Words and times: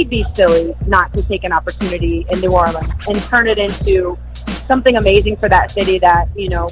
he'd 0.00 0.08
be 0.08 0.24
silly 0.34 0.74
not 0.86 1.12
to 1.14 1.22
take 1.28 1.44
an 1.44 1.52
opportunity 1.52 2.26
in 2.30 2.40
New 2.40 2.50
Orleans 2.50 2.88
and 3.06 3.20
turn 3.22 3.46
it 3.46 3.58
into 3.58 4.18
something 4.66 4.96
amazing 4.96 5.36
for 5.36 5.48
that 5.48 5.70
city 5.70 5.98
that, 5.98 6.26
you 6.34 6.48
know, 6.48 6.70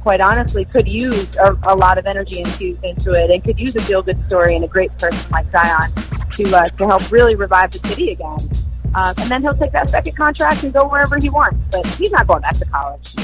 quite 0.00 0.22
honestly, 0.22 0.64
could 0.64 0.88
use 0.88 1.36
a, 1.36 1.52
a 1.64 1.76
lot 1.76 1.98
of 1.98 2.06
energy 2.06 2.40
into, 2.40 2.78
into 2.82 3.12
it 3.12 3.30
and 3.30 3.44
could 3.44 3.58
use 3.60 3.76
a 3.76 3.82
feel 3.82 4.02
good 4.02 4.18
story 4.26 4.56
and 4.56 4.64
a 4.64 4.68
great 4.68 4.96
person 4.98 5.30
like 5.30 5.50
Zion 5.50 5.90
to, 6.32 6.56
uh, 6.56 6.68
to 6.70 6.86
help 6.86 7.12
really 7.12 7.34
revive 7.34 7.70
the 7.70 7.78
city 7.86 8.12
again. 8.12 8.38
Um, 8.94 9.12
and 9.18 9.30
then 9.30 9.42
he'll 9.42 9.56
take 9.56 9.72
that 9.72 9.90
second 9.90 10.16
contract 10.16 10.64
and 10.64 10.72
go 10.72 10.88
wherever 10.88 11.18
he 11.18 11.28
wants. 11.28 11.58
But 11.70 11.86
he's 11.98 12.12
not 12.12 12.26
going 12.26 12.40
back 12.40 12.56
to 12.56 12.64
college. 12.66 13.14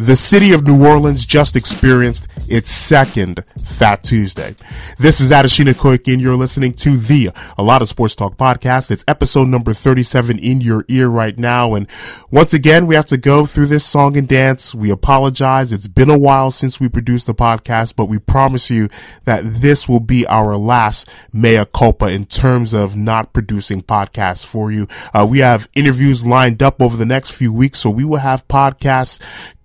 The 0.00 0.16
city 0.16 0.54
of 0.54 0.66
New 0.66 0.82
Orleans 0.86 1.26
just 1.26 1.56
experienced 1.56 2.26
its 2.48 2.70
second 2.70 3.44
Fat 3.62 4.02
Tuesday. 4.02 4.54
This 4.96 5.20
is 5.20 5.30
Adeshina 5.30 5.74
Koiki 5.74 6.14
and 6.14 6.22
you're 6.22 6.36
listening 6.36 6.72
to 6.74 6.96
the 6.96 7.28
A 7.58 7.62
Lot 7.62 7.82
of 7.82 7.88
Sports 7.90 8.16
Talk 8.16 8.38
podcast. 8.38 8.90
It's 8.90 9.04
episode 9.06 9.48
number 9.48 9.74
37 9.74 10.38
in 10.38 10.62
your 10.62 10.86
ear 10.88 11.08
right 11.08 11.38
now. 11.38 11.74
And 11.74 11.86
once 12.30 12.54
again, 12.54 12.86
we 12.86 12.94
have 12.94 13.08
to 13.08 13.18
go 13.18 13.44
through 13.44 13.66
this 13.66 13.84
song 13.84 14.16
and 14.16 14.26
dance. 14.26 14.74
We 14.74 14.90
apologize. 14.90 15.70
It's 15.70 15.86
been 15.86 16.08
a 16.08 16.18
while 16.18 16.50
since 16.50 16.80
we 16.80 16.88
produced 16.88 17.26
the 17.26 17.34
podcast, 17.34 17.94
but 17.94 18.06
we 18.06 18.18
promise 18.18 18.70
you 18.70 18.88
that 19.24 19.42
this 19.44 19.86
will 19.86 20.00
be 20.00 20.26
our 20.28 20.56
last 20.56 21.10
mea 21.30 21.66
culpa 21.74 22.06
in 22.06 22.24
terms 22.24 22.72
of 22.72 22.96
not 22.96 23.34
producing 23.34 23.82
podcasts 23.82 24.46
for 24.46 24.72
you. 24.72 24.88
Uh, 25.12 25.26
we 25.28 25.40
have 25.40 25.68
interviews 25.76 26.24
lined 26.24 26.62
up 26.62 26.80
over 26.80 26.96
the 26.96 27.04
next 27.04 27.32
few 27.32 27.52
weeks, 27.52 27.80
so 27.80 27.90
we 27.90 28.04
will 28.04 28.16
have 28.16 28.48
podcasts 28.48 29.20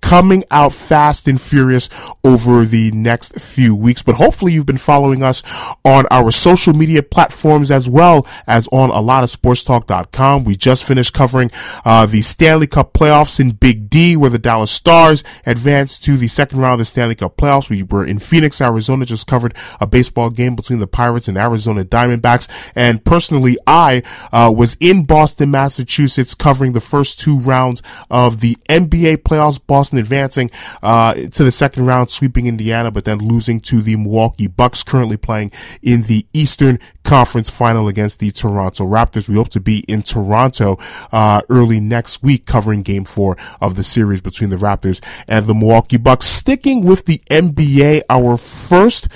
coming 0.05 0.44
out 0.52 0.72
fast 0.72 1.27
and 1.27 1.41
furious 1.41 1.90
over 2.24 2.63
the 2.63 2.91
next 2.91 3.41
few 3.41 3.76
weeks. 3.76 4.04
But 4.04 4.13
hopefully 4.13 4.54
you've 4.54 4.68
been 4.68 4.77
following 4.77 5.24
us 5.24 5.41
on 5.84 6.05
our 6.12 6.29
social 6.29 6.76
media 6.76 7.02
platforms 7.02 7.71
as 7.71 7.90
well 7.90 8.27
as 8.46 8.68
on 8.68 8.91
a 8.91 9.02
lot 9.02 9.24
of 9.24 9.32
sportstalk.com. 9.32 10.44
We 10.44 10.55
just 10.57 10.84
finished 10.84 11.16
covering 11.16 11.49
uh, 11.84 12.05
the 12.05 12.21
Stanley 12.21 12.68
Cup 12.68 12.94
playoffs 12.94 13.40
in 13.40 13.49
Big 13.49 13.90
D 13.90 14.16
where 14.16 14.29
the 14.29 14.38
Dallas 14.38 14.70
Stars 14.70 15.24
advanced 15.44 16.04
to 16.04 16.18
the 16.18 16.27
second 16.27 16.60
round 16.60 16.74
of 16.74 16.79
the 16.79 16.85
Stanley 16.85 17.16
Cup 17.16 17.35
playoffs. 17.35 17.72
We 17.72 17.82
were 17.82 18.05
in 18.05 18.20
Phoenix, 18.20 18.62
Arizona, 18.62 19.05
just 19.05 19.26
covered 19.26 19.55
a 19.82 19.88
baseball 19.88 20.29
game 20.29 20.55
between 20.55 20.82
the 20.82 20.88
Pirates 20.88 21.27
and 21.27 21.35
Arizona 21.35 21.84
Diamondbacks. 21.84 22.72
And 22.76 23.04
personally, 23.04 23.57
I 23.66 24.04
uh, 24.32 24.54
was 24.55 24.77
in 24.79 25.05
Boston, 25.05 25.49
Massachusetts 25.49 26.35
covering 26.35 26.74
the 26.74 26.79
first 26.79 27.20
two 27.20 27.40
rounds 27.40 27.82
of 28.12 28.41
the 28.41 28.55
NBA 28.70 29.18
playoffs. 29.24 29.60
Boston 29.66 29.95
advancing 29.98 30.49
uh, 30.82 31.13
to 31.13 31.43
the 31.43 31.51
second 31.51 31.85
round, 31.85 32.10
sweeping 32.10 32.48
Indiana, 32.48 32.91
but 32.91 33.05
then 33.05 33.20
losing 33.20 33.60
to 33.62 33.82
the 33.82 33.96
Milwaukee 33.96 34.48
Bucks, 34.48 34.84
currently 34.84 35.18
playing 35.18 35.51
in 35.82 36.04
the 36.04 36.26
Eastern 36.34 36.79
Conference 37.04 37.49
Final 37.49 37.88
against 37.88 38.20
the 38.20 38.32
Toronto 38.32 38.85
Raptors. 38.85 39.29
We 39.29 39.35
hope 39.35 39.49
to 39.49 39.60
be 39.60 39.79
in 39.88 40.01
Toronto 40.01 40.77
uh, 41.12 41.41
early 41.49 41.79
next 41.79 42.23
week, 42.23 42.46
covering 42.46 42.82
Game 42.82 43.05
Four 43.05 43.38
of 43.62 43.76
the 43.76 43.84
series 43.84 44.21
between 44.21 44.49
the 44.49 44.55
Raptors 44.55 45.04
and 45.27 45.46
the 45.46 45.54
Milwaukee 45.54 45.98
Bucks. 45.98 46.26
Sticking 46.26 46.85
with 46.85 47.05
the 47.05 47.21
NBA, 47.29 48.01
our 48.10 48.38
first 48.38 49.07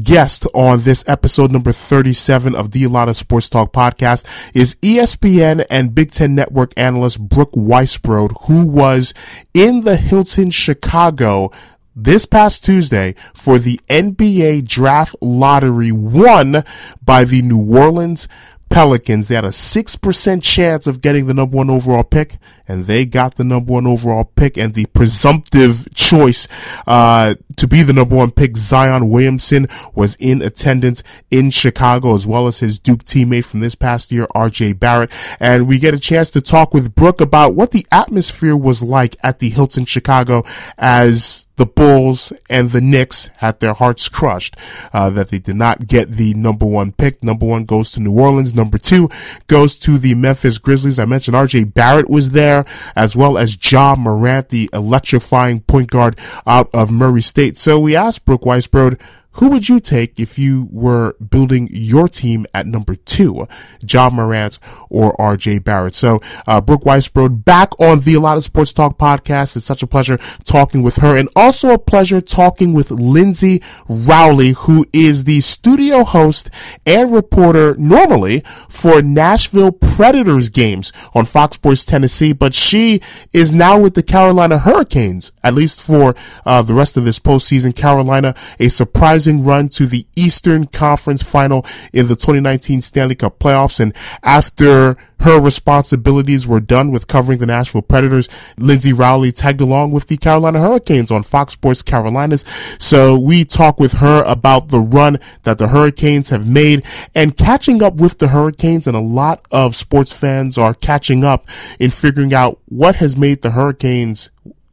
guest 0.00 0.46
on 0.54 0.80
this 0.80 1.06
episode 1.08 1.52
number 1.52 1.72
37 1.72 2.54
of 2.54 2.70
the 2.70 2.84
A 2.84 2.88
Lot 2.88 3.08
of 3.08 3.16
Sports 3.16 3.48
Talk 3.48 3.72
podcast 3.72 4.24
is 4.54 4.74
ESPN 4.76 5.64
and 5.70 5.94
Big 5.94 6.10
Ten 6.10 6.34
Network 6.34 6.72
analyst 6.76 7.20
Brooke 7.20 7.52
Weisbrod, 7.52 8.46
who 8.46 8.66
was 8.66 9.12
in 9.52 9.82
the 9.82 9.96
Hilton 9.96 10.50
Chicago 10.50 11.50
this 11.94 12.24
past 12.24 12.64
Tuesday 12.64 13.14
for 13.34 13.58
the 13.58 13.78
NBA 13.88 14.66
draft 14.66 15.14
lottery 15.20 15.92
won 15.92 16.64
by 17.04 17.24
the 17.24 17.42
New 17.42 17.76
Orleans 17.76 18.28
Pelicans. 18.72 19.28
They 19.28 19.34
had 19.34 19.44
a 19.44 19.48
6% 19.48 20.42
chance 20.42 20.86
of 20.86 21.00
getting 21.02 21.26
the 21.26 21.34
number 21.34 21.56
one 21.56 21.68
overall 21.68 22.04
pick, 22.04 22.38
and 22.66 22.86
they 22.86 23.04
got 23.04 23.34
the 23.34 23.44
number 23.44 23.74
one 23.74 23.86
overall 23.86 24.24
pick 24.24 24.56
and 24.56 24.72
the 24.72 24.86
presumptive 24.86 25.86
choice, 25.94 26.48
uh, 26.86 27.34
to 27.56 27.68
be 27.68 27.82
the 27.82 27.92
number 27.92 28.16
one 28.16 28.30
pick. 28.30 28.56
Zion 28.56 29.10
Williamson 29.10 29.66
was 29.94 30.16
in 30.16 30.40
attendance 30.40 31.02
in 31.30 31.50
Chicago 31.50 32.14
as 32.14 32.26
well 32.26 32.46
as 32.46 32.60
his 32.60 32.78
Duke 32.78 33.04
teammate 33.04 33.44
from 33.44 33.60
this 33.60 33.74
past 33.74 34.10
year, 34.10 34.26
RJ 34.34 34.78
Barrett. 34.78 35.12
And 35.38 35.68
we 35.68 35.78
get 35.78 35.94
a 35.94 36.00
chance 36.00 36.30
to 36.30 36.40
talk 36.40 36.72
with 36.72 36.94
Brooke 36.94 37.20
about 37.20 37.54
what 37.54 37.72
the 37.72 37.86
atmosphere 37.92 38.56
was 38.56 38.82
like 38.82 39.16
at 39.22 39.38
the 39.38 39.50
Hilton 39.50 39.84
Chicago 39.84 40.44
as 40.78 41.46
the 41.56 41.66
Bulls 41.66 42.32
and 42.48 42.70
the 42.70 42.80
Knicks 42.80 43.28
had 43.36 43.60
their 43.60 43.74
hearts 43.74 44.08
crushed 44.08 44.56
uh, 44.92 45.10
that 45.10 45.28
they 45.28 45.38
did 45.38 45.56
not 45.56 45.86
get 45.86 46.10
the 46.10 46.34
number 46.34 46.66
one 46.66 46.92
pick. 46.92 47.22
Number 47.22 47.46
one 47.46 47.64
goes 47.64 47.92
to 47.92 48.00
New 48.00 48.18
Orleans. 48.18 48.54
Number 48.54 48.78
two 48.78 49.08
goes 49.46 49.76
to 49.76 49.98
the 49.98 50.14
Memphis 50.14 50.58
Grizzlies. 50.58 50.98
I 50.98 51.04
mentioned 51.04 51.36
RJ 51.36 51.74
Barrett 51.74 52.08
was 52.08 52.30
there, 52.30 52.64
as 52.96 53.14
well 53.14 53.36
as 53.36 53.58
Ja 53.70 53.94
Morant, 53.96 54.48
the 54.48 54.70
electrifying 54.72 55.60
point 55.60 55.90
guard 55.90 56.18
out 56.46 56.70
of 56.72 56.90
Murray 56.90 57.22
State. 57.22 57.56
So 57.58 57.78
we 57.78 57.94
asked 57.94 58.24
Brooke 58.24 58.42
Weisbrod, 58.42 59.00
who 59.34 59.48
would 59.48 59.68
you 59.68 59.80
take 59.80 60.18
if 60.18 60.38
you 60.38 60.68
were 60.70 61.14
building 61.14 61.68
your 61.70 62.08
team 62.08 62.46
at 62.54 62.66
number 62.66 62.94
two, 62.94 63.46
Ja 63.88 64.10
Morant 64.10 64.58
or 64.90 65.16
RJ 65.16 65.64
Barrett? 65.64 65.94
So, 65.94 66.20
uh, 66.46 66.60
Brooke 66.60 66.82
Weisbrod 66.82 67.44
back 67.44 67.78
on 67.80 68.00
the 68.00 68.14
A 68.14 68.20
Lot 68.20 68.36
of 68.36 68.44
Sports 68.44 68.72
Talk 68.72 68.98
podcast. 68.98 69.56
It's 69.56 69.66
such 69.66 69.82
a 69.82 69.86
pleasure 69.86 70.18
talking 70.44 70.82
with 70.82 70.96
her 70.96 71.16
and 71.16 71.28
also 71.34 71.72
a 71.72 71.78
pleasure 71.78 72.20
talking 72.20 72.72
with 72.72 72.90
Lindsay 72.90 73.62
Rowley, 73.88 74.50
who 74.50 74.86
is 74.92 75.24
the 75.24 75.40
studio 75.40 76.04
host 76.04 76.50
and 76.86 77.12
reporter 77.12 77.74
normally 77.78 78.40
for 78.68 79.02
Nashville 79.02 79.72
Predators 79.72 80.48
games 80.48 80.92
on 81.14 81.24
Fox 81.24 81.54
Sports 81.56 81.84
Tennessee, 81.84 82.32
but 82.32 82.54
she 82.54 83.00
is 83.32 83.52
now 83.52 83.78
with 83.78 83.94
the 83.94 84.02
Carolina 84.02 84.58
Hurricanes, 84.58 85.32
at 85.42 85.54
least 85.54 85.80
for 85.80 86.14
uh, 86.44 86.62
the 86.62 86.74
rest 86.74 86.96
of 86.96 87.04
this 87.04 87.18
postseason. 87.18 87.74
Carolina, 87.74 88.34
a 88.58 88.68
surprise 88.68 89.21
run 89.26 89.68
to 89.70 89.86
the 89.86 90.06
Eastern 90.16 90.66
Conference 90.66 91.22
final 91.22 91.64
in 91.92 92.08
the 92.08 92.16
2019 92.16 92.80
Stanley 92.80 93.14
Cup 93.14 93.38
playoffs. 93.38 93.80
And 93.80 93.94
after 94.22 94.96
her 95.22 95.40
responsibilities 95.40 96.48
were 96.48 96.60
done 96.60 96.90
with 96.90 97.06
covering 97.06 97.38
the 97.38 97.46
Nashville 97.46 97.82
Predators. 97.82 98.28
Lindsay 98.58 98.92
Rowley 98.92 99.30
tagged 99.30 99.60
along 99.60 99.92
with 99.92 100.08
the 100.08 100.16
Carolina 100.16 100.60
Hurricanes 100.60 101.12
on 101.12 101.22
Fox 101.22 101.52
Sports 101.52 101.82
Carolinas. 101.82 102.44
So 102.78 103.16
we 103.16 103.44
talk 103.44 103.78
with 103.78 103.94
her 103.94 104.24
about 104.24 104.68
the 104.68 104.80
run 104.80 105.18
that 105.44 105.58
the 105.58 105.68
Hurricanes 105.68 106.30
have 106.30 106.48
made 106.48 106.84
and 107.14 107.36
catching 107.36 107.82
up 107.82 107.94
with 107.94 108.18
the 108.18 108.28
Hurricanes. 108.28 108.86
And 108.86 108.96
a 108.96 109.00
lot 109.00 109.46
of 109.52 109.76
sports 109.76 110.16
fans 110.16 110.58
are 110.58 110.74
catching 110.74 111.24
up 111.24 111.48
in 111.78 111.90
figuring 111.90 112.34
out 112.34 112.58
what 112.66 112.96
has 112.96 113.16
made 113.16 113.42
the 113.42 113.52
Hurricanes 113.52 114.30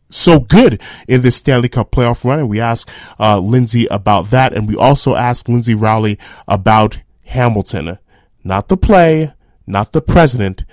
so 0.10 0.40
good 0.40 0.82
in 1.08 1.22
this 1.22 1.36
Stanley 1.36 1.70
Cup 1.70 1.92
playoff 1.92 2.24
run. 2.26 2.40
And 2.40 2.50
we 2.50 2.60
asked 2.60 2.90
uh, 3.20 3.40
Lindsay 3.40 3.88
about 3.88 4.28
that. 4.32 4.54
And 4.54 4.68
we 4.68 4.76
also 4.76 5.16
asked 5.16 5.50
Lindsay 5.50 5.76
Rowley 5.76 6.18
about 6.48 7.02
Hamilton, 7.26 8.00
not 8.44 8.68
the 8.68 8.78
play, 8.78 9.34
not 9.68 9.92
the 9.92 10.02
president, 10.02 10.66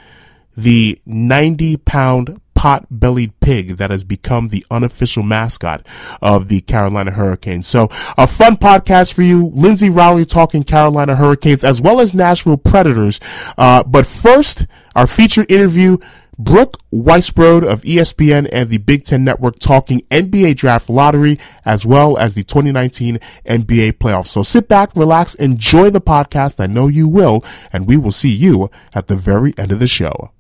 the 0.56 0.98
90 1.04 1.76
pound 1.78 2.40
pot 2.54 2.86
bellied 2.90 3.38
pig 3.40 3.76
that 3.76 3.90
has 3.90 4.02
become 4.02 4.48
the 4.48 4.64
unofficial 4.70 5.22
mascot 5.22 5.86
of 6.22 6.48
the 6.48 6.62
Carolina 6.62 7.10
Hurricanes. 7.10 7.66
So 7.66 7.88
a 8.16 8.26
fun 8.26 8.56
podcast 8.56 9.12
for 9.12 9.22
you. 9.22 9.52
Lindsay 9.54 9.90
Rowley 9.90 10.24
talking 10.24 10.64
Carolina 10.64 11.14
Hurricanes 11.14 11.62
as 11.62 11.82
well 11.82 12.00
as 12.00 12.14
Nashville 12.14 12.56
Predators. 12.56 13.20
Uh, 13.58 13.84
but 13.84 14.06
first, 14.06 14.66
our 14.96 15.06
featured 15.06 15.52
interview 15.52 15.98
Brooke 16.38 16.76
Weisbrod 16.92 17.64
of 17.66 17.80
ESPN 17.82 18.46
and 18.52 18.68
the 18.68 18.76
Big 18.76 19.04
Ten 19.04 19.24
Network 19.24 19.58
talking 19.58 20.02
NBA 20.10 20.56
draft 20.56 20.90
lottery 20.90 21.38
as 21.64 21.86
well 21.86 22.18
as 22.18 22.34
the 22.34 22.44
2019 22.44 23.18
NBA 23.46 23.92
playoffs. 23.92 24.26
So 24.26 24.42
sit 24.42 24.68
back, 24.68 24.94
relax, 24.94 25.34
enjoy 25.36 25.88
the 25.88 26.00
podcast. 26.00 26.60
I 26.60 26.66
know 26.66 26.88
you 26.88 27.08
will, 27.08 27.42
and 27.72 27.86
we 27.86 27.96
will 27.96 28.12
see 28.12 28.28
you 28.28 28.70
at 28.94 29.06
the 29.06 29.16
very 29.16 29.54
end 29.56 29.72
of 29.72 29.78
the 29.78 29.86
show. 29.86 30.32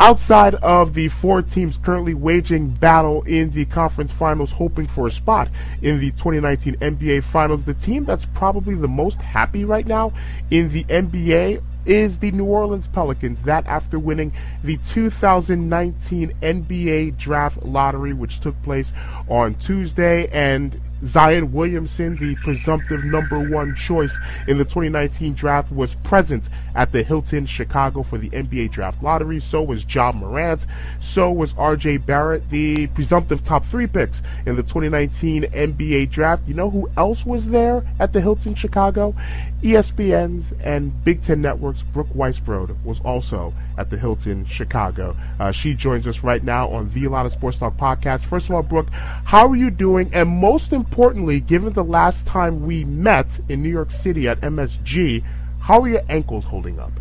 Outside 0.00 0.54
of 0.56 0.94
the 0.94 1.08
four 1.08 1.42
teams 1.42 1.76
currently 1.76 2.14
waging 2.14 2.68
battle 2.70 3.22
in 3.24 3.50
the 3.50 3.64
conference 3.64 4.12
finals, 4.12 4.52
hoping 4.52 4.86
for 4.86 5.08
a 5.08 5.10
spot 5.10 5.48
in 5.82 5.98
the 5.98 6.12
2019 6.12 6.76
NBA 6.76 7.24
finals, 7.24 7.64
the 7.64 7.74
team 7.74 8.04
that's 8.04 8.24
probably 8.24 8.76
the 8.76 8.88
most 8.88 9.20
happy 9.20 9.64
right 9.64 9.86
now 9.86 10.12
in 10.52 10.70
the 10.72 10.84
NBA 10.84 11.60
is 11.88 12.18
the 12.18 12.30
New 12.30 12.44
Orleans 12.44 12.86
Pelicans. 12.86 13.42
That 13.42 13.66
after 13.66 13.98
winning 13.98 14.32
the 14.62 14.76
2019 14.78 16.32
NBA 16.42 17.16
draft 17.16 17.62
lottery, 17.64 18.12
which 18.12 18.40
took 18.40 18.60
place 18.62 18.92
on 19.28 19.54
Tuesday, 19.56 20.28
and 20.28 20.80
Zion 21.04 21.52
Williamson, 21.52 22.16
the 22.16 22.34
presumptive 22.36 23.04
number 23.04 23.38
one 23.38 23.74
choice 23.74 24.18
in 24.46 24.58
the 24.58 24.64
2019 24.64 25.34
draft, 25.34 25.70
was 25.70 25.94
present 25.94 26.48
at 26.74 26.92
the 26.92 27.02
Hilton 27.02 27.46
Chicago 27.46 28.02
for 28.02 28.18
the 28.18 28.30
NBA 28.30 28.70
draft 28.70 29.02
lottery. 29.02 29.40
So 29.40 29.62
was 29.62 29.84
Ja 29.92 30.12
Morant. 30.12 30.66
So 31.00 31.30
was 31.30 31.54
RJ 31.54 32.04
Barrett, 32.04 32.48
the 32.50 32.86
presumptive 32.88 33.44
top 33.44 33.64
three 33.64 33.86
picks 33.86 34.22
in 34.46 34.56
the 34.56 34.62
2019 34.62 35.44
NBA 35.44 36.10
draft. 36.10 36.42
You 36.46 36.54
know 36.54 36.70
who 36.70 36.90
else 36.96 37.24
was 37.24 37.48
there 37.48 37.84
at 38.00 38.12
the 38.12 38.20
Hilton 38.20 38.54
Chicago? 38.54 39.14
ESPN's 39.62 40.52
and 40.62 41.04
Big 41.04 41.22
Ten 41.22 41.42
Network's 41.42 41.82
Brooke 41.82 42.08
Weisbrod 42.14 42.76
was 42.84 43.00
also 43.00 43.52
at 43.78 43.90
the 43.90 43.96
Hilton 43.96 44.44
Chicago. 44.46 45.16
Uh, 45.38 45.52
she 45.52 45.74
joins 45.74 46.06
us 46.06 46.22
right 46.24 46.42
now 46.42 46.68
on 46.68 46.90
the 46.90 47.04
A 47.04 47.10
Lot 47.10 47.26
of 47.26 47.32
Sports 47.32 47.58
Talk 47.58 47.76
podcast. 47.76 48.24
First 48.24 48.46
of 48.46 48.56
all, 48.56 48.62
Brooke, 48.62 48.90
how 48.90 49.48
are 49.48 49.56
you 49.56 49.70
doing? 49.70 50.10
And 50.12 50.28
most 50.28 50.72
importantly, 50.72 51.40
given 51.40 51.72
the 51.72 51.84
last 51.84 52.26
time 52.26 52.66
we 52.66 52.84
met 52.84 53.38
in 53.48 53.62
New 53.62 53.70
York 53.70 53.90
City 53.90 54.28
at 54.28 54.40
MSG, 54.40 55.24
how 55.60 55.82
are 55.82 55.88
your 55.88 56.02
ankles 56.08 56.44
holding 56.44 56.78
up? 56.78 56.92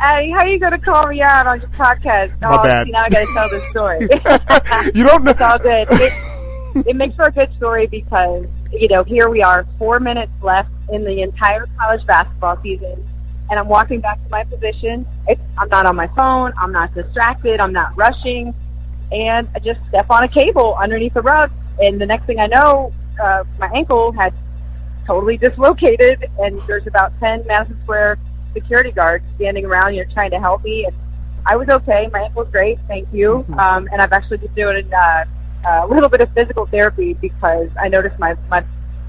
Hey, 0.00 0.30
how 0.30 0.40
are 0.40 0.48
you 0.48 0.58
going 0.58 0.72
to 0.72 0.78
call 0.78 1.08
me 1.08 1.20
out 1.22 1.46
on 1.46 1.60
your 1.60 1.68
podcast? 1.70 2.40
My 2.40 2.58
oh, 2.58 2.62
bad. 2.62 2.86
See, 2.86 2.92
now 2.92 3.02
I 3.02 3.08
got 3.08 3.26
to 3.26 3.32
tell 3.32 3.48
the 3.48 3.60
story. 3.70 4.00
you 4.94 5.04
don't 5.04 5.24
know. 5.24 5.30
it's 5.30 5.40
all 5.40 5.58
good. 5.58 5.86
It, 5.90 6.12
it 6.86 6.96
makes 6.96 7.16
for 7.16 7.26
a 7.28 7.32
good 7.32 7.54
story 7.54 7.86
because 7.86 8.46
you 8.72 8.88
know 8.88 9.04
here 9.04 9.28
we 9.28 9.42
are, 9.42 9.66
four 9.78 10.00
minutes 10.00 10.32
left 10.42 10.70
in 10.90 11.02
the 11.02 11.22
entire 11.22 11.66
college 11.78 12.04
basketball 12.06 12.60
season, 12.62 13.06
and 13.50 13.58
I'm 13.58 13.68
walking 13.68 14.00
back 14.00 14.22
to 14.22 14.30
my 14.30 14.44
position. 14.44 15.06
It's, 15.28 15.40
I'm 15.58 15.68
not 15.68 15.86
on 15.86 15.96
my 15.96 16.08
phone. 16.08 16.52
I'm 16.58 16.72
not 16.72 16.94
distracted. 16.94 17.60
I'm 17.60 17.72
not 17.72 17.96
rushing, 17.96 18.54
and 19.12 19.48
I 19.54 19.58
just 19.60 19.84
step 19.86 20.10
on 20.10 20.24
a 20.24 20.28
cable 20.28 20.76
underneath 20.80 21.14
the 21.14 21.22
rug, 21.22 21.50
and 21.80 22.00
the 22.00 22.06
next 22.06 22.26
thing 22.26 22.40
I 22.40 22.46
know, 22.46 22.92
uh, 23.22 23.44
my 23.58 23.70
ankle 23.74 24.12
had 24.12 24.34
totally 25.06 25.36
dislocated, 25.36 26.26
and 26.38 26.60
there's 26.66 26.86
about 26.86 27.12
ten 27.20 27.44
Madison 27.46 27.80
Square 27.84 28.18
security 28.52 28.90
guards 28.90 29.24
standing 29.36 29.64
around, 29.64 29.94
you 29.94 30.04
know, 30.04 30.10
trying 30.12 30.30
to 30.30 30.40
help 30.40 30.64
me. 30.64 30.84
And 30.84 30.96
I 31.46 31.56
was 31.56 31.68
okay. 31.68 32.08
My 32.12 32.22
ankle 32.22 32.42
was 32.42 32.50
great, 32.50 32.78
thank 32.88 33.06
you. 33.12 33.44
Um, 33.58 33.88
and 33.92 34.02
I've 34.02 34.12
actually 34.12 34.38
been 34.38 34.54
doing 34.54 34.92
uh, 34.92 35.24
a 35.64 35.86
little 35.86 36.08
bit 36.08 36.20
of 36.20 36.32
physical 36.32 36.66
therapy 36.66 37.14
because 37.14 37.70
I 37.80 37.88
noticed 37.88 38.18
my 38.18 38.36
my 38.50 38.64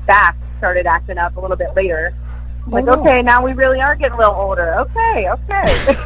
back 0.06 0.38
started 0.58 0.86
acting 0.86 1.18
up 1.18 1.36
a 1.38 1.40
little 1.40 1.58
bit 1.58 1.76
later. 1.76 2.14
I'm 2.68 2.72
like, 2.86 2.86
Oh. 2.88 3.00
okay, 3.02 3.22
now 3.22 3.44
we 3.44 3.54
really 3.54 3.80
are 3.80 3.96
getting 3.96 4.14
a 4.14 4.18
little 4.18 4.36
older. 4.36 4.76
Okay, 4.82 5.30
okay. 5.30 5.96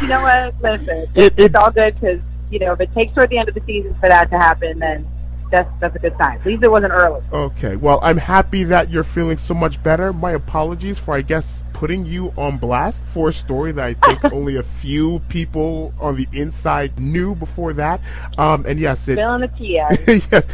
you 0.00 0.08
know 0.08 0.22
what? 0.22 0.54
Listen, 0.62 1.06
It- 1.14 1.32
it- 1.32 1.34
it's 1.38 1.54
all 1.54 1.70
good 1.70 1.94
because 2.00 2.20
you 2.50 2.58
know 2.58 2.72
if 2.72 2.80
it 2.80 2.92
takes 2.94 3.14
toward 3.14 3.30
the 3.30 3.38
end 3.38 3.48
of 3.48 3.54
the 3.54 3.62
season 3.66 3.94
for 3.94 4.08
that 4.08 4.30
to 4.30 4.38
happen, 4.38 4.78
then 4.78 5.06
that's 5.50 5.68
that's 5.80 5.94
a 5.94 5.98
good 5.98 6.16
sign. 6.16 6.38
At 6.38 6.46
least 6.46 6.62
it 6.62 6.70
wasn't 6.70 6.92
early. 6.94 7.20
Okay, 7.32 7.76
well, 7.76 8.00
I'm 8.02 8.16
happy 8.16 8.64
that 8.64 8.88
you're 8.90 9.04
feeling 9.04 9.36
so 9.36 9.52
much 9.54 9.82
better. 9.82 10.12
My 10.12 10.32
apologies 10.32 10.98
for, 10.98 11.12
I 11.14 11.20
guess, 11.20 11.60
putting 11.74 12.06
you 12.06 12.32
on 12.38 12.56
blast 12.56 13.02
for 13.12 13.28
a 13.28 13.32
story 13.34 13.72
that 13.72 13.84
I 13.84 13.92
think 13.94 14.24
only 14.32 14.56
a 14.56 14.62
few 14.62 15.20
people 15.28 15.92
on 16.00 16.16
the 16.16 16.26
inside 16.32 16.98
knew 16.98 17.34
before 17.34 17.74
that. 17.74 18.00
Um, 18.38 18.64
and 18.66 18.80
yes, 18.80 19.06
it, 19.08 19.14
Spilling 19.16 19.42
the 19.42 19.48
tea 19.48 19.74
yes. 20.32 20.46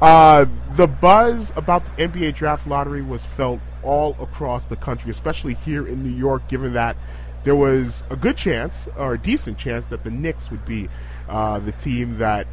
Uh, 0.00 0.46
the 0.76 0.86
buzz 0.86 1.50
about 1.56 1.82
the 1.96 2.06
NBA 2.06 2.34
draft 2.36 2.66
lottery 2.68 3.02
was 3.02 3.24
felt 3.24 3.58
all 3.82 4.16
across 4.20 4.66
the 4.66 4.76
country, 4.76 5.10
especially 5.10 5.54
here 5.54 5.86
in 5.86 6.02
New 6.02 6.16
York, 6.16 6.46
given 6.48 6.72
that 6.74 6.96
there 7.44 7.56
was 7.56 8.02
a 8.10 8.16
good 8.16 8.36
chance, 8.36 8.88
or 8.96 9.14
a 9.14 9.18
decent 9.18 9.58
chance, 9.58 9.86
that 9.86 10.02
the 10.04 10.10
Knicks 10.10 10.50
would 10.50 10.64
be 10.64 10.88
uh, 11.28 11.58
the 11.60 11.72
team 11.72 12.18
that 12.18 12.46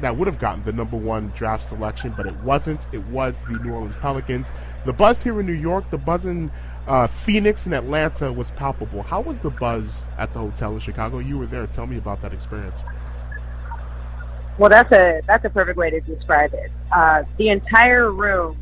that 0.00 0.16
would 0.16 0.26
have 0.26 0.38
gotten 0.38 0.64
the 0.64 0.72
number 0.72 0.96
one 0.96 1.30
draft 1.36 1.68
selection, 1.68 2.14
but 2.16 2.26
it 2.26 2.34
wasn't. 2.36 2.86
It 2.92 3.04
was 3.08 3.34
the 3.50 3.58
New 3.58 3.72
Orleans 3.72 3.94
Pelicans. 4.00 4.46
The 4.86 4.94
buzz 4.94 5.22
here 5.22 5.38
in 5.40 5.46
New 5.46 5.52
York, 5.52 5.90
the 5.90 5.98
buzz 5.98 6.24
in 6.24 6.50
uh, 6.86 7.06
Phoenix 7.06 7.66
and 7.66 7.74
Atlanta 7.74 8.32
was 8.32 8.50
palpable. 8.52 9.02
How 9.02 9.20
was 9.20 9.38
the 9.40 9.50
buzz 9.50 9.84
at 10.16 10.32
the 10.32 10.38
hotel 10.38 10.72
in 10.72 10.80
Chicago? 10.80 11.18
You 11.18 11.38
were 11.38 11.46
there. 11.46 11.66
Tell 11.66 11.86
me 11.86 11.98
about 11.98 12.22
that 12.22 12.32
experience. 12.32 12.76
Well, 14.58 14.70
that's 14.70 14.90
a 14.92 15.20
that's 15.26 15.44
a 15.44 15.50
perfect 15.50 15.78
way 15.78 15.90
to 15.90 16.00
describe 16.00 16.52
it. 16.54 16.70
Uh, 16.92 17.24
the 17.36 17.48
entire 17.48 18.10
room 18.10 18.56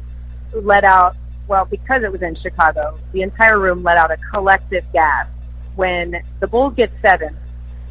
let 0.53 0.85
out. 0.85 1.17
Well, 1.49 1.65
because 1.65 2.03
it 2.03 2.13
was 2.13 2.23
in 2.23 2.35
Chicago, 2.35 2.99
the 3.13 3.23
entire 3.23 3.59
room 3.59 3.83
let 3.83 3.99
out 3.99 4.11
a 4.11 4.17
collective 4.33 4.85
gasp 4.93 5.31
when 5.77 6.23
the 6.41 6.47
Bulls 6.47 6.75
get 6.75 6.91
seven. 7.03 7.37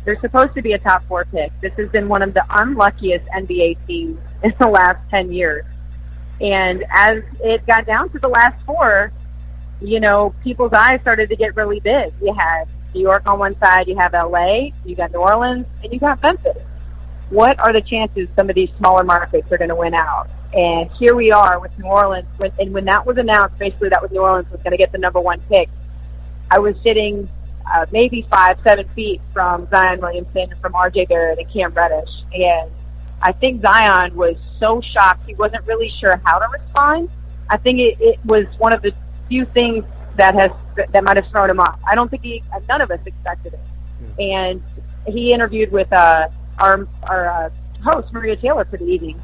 They're 0.05 0.19
supposed 0.19 0.53
to 0.53 0.61
be 0.61 0.73
a 0.73 0.79
top 0.79 1.03
four 1.05 1.25
pick. 1.25 1.51
This 1.59 1.73
has 1.73 1.89
been 1.89 2.07
one 2.07 2.21
of 2.21 2.33
the 2.33 2.45
unluckiest 2.49 3.25
NBA 3.25 3.85
teams 3.87 4.19
in 4.43 4.53
the 4.59 4.67
last 4.67 4.99
ten 5.09 5.31
years. 5.31 5.65
And 6.39 6.85
as 6.91 7.23
it 7.41 7.65
got 7.65 7.85
down 7.85 8.09
to 8.09 8.19
the 8.19 8.27
last 8.27 8.63
four, 8.63 9.11
you 9.81 9.99
know, 9.99 10.33
people's 10.43 10.73
eyes 10.73 11.01
started 11.01 11.29
to 11.29 11.35
get 11.35 11.55
really 11.55 11.79
big. 11.79 12.13
You 12.21 12.33
had 12.33 12.65
New 12.93 13.01
York 13.01 13.23
on 13.25 13.39
one 13.39 13.57
side, 13.57 13.87
you 13.87 13.97
have 13.97 14.13
LA, 14.13 14.69
you 14.85 14.95
got 14.95 15.11
New 15.11 15.19
Orleans, 15.19 15.65
and 15.83 15.91
you 15.91 15.99
got 15.99 16.21
Memphis 16.21 16.57
what 17.29 17.59
are 17.59 17.73
the 17.73 17.81
chances 17.81 18.29
some 18.35 18.49
of 18.49 18.55
these 18.55 18.69
smaller 18.77 19.03
markets 19.03 19.51
are 19.51 19.57
going 19.57 19.69
to 19.69 19.75
win 19.75 19.93
out? 19.93 20.29
And 20.53 20.89
here 20.91 21.15
we 21.15 21.31
are 21.31 21.59
with 21.59 21.77
New 21.77 21.85
Orleans. 21.85 22.27
When, 22.37 22.51
and 22.59 22.73
when 22.73 22.85
that 22.85 23.05
was 23.05 23.17
announced, 23.17 23.57
basically 23.57 23.89
that 23.89 24.01
was 24.01 24.11
New 24.11 24.21
Orleans 24.21 24.49
was 24.51 24.61
going 24.61 24.71
to 24.71 24.77
get 24.77 24.91
the 24.91 24.97
number 24.97 25.19
one 25.19 25.41
pick. 25.49 25.69
I 26.49 26.59
was 26.59 26.75
sitting 26.83 27.29
uh, 27.73 27.85
maybe 27.91 28.25
five, 28.29 28.57
seven 28.63 28.87
feet 28.89 29.21
from 29.33 29.67
Zion 29.69 29.99
Williamson, 29.99 30.53
from 30.61 30.73
R.J. 30.75 31.05
Barrett, 31.05 31.39
and 31.39 31.51
Cam 31.51 31.73
Reddish, 31.73 32.09
and 32.33 32.71
I 33.21 33.31
think 33.31 33.61
Zion 33.61 34.15
was 34.15 34.37
so 34.59 34.81
shocked 34.81 35.25
he 35.27 35.35
wasn't 35.35 35.65
really 35.65 35.91
sure 35.99 36.21
how 36.23 36.39
to 36.39 36.47
respond. 36.51 37.09
I 37.49 37.57
think 37.57 37.79
it, 37.79 37.97
it 37.99 38.19
was 38.25 38.45
one 38.57 38.73
of 38.73 38.81
the 38.81 38.93
few 39.27 39.45
things 39.45 39.83
that 40.17 40.35
has 40.35 40.51
that 40.91 41.03
might 41.03 41.17
have 41.17 41.27
thrown 41.29 41.49
him 41.49 41.59
off. 41.59 41.79
I 41.87 41.95
don't 41.95 42.09
think 42.09 42.23
he, 42.23 42.43
none 42.67 42.81
of 42.81 42.91
us 42.91 42.99
expected 43.05 43.53
it. 43.53 43.59
And 44.19 44.61
he 45.07 45.33
interviewed 45.33 45.71
with 45.71 45.91
uh, 45.91 46.29
our 46.59 46.87
our 47.03 47.27
uh, 47.27 47.49
host 47.83 48.13
Maria 48.13 48.35
Taylor 48.35 48.65
for 48.65 48.77
the 48.77 48.85
evening 48.85 49.21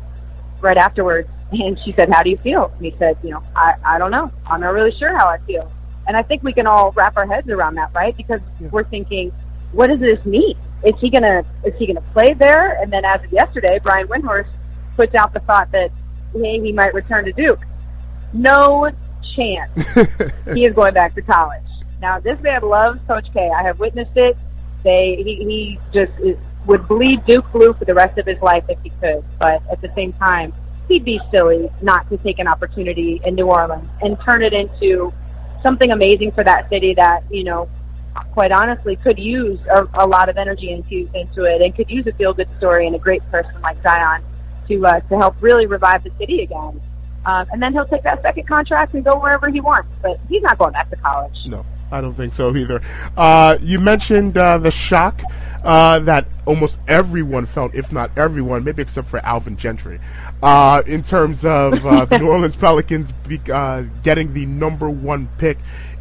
right 0.63 0.77
afterwards, 0.77 1.30
and 1.51 1.77
she 1.83 1.94
said, 1.94 2.10
"How 2.10 2.24
do 2.24 2.30
you 2.30 2.38
feel?" 2.38 2.71
And 2.75 2.86
he 2.86 2.95
said, 2.98 3.18
"You 3.24 3.31
know, 3.31 3.44
I 3.56 3.75
I 3.83 3.98
don't 3.98 4.12
know. 4.12 4.31
I'm 4.48 4.62
not 4.62 4.74
really 4.74 4.95
sure 4.98 5.15
how 5.18 5.27
I 5.27 5.38
feel." 5.39 5.71
And 6.07 6.18
I 6.18 6.24
think 6.24 6.44
we 6.44 6.51
can 6.54 6.68
all 6.68 6.92
wrap 6.92 7.15
our 7.18 7.25
heads 7.25 7.50
around 7.50 7.75
that, 7.75 7.92
right? 7.94 8.15
Because 8.18 8.42
Yeah. 8.60 8.68
we're 8.71 8.83
thinking, 8.83 9.31
what 9.71 9.88
does 9.88 10.00
this 10.00 10.24
mean? 10.25 10.56
Is 10.83 11.00
he 11.00 11.10
gonna 11.10 11.44
is 11.63 11.74
he 11.77 11.88
gonna 11.88 12.01
play 12.13 12.33
there? 12.33 12.81
And 12.81 12.92
then 12.92 13.06
as 13.06 13.24
of 13.24 13.31
yesterday, 13.31 13.80
Brian 13.81 14.07
Windhorst 14.07 14.50
puts 14.95 15.15
out 15.15 15.33
the 15.33 15.39
thought 15.42 15.71
that 15.71 15.92
hey, 16.33 16.60
he 16.60 16.71
might 16.71 16.94
return 16.94 17.25
to 17.25 17.31
Duke. 17.31 17.62
No 18.33 18.89
chance 19.36 19.69
he 20.54 20.65
is 20.65 20.74
going 20.74 20.94
back 20.94 21.15
to 21.15 21.21
college. 21.21 21.62
Now, 22.01 22.19
this 22.19 22.39
man 22.42 22.62
loves 22.63 23.00
Coach 23.07 23.27
K. 23.33 23.50
I 23.50 23.63
have 23.63 23.80
witnessed 23.80 24.15
it. 24.18 24.36
They 24.83 25.15
he, 25.24 25.36
he 25.36 25.79
just 25.93 26.12
is, 26.20 26.38
would 26.65 26.88
bleed 26.88 27.25
Duke 27.25 27.51
blue 27.51 27.74
for 27.74 27.86
the 27.86 27.93
rest 27.93 28.17
of 28.17 28.25
his 28.25 28.41
life 28.41 28.63
if 28.70 28.79
he 28.84 28.89
could. 29.01 29.24
But 29.39 29.62
at 29.72 29.82
the 29.82 29.91
same 29.93 30.13
time, 30.13 30.53
he'd 30.88 31.05
be 31.05 31.20
silly 31.32 31.70
not 31.82 32.10
to 32.10 32.17
take 32.17 32.39
an 32.39 32.48
opportunity 32.48 33.22
in 33.25 33.36
New 33.36 33.48
Orleans 33.48 33.88
and 34.01 34.20
turn 34.22 34.43
it 34.43 34.53
into 34.53 35.13
something 35.62 35.91
amazing 35.91 36.32
for 36.32 36.43
that 36.43 36.70
city 36.70 36.93
that 36.96 37.24
you 37.29 37.43
know, 37.43 37.70
quite 38.32 38.51
honestly, 38.51 38.96
could 38.98 39.17
use 39.17 39.60
a, 39.67 39.88
a 39.96 40.08
lot 40.08 40.29
of 40.29 40.38
energy 40.38 40.72
infused 40.72 41.15
into 41.15 41.46
it 41.46 41.62
and 41.62 41.75
could 41.75 41.89
use 41.89 42.05
a 42.08 42.12
feel 42.13 42.34
good 42.34 42.50
story 42.58 42.86
and 42.86 42.96
a 42.96 43.00
great 43.00 43.24
person 43.32 43.60
like 43.62 43.82
Zion 43.82 44.24
to 44.67 44.86
uh, 44.86 45.00
to 45.01 45.17
help 45.17 45.36
really 45.41 45.65
revive 45.65 46.03
the 46.03 46.12
city 46.20 46.41
again. 46.41 46.82
Um, 47.25 47.48
and 47.51 47.62
then 47.62 47.72
he'll 47.72 47.88
take 47.88 48.03
that 48.03 48.22
second 48.22 48.48
contract 48.48 48.93
and 48.93 49.03
go 49.03 49.17
wherever 49.17 49.48
he 49.48 49.62
wants. 49.62 49.89
But 50.01 50.20
he's 50.27 50.41
not 50.41 50.58
going 50.58 50.74
back 50.74 50.89
to 50.89 50.96
college. 50.98 51.38
No, 51.46 51.65
I 51.91 52.01
don't 52.01 52.13
think 52.13 52.34
so 52.34 52.55
either. 52.55 52.82
Uh, 53.15 53.58
you 53.62 53.79
mentioned 53.79 54.38
uh, 54.38 54.58
the 54.58 54.72
shock 54.72 55.22
uh, 55.63 56.00
that 56.00 56.27
almost 56.46 56.77
everyone 56.88 57.46
felt, 57.46 57.74
if 57.74 57.91
not 57.91 58.12
everyone, 58.17 58.63
maybe 58.63 58.82
except 58.82 59.10
for 59.10 59.20
Alvin 59.25 59.58
Gentry, 59.58 60.00
uh, 60.41 60.84
in 60.86 61.03
terms 61.03 61.46
of 61.46 61.86
uh, 61.86 62.05
the 62.05 62.20
New 62.20 62.27
Orleans 62.32 62.55
Pelicans 62.55 63.12
be, 63.27 63.39
uh, 63.51 63.84
getting 64.03 64.34
the 64.34 64.46
number 64.46 64.89
one 64.89 65.29
pick. 65.38 65.58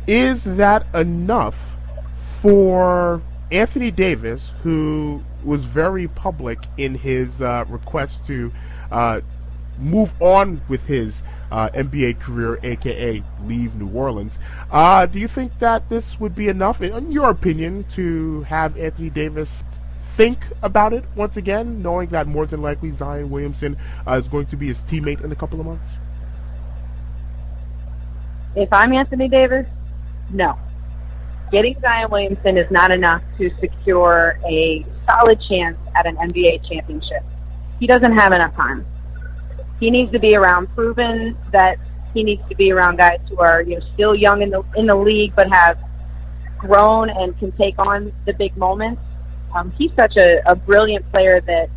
Is 0.06 0.42
that 0.42 0.84
enough 0.94 1.54
for 2.40 3.22
Anthony 3.52 3.90
Davis, 3.90 4.50
who 4.62 5.22
was 5.44 5.64
very 5.64 6.08
public 6.08 6.58
in 6.76 6.94
his 6.94 7.40
uh, 7.40 7.64
request 7.68 8.26
to 8.26 8.50
uh, 8.90 9.20
move 9.78 10.10
on 10.20 10.60
with 10.68 10.84
his 10.86 11.22
uh, 11.52 11.68
NBA 11.74 12.18
career, 12.18 12.58
aka 12.62 13.22
leave 13.44 13.74
New 13.74 13.90
Orleans. 13.90 14.38
Uh, 14.70 15.04
do 15.04 15.20
you 15.20 15.28
think 15.28 15.56
that 15.58 15.88
this 15.90 16.18
would 16.18 16.34
be 16.34 16.48
enough, 16.48 16.80
in 16.80 17.12
your 17.12 17.28
opinion, 17.28 17.84
to 17.90 18.40
have 18.44 18.76
Anthony 18.78 19.10
Davis 19.10 19.50
think 20.16 20.38
about 20.62 20.94
it 20.94 21.04
once 21.14 21.36
again, 21.36 21.82
knowing 21.82 22.08
that 22.08 22.26
more 22.26 22.46
than 22.46 22.62
likely 22.62 22.90
Zion 22.90 23.30
Williamson 23.30 23.76
uh, 24.06 24.14
is 24.14 24.28
going 24.28 24.46
to 24.46 24.56
be 24.56 24.68
his 24.68 24.78
teammate 24.84 25.22
in 25.22 25.30
a 25.30 25.36
couple 25.36 25.60
of 25.60 25.66
months? 25.66 25.86
If 28.56 28.72
I'm 28.72 28.92
Anthony 28.94 29.28
Davis, 29.28 29.68
no. 30.30 30.58
Getting 31.50 31.78
Zion 31.80 32.10
Williamson 32.10 32.56
is 32.56 32.70
not 32.70 32.90
enough 32.90 33.22
to 33.36 33.50
secure 33.60 34.38
a 34.48 34.84
solid 35.06 35.38
chance 35.42 35.76
at 35.94 36.06
an 36.06 36.16
NBA 36.16 36.66
championship. 36.66 37.22
He 37.78 37.86
doesn't 37.86 38.12
have 38.12 38.32
enough 38.32 38.54
time. 38.54 38.86
He 39.82 39.90
needs 39.90 40.12
to 40.12 40.20
be 40.20 40.36
around 40.36 40.72
proven 40.76 41.36
that 41.50 41.76
he 42.14 42.22
needs 42.22 42.48
to 42.48 42.54
be 42.54 42.70
around 42.70 42.98
guys 42.98 43.18
who 43.28 43.36
are 43.40 43.62
you 43.62 43.74
know 43.76 43.84
still 43.94 44.14
young 44.14 44.40
in 44.40 44.50
the 44.50 44.62
in 44.76 44.86
the 44.86 44.94
league 44.94 45.32
but 45.34 45.52
have 45.52 45.76
grown 46.56 47.10
and 47.10 47.36
can 47.40 47.50
take 47.52 47.76
on 47.80 48.12
the 48.24 48.32
big 48.34 48.56
moments. 48.56 49.02
Um, 49.56 49.72
he's 49.72 49.92
such 49.94 50.16
a, 50.16 50.40
a 50.46 50.54
brilliant 50.54 51.04
player 51.10 51.40
that 51.40 51.68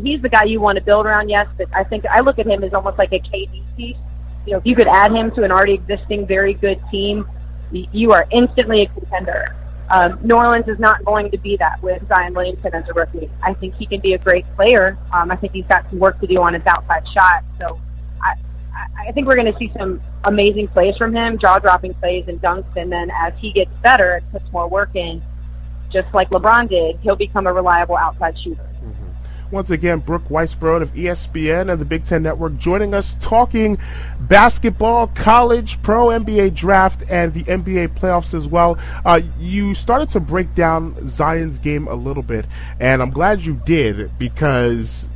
he's 0.00 0.22
the 0.22 0.28
guy 0.28 0.44
you 0.44 0.60
want 0.60 0.78
to 0.78 0.84
build 0.84 1.04
around. 1.04 1.30
Yes, 1.30 1.48
but 1.58 1.66
I 1.74 1.82
think 1.82 2.06
I 2.06 2.20
look 2.20 2.38
at 2.38 2.46
him 2.46 2.62
as 2.62 2.72
almost 2.72 2.96
like 2.96 3.12
a 3.12 3.18
KD 3.18 3.62
piece. 3.76 3.96
You 4.46 4.52
know, 4.52 4.58
if 4.58 4.64
you 4.64 4.76
could 4.76 4.86
add 4.86 5.10
him 5.10 5.32
to 5.32 5.42
an 5.42 5.50
already 5.50 5.74
existing 5.74 6.28
very 6.28 6.54
good 6.54 6.80
team, 6.92 7.26
you 7.72 8.12
are 8.12 8.24
instantly 8.30 8.82
a 8.82 8.86
contender. 8.86 9.56
Um, 9.90 10.18
New 10.22 10.36
Orleans 10.36 10.68
is 10.68 10.78
not 10.78 11.04
going 11.04 11.30
to 11.30 11.38
be 11.38 11.56
that 11.56 11.82
with 11.82 12.06
Zion 12.08 12.34
Williamson 12.34 12.74
as 12.74 12.88
a 12.88 12.92
rookie. 12.92 13.30
I 13.42 13.54
think 13.54 13.74
he 13.76 13.86
can 13.86 14.00
be 14.00 14.12
a 14.12 14.18
great 14.18 14.44
player. 14.54 14.98
Um, 15.12 15.30
I 15.30 15.36
think 15.36 15.52
he's 15.54 15.66
got 15.66 15.88
some 15.88 15.98
work 15.98 16.20
to 16.20 16.26
do 16.26 16.42
on 16.42 16.54
his 16.54 16.66
outside 16.66 17.04
shot. 17.08 17.44
So 17.58 17.80
I, 18.22 18.34
I 19.08 19.12
think 19.12 19.26
we're 19.26 19.36
going 19.36 19.50
to 19.50 19.58
see 19.58 19.72
some 19.78 20.00
amazing 20.24 20.68
plays 20.68 20.96
from 20.96 21.14
him, 21.14 21.38
jaw 21.38 21.58
dropping 21.58 21.94
plays 21.94 22.28
and 22.28 22.40
dunks. 22.42 22.76
And 22.76 22.92
then 22.92 23.10
as 23.10 23.32
he 23.38 23.52
gets 23.52 23.70
better 23.82 24.16
and 24.16 24.30
puts 24.30 24.50
more 24.52 24.68
work 24.68 24.94
in, 24.94 25.22
just 25.90 26.12
like 26.12 26.28
LeBron 26.28 26.68
did, 26.68 26.98
he'll 27.00 27.16
become 27.16 27.46
a 27.46 27.52
reliable 27.52 27.96
outside 27.96 28.38
shooter. 28.38 28.67
Once 29.50 29.70
again, 29.70 29.98
Brooke 29.98 30.28
Weisbrod 30.28 30.82
of 30.82 30.92
ESPN 30.92 31.72
and 31.72 31.80
the 31.80 31.84
Big 31.84 32.04
Ten 32.04 32.22
Network 32.22 32.58
joining 32.58 32.92
us 32.92 33.16
talking 33.20 33.78
basketball, 34.20 35.06
college, 35.06 35.80
pro 35.82 36.08
NBA 36.08 36.54
draft, 36.54 37.02
and 37.08 37.32
the 37.32 37.44
NBA 37.44 37.98
playoffs 37.98 38.34
as 38.34 38.46
well. 38.46 38.78
Uh, 39.06 39.22
you 39.38 39.74
started 39.74 40.10
to 40.10 40.20
break 40.20 40.54
down 40.54 41.08
Zion's 41.08 41.58
game 41.58 41.88
a 41.88 41.94
little 41.94 42.22
bit, 42.22 42.44
and 42.78 43.00
I'm 43.00 43.10
glad 43.10 43.40
you 43.40 43.54
did 43.64 44.10
because 44.18 45.06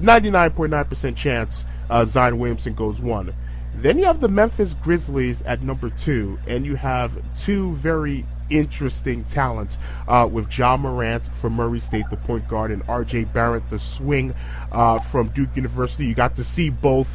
99.9% 0.00 1.16
chance 1.16 1.64
uh, 1.90 2.04
Zion 2.04 2.38
Williamson 2.38 2.74
goes 2.74 3.00
one. 3.00 3.34
Then 3.74 3.98
you 3.98 4.04
have 4.04 4.20
the 4.20 4.28
Memphis 4.28 4.74
Grizzlies 4.84 5.42
at 5.42 5.62
number 5.62 5.90
two, 5.90 6.38
and 6.46 6.64
you 6.64 6.76
have 6.76 7.10
two 7.36 7.74
very 7.76 8.24
interesting 8.58 9.24
talents 9.24 9.78
uh, 10.08 10.28
with 10.30 10.56
Ja 10.56 10.76
Morant 10.76 11.28
from 11.40 11.54
Murray 11.54 11.80
State, 11.80 12.04
the 12.10 12.16
point 12.16 12.48
guard, 12.48 12.70
and 12.70 12.82
R.J. 12.88 13.24
Barrett, 13.24 13.68
the 13.70 13.78
swing 13.78 14.34
uh, 14.72 14.98
from 15.00 15.28
Duke 15.28 15.56
University. 15.56 16.06
You 16.06 16.14
got 16.14 16.34
to 16.36 16.44
see 16.44 16.70
both 16.70 17.08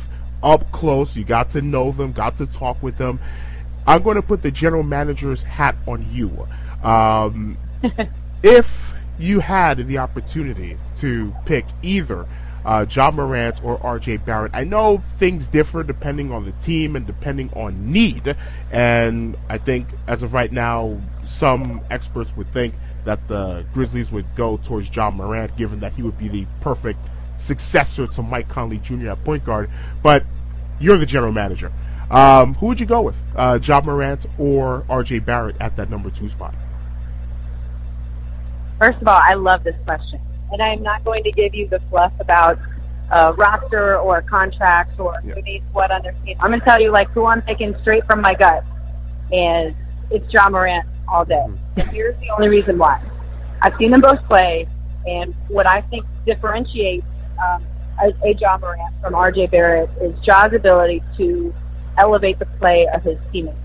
up 0.44 0.72
close. 0.72 1.16
You 1.16 1.24
got 1.24 1.50
to 1.50 1.62
know 1.62 1.92
them, 1.92 2.12
got 2.12 2.38
to 2.38 2.46
talk 2.46 2.82
with 2.84 2.98
them. 2.98 3.20
I'm 3.88 4.04
going 4.04 4.16
to 4.16 4.22
put 4.22 4.44
the 4.44 4.52
general 4.52 4.84
manager's 4.84 5.42
hat 5.42 5.76
on 5.88 6.06
you. 6.14 6.48
Um, 6.84 7.58
if 8.44 8.94
you 9.18 9.40
had 9.40 9.86
the 9.88 9.98
opportunity 9.98 10.78
to 10.98 11.34
pick 11.46 11.66
either 11.82 12.26
uh, 12.66 12.86
Ja 12.90 13.12
Morant 13.12 13.64
or 13.64 13.78
RJ 13.80 14.26
Barrett. 14.26 14.52
I 14.54 14.64
know 14.64 15.02
things 15.18 15.48
differ 15.48 15.84
depending 15.84 16.32
on 16.32 16.46
the 16.46 16.52
team 16.54 16.96
and 16.96 17.06
depending 17.06 17.52
on 17.54 17.92
need, 17.92 18.36
and 18.72 19.38
I 19.50 19.58
think 19.58 19.88
as 20.08 20.24
of 20.24 20.34
right 20.34 20.52
now, 20.52 21.00
some 21.30 21.82
experts 21.90 22.36
would 22.36 22.52
think 22.54 22.74
that 23.06 23.28
the 23.28 23.66
Grizzlies 23.74 24.12
would 24.12 24.26
go 24.36 24.58
towards 24.58 24.94
Ja 24.94 25.10
Morant, 25.10 25.56
given 25.56 25.80
that 25.80 25.94
he 25.94 26.02
would 26.02 26.18
be 26.18 26.28
the 26.28 26.46
perfect 26.62 27.00
successor 27.38 28.08
to 28.08 28.22
Mike 28.22 28.50
Conley 28.50 28.80
Jr. 28.80 29.10
at 29.10 29.24
point 29.24 29.46
guard. 29.46 29.70
But 30.04 30.24
you're 30.80 30.98
the 30.98 31.06
general 31.06 31.32
manager. 31.32 31.72
Um, 32.12 32.56
who 32.56 32.68
would 32.68 32.80
you 32.80 32.86
go 32.86 33.02
with, 33.02 33.16
uh, 33.36 33.60
Ja 33.62 33.82
Morant 33.82 34.26
or 34.38 34.84
RJ 34.90 35.24
Barrett 35.26 35.56
at 35.60 35.76
that 35.78 35.90
number 35.90 36.10
two 36.10 36.30
spot? 36.30 36.54
First 38.80 39.02
of 39.02 39.08
all, 39.08 39.22
I 39.24 39.36
love 39.36 39.64
this 39.64 39.76
question 39.86 40.20
and 40.52 40.62
I'm 40.62 40.82
not 40.82 41.04
going 41.04 41.24
to 41.24 41.32
give 41.32 41.54
you 41.54 41.68
the 41.68 41.80
fluff 41.90 42.14
about 42.20 42.60
uh, 43.12 43.34
roster 43.38 43.98
or 43.98 44.22
contracts 44.22 45.00
or 45.00 45.20
who 45.22 45.42
needs 45.42 45.66
what 45.74 45.92
on 45.92 46.02
their 46.04 46.14
team. 46.26 46.38
I'm 46.40 46.50
going 46.50 46.60
to 46.60 46.66
tell 46.66 46.82
you 46.82 46.92
like 46.92 47.10
who 47.10 47.26
I'm 47.26 47.42
picking 47.42 47.76
straight 47.82 48.06
from 48.06 48.22
my 48.22 48.36
gut, 48.36 48.64
and 49.32 49.76
it's 50.12 50.32
Ja 50.32 50.50
Morant 50.50 50.88
all 51.12 51.26
day. 51.26 51.36
Mm-hmm. 51.36 51.80
And 51.80 51.90
here's 51.90 52.20
the 52.20 52.30
only 52.32 52.50
reason 52.50 52.78
why. 52.78 53.02
I've 53.62 53.76
seen 53.78 53.92
them 53.92 54.02
both 54.02 54.24
play, 54.26 54.68
and 55.06 55.34
what 55.48 55.68
I 55.68 55.82
think 55.82 56.06
differentiates 56.26 57.06
um, 57.44 57.66
a, 58.02 58.14
a 58.24 58.34
Ja 58.34 58.58
Morant 58.58 58.94
from 59.02 59.14
RJ 59.14 59.52
Barrett 59.52 59.90
is 60.02 60.16
Ja's 60.26 60.54
ability 60.54 61.04
to 61.18 61.54
elevate 61.98 62.40
the 62.40 62.46
play 62.46 62.88
of 62.94 63.04
his 63.04 63.18
teammates. 63.32 63.58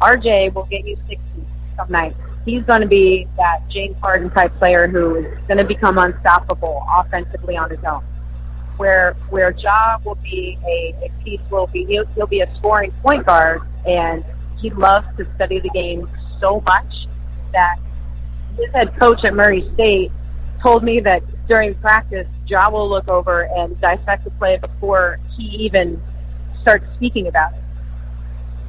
RJ 0.00 0.52
will 0.52 0.64
get 0.64 0.84
you 0.86 0.96
60 1.08 1.18
some 1.76 1.90
nights 1.90 2.16
he's 2.44 2.62
going 2.64 2.80
to 2.80 2.86
be 2.86 3.26
that 3.36 3.60
James 3.68 3.98
Harden 4.00 4.30
type 4.30 4.54
player 4.58 4.88
who 4.88 5.16
is 5.16 5.46
going 5.46 5.58
to 5.58 5.64
become 5.64 5.98
unstoppable 5.98 6.84
offensively 6.96 7.56
on 7.56 7.70
his 7.70 7.82
own. 7.84 8.02
Where 8.76 9.14
where 9.30 9.50
Ja 9.50 9.98
will 10.04 10.16
be 10.16 10.58
a, 10.66 11.06
a 11.06 11.24
piece 11.24 11.40
will 11.50 11.66
be 11.68 11.84
he'll, 11.84 12.06
he'll 12.14 12.26
be 12.26 12.40
a 12.40 12.54
scoring 12.56 12.90
point 13.02 13.26
guard 13.26 13.62
and 13.86 14.24
he 14.58 14.70
loves 14.70 15.06
to 15.18 15.26
study 15.34 15.60
the 15.60 15.68
game 15.70 16.08
so 16.42 16.60
much 16.60 17.06
that 17.52 17.78
his 18.58 18.70
head 18.72 18.94
coach 18.98 19.24
at 19.24 19.34
Murray 19.34 19.66
State 19.74 20.12
told 20.60 20.82
me 20.84 21.00
that 21.00 21.22
during 21.48 21.74
practice 21.76 22.26
Ja 22.46 22.68
will 22.70 22.88
look 22.88 23.08
over 23.08 23.42
and 23.56 23.80
dissect 23.80 24.24
the 24.24 24.30
play 24.32 24.58
before 24.58 25.18
he 25.36 25.44
even 25.44 26.00
starts 26.60 26.84
speaking 26.94 27.26
about 27.26 27.52
it. 27.52 27.60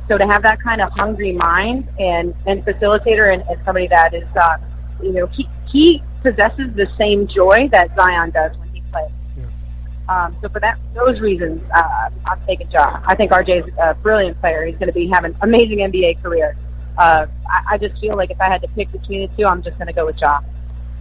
So 0.07 0.17
to 0.17 0.25
have 0.25 0.43
that 0.43 0.61
kind 0.61 0.81
of 0.81 0.91
hungry 0.91 1.31
mind 1.31 1.87
and, 1.99 2.33
and 2.45 2.63
facilitator 2.65 3.31
and, 3.31 3.41
and 3.43 3.63
somebody 3.63 3.87
that 3.87 4.13
is, 4.13 4.27
uh, 4.35 4.57
you 5.01 5.13
know, 5.13 5.27
he, 5.27 5.47
he 5.71 6.03
possesses 6.21 6.73
the 6.75 6.87
same 6.97 7.27
joy 7.27 7.69
that 7.71 7.95
Zion 7.95 8.31
does 8.31 8.57
when 8.57 8.69
he 8.69 8.81
plays. 8.91 9.09
Yeah. 9.37 9.45
Um, 10.09 10.35
so 10.41 10.49
for 10.49 10.59
that, 10.59 10.77
those 10.93 11.21
reasons, 11.21 11.61
uh, 11.73 12.09
I'm 12.25 12.41
taking 12.45 12.69
Ja. 12.71 13.01
I 13.05 13.15
think 13.15 13.31
RJ 13.31 13.67
is 13.67 13.73
a 13.79 13.93
brilliant 13.95 14.39
player. 14.41 14.65
He's 14.65 14.75
going 14.75 14.87
to 14.87 14.93
be 14.93 15.07
having 15.07 15.33
an 15.33 15.37
amazing 15.41 15.79
NBA 15.79 16.21
career. 16.21 16.57
Uh, 16.97 17.27
I, 17.49 17.73
I 17.73 17.77
just 17.77 17.99
feel 17.99 18.15
like 18.15 18.29
if 18.29 18.39
I 18.39 18.47
had 18.47 18.61
to 18.61 18.67
pick 18.69 18.91
between 18.91 19.21
the 19.27 19.35
two, 19.35 19.45
I'm 19.45 19.63
just 19.63 19.77
going 19.77 19.87
to 19.87 19.93
go 19.93 20.05
with 20.05 20.19
Ja. 20.19 20.41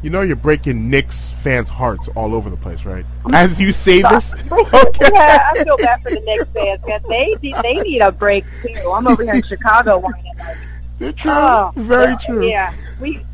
You 0.03 0.11
know 0.11 0.23
you're 0.23 0.35
breaking 0.35 0.91
Knicks 0.91 1.31
fans' 1.43 1.69
hearts 1.69 2.09
all 2.17 2.35
over 2.35 2.51
the 2.51 2.57
place, 2.57 2.85
right? 2.85 3.07
As 3.33 3.61
you 3.61 3.73
say 3.73 4.03
this, 4.03 4.33
okay. 4.51 5.11
yeah, 5.13 5.51
I 5.53 5.63
feel 5.63 5.77
bad 5.77 6.03
for 6.03 6.11
the 6.11 6.21
Knicks 6.21 6.51
fans. 6.51 6.81
Man. 6.85 7.01
They 7.09 7.37
they 7.63 7.75
need 7.83 8.01
a 8.01 8.11
break 8.11 8.45
too. 8.63 8.91
I'm 8.91 9.07
over 9.07 9.23
here 9.23 9.35
in 9.35 9.45
Chicago 9.45 9.99
whining 9.99 10.25
like. 10.39 11.17
True. 11.17 11.33
Oh, 11.33 11.73
Very 11.77 12.17
true. 12.17 12.49
Yeah, 12.49 12.75
we, 13.01 13.25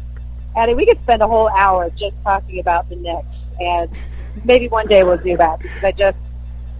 Addie, 0.56 0.74
we 0.74 0.86
could 0.86 1.00
spend 1.02 1.22
a 1.22 1.26
whole 1.26 1.48
hour 1.48 1.90
just 1.90 2.14
talking 2.22 2.60
about 2.60 2.88
the 2.88 2.96
Knicks, 2.96 3.26
and 3.60 3.90
maybe 4.44 4.68
one 4.68 4.86
day 4.88 5.02
we'll 5.02 5.16
do 5.18 5.36
that 5.36 5.60
because 5.60 5.84
I 5.84 5.92
just 5.92 6.18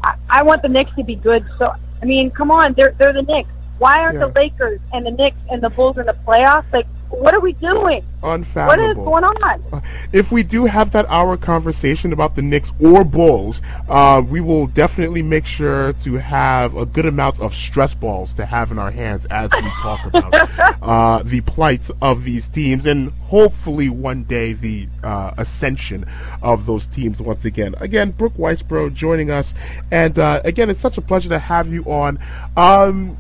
I, 0.05 0.17
I 0.29 0.43
want 0.43 0.63
the 0.63 0.69
Knicks 0.69 0.95
to 0.97 1.05
be 1.05 1.15
good. 1.15 1.47
So 1.59 1.73
I 2.03 2.05
mean, 2.05 2.31
come 2.31 2.51
on, 2.51 2.75
they're 2.75 2.95
they're 2.99 3.13
the 3.13 3.23
Knicks. 3.23 3.51
Why 3.79 4.01
aren't 4.01 4.19
yeah. 4.19 4.27
the 4.27 4.33
Lakers 4.33 4.81
and 4.93 5.07
the 5.07 5.11
Knicks 5.11 5.37
and 5.51 5.63
the 5.63 5.71
Bulls 5.71 5.99
in 5.99 6.07
the 6.07 6.17
playoffs? 6.27 6.73
Like 6.73 6.87
what 7.11 7.35
are 7.35 7.41
we 7.41 7.53
doing? 7.55 8.05
Unfathomable. 8.23 8.67
What 8.67 8.91
is 8.91 8.97
going 8.97 9.25
on? 9.25 9.65
Uh, 9.73 9.81
if 10.13 10.31
we 10.31 10.43
do 10.43 10.67
have 10.67 10.93
that 10.93 11.07
hour 11.09 11.37
conversation 11.37 12.13
about 12.13 12.37
the 12.37 12.43
Knicks 12.43 12.71
or 12.81 13.05
Bulls, 13.05 13.63
uh, 13.89 14.23
we 14.27 14.41
will 14.41 14.67
definitely 14.67 15.23
make 15.23 15.47
sure 15.47 15.95
to 15.95 16.15
have 16.15 16.77
a 16.77 16.85
good 16.85 17.07
amount 17.07 17.41
of 17.41 17.55
stress 17.55 17.95
balls 17.95 18.35
to 18.35 18.45
have 18.45 18.71
in 18.71 18.79
our 18.79 18.91
hands 18.91 19.25
as 19.27 19.51
we 19.55 19.71
talk 19.81 20.01
about 20.13 20.83
uh, 20.83 21.23
the 21.23 21.41
plight 21.43 21.83
of 22.03 22.25
these 22.25 22.49
teams 22.49 22.87
and 22.87 23.11
hopefully 23.23 23.89
one 23.89 24.25
day 24.25 24.53
the 24.53 24.89
uh, 25.03 25.33
ascension 25.39 26.05
of 26.43 26.67
those 26.67 26.87
teams 26.89 27.23
once 27.23 27.45
again. 27.45 27.75
Again, 27.79 28.11
Brooke 28.11 28.37
Weisbrod 28.37 28.95
joining 28.95 29.31
us, 29.31 29.55
and 29.91 30.19
uh, 30.19 30.43
again, 30.45 30.69
it's 30.69 30.81
such 30.81 30.99
a 30.99 31.03
pleasure 31.03 31.31
to 31.31 31.39
have 31.39 31.73
you 31.73 31.85
on. 31.85 32.19
Um, 32.57 33.17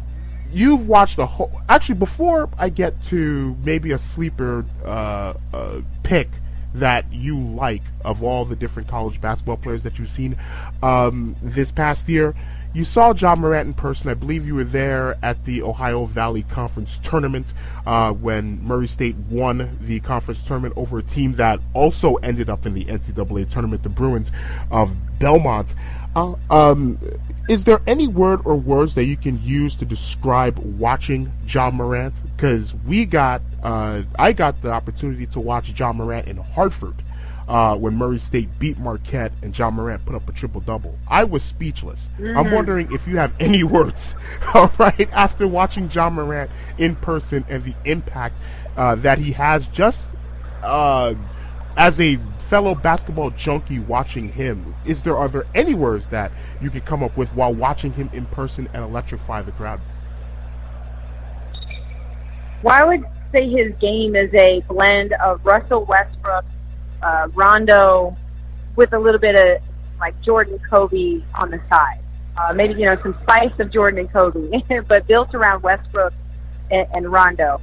you've 0.52 0.88
watched 0.88 1.16
the 1.16 1.26
whole. 1.26 1.60
Actually, 1.68 1.96
before 1.96 2.48
I 2.58 2.68
get 2.68 3.02
to 3.04 3.56
maybe 3.64 3.92
a 3.92 3.98
sleeper 3.98 4.64
uh, 4.84 5.34
uh, 5.52 5.80
pick 6.02 6.28
that 6.74 7.10
you 7.12 7.38
like 7.38 7.82
of 8.04 8.22
all 8.22 8.44
the 8.44 8.56
different 8.56 8.88
college 8.88 9.20
basketball 9.20 9.56
players 9.56 9.82
that 9.82 9.98
you've 9.98 10.10
seen 10.10 10.36
um, 10.82 11.34
this 11.42 11.70
past 11.70 12.08
year, 12.08 12.34
you 12.74 12.84
saw 12.84 13.14
Ja 13.14 13.34
Morant 13.34 13.66
in 13.66 13.74
person. 13.74 14.10
I 14.10 14.14
believe 14.14 14.46
you 14.46 14.54
were 14.54 14.64
there 14.64 15.16
at 15.22 15.44
the 15.46 15.62
Ohio 15.62 16.04
Valley 16.04 16.42
Conference 16.42 17.00
tournament 17.02 17.54
uh, 17.86 18.12
when 18.12 18.62
Murray 18.62 18.88
State 18.88 19.16
won 19.30 19.78
the 19.80 20.00
conference 20.00 20.42
tournament 20.42 20.74
over 20.76 20.98
a 20.98 21.02
team 21.02 21.34
that 21.36 21.60
also 21.72 22.16
ended 22.16 22.50
up 22.50 22.66
in 22.66 22.74
the 22.74 22.84
NCAA 22.84 23.50
tournament, 23.50 23.82
the 23.82 23.88
Bruins 23.88 24.30
of 24.70 24.92
Belmont. 25.18 25.74
Uh, 26.14 26.34
um, 26.50 26.98
is 27.48 27.64
there 27.64 27.80
any 27.86 28.06
word 28.06 28.40
or 28.44 28.56
words 28.56 28.94
that 28.94 29.04
you 29.04 29.16
can 29.16 29.42
use 29.42 29.74
to 29.76 29.86
describe 29.86 30.58
watching 30.58 31.32
Ja 31.48 31.70
Morant? 31.70 32.14
Because 32.36 32.74
we 32.86 33.06
got, 33.06 33.40
uh, 33.62 34.02
I 34.18 34.32
got 34.32 34.60
the 34.60 34.70
opportunity 34.70 35.26
to 35.26 35.40
watch 35.40 35.70
Ja 35.78 35.92
Morant 35.92 36.28
in 36.28 36.36
Hartford 36.36 37.02
uh, 37.48 37.74
when 37.74 37.96
Murray 37.96 38.18
State 38.18 38.50
beat 38.58 38.78
Marquette 38.78 39.32
and 39.42 39.58
Ja 39.58 39.70
Morant 39.70 40.04
put 40.04 40.14
up 40.14 40.28
a 40.28 40.32
triple 40.32 40.60
double. 40.60 40.98
I 41.08 41.24
was 41.24 41.42
speechless. 41.42 42.00
Mm-hmm. 42.18 42.36
I'm 42.36 42.50
wondering 42.52 42.92
if 42.92 43.06
you 43.06 43.16
have 43.16 43.32
any 43.40 43.64
words, 43.64 44.14
all 44.54 44.70
right, 44.78 45.08
after 45.12 45.48
watching 45.48 45.90
Ja 45.90 46.10
Morant 46.10 46.50
in 46.76 46.96
person 46.96 47.46
and 47.48 47.64
the 47.64 47.74
impact 47.86 48.36
uh, 48.76 48.94
that 48.96 49.18
he 49.18 49.32
has 49.32 49.66
just 49.68 50.06
uh, 50.62 51.14
as 51.76 51.98
a 51.98 52.18
fellow 52.48 52.74
basketball 52.74 53.30
junkie 53.30 53.78
watching 53.78 54.32
him, 54.32 54.74
is 54.84 55.02
there 55.02 55.16
are 55.16 55.28
there 55.28 55.44
any 55.54 55.74
words 55.74 56.06
that 56.08 56.32
you 56.60 56.70
can 56.70 56.80
come 56.80 57.02
up 57.02 57.16
with 57.16 57.28
while 57.30 57.52
watching 57.52 57.92
him 57.92 58.10
in 58.12 58.26
person 58.26 58.68
and 58.72 58.82
electrify 58.82 59.42
the 59.42 59.52
crowd? 59.52 59.80
Well, 62.62 62.74
I 62.74 62.84
would 62.84 63.04
say 63.32 63.48
his 63.48 63.74
game 63.76 64.16
is 64.16 64.32
a 64.34 64.60
blend 64.66 65.12
of 65.14 65.44
Russell 65.44 65.84
Westbrook, 65.84 66.44
uh, 67.02 67.28
Rondo, 67.34 68.16
with 68.74 68.92
a 68.92 68.98
little 68.98 69.20
bit 69.20 69.34
of 69.34 69.62
like 70.00 70.20
Jordan 70.22 70.58
Kobe 70.70 71.22
on 71.34 71.50
the 71.50 71.60
side. 71.68 72.00
Uh, 72.36 72.52
maybe 72.52 72.74
you 72.74 72.86
know 72.86 72.96
some 73.02 73.16
spice 73.22 73.52
of 73.58 73.70
Jordan 73.70 74.00
and 74.00 74.12
Kobe, 74.12 74.62
but 74.88 75.06
built 75.06 75.34
around 75.34 75.62
Westbrook 75.62 76.14
and, 76.70 76.86
and 76.94 77.12
Rondo. 77.12 77.60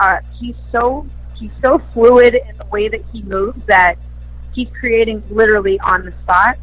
Uh, 0.00 0.20
he's 0.38 0.56
so 0.70 1.06
he's 1.36 1.52
so 1.62 1.78
fluid 1.92 2.34
in 2.34 2.56
the 2.56 2.64
way 2.66 2.88
that 2.88 3.02
he 3.12 3.22
moves 3.22 3.62
that 3.66 3.98
he's 4.54 4.68
creating 4.78 5.22
literally 5.30 5.78
on 5.80 6.04
the 6.04 6.12
spot. 6.12 6.58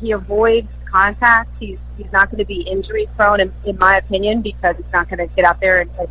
He 0.00 0.12
avoids 0.12 0.68
contact. 0.94 1.50
He's 1.58 1.78
he's 1.96 2.10
not 2.12 2.30
going 2.30 2.38
to 2.38 2.44
be 2.44 2.62
injury 2.62 3.08
prone, 3.16 3.40
in, 3.40 3.52
in 3.64 3.76
my 3.78 3.96
opinion, 3.98 4.42
because 4.42 4.76
he's 4.76 4.92
not 4.92 5.08
going 5.08 5.26
to 5.26 5.34
get 5.34 5.44
out 5.44 5.60
there 5.60 5.80
and, 5.80 5.90
and 5.98 6.08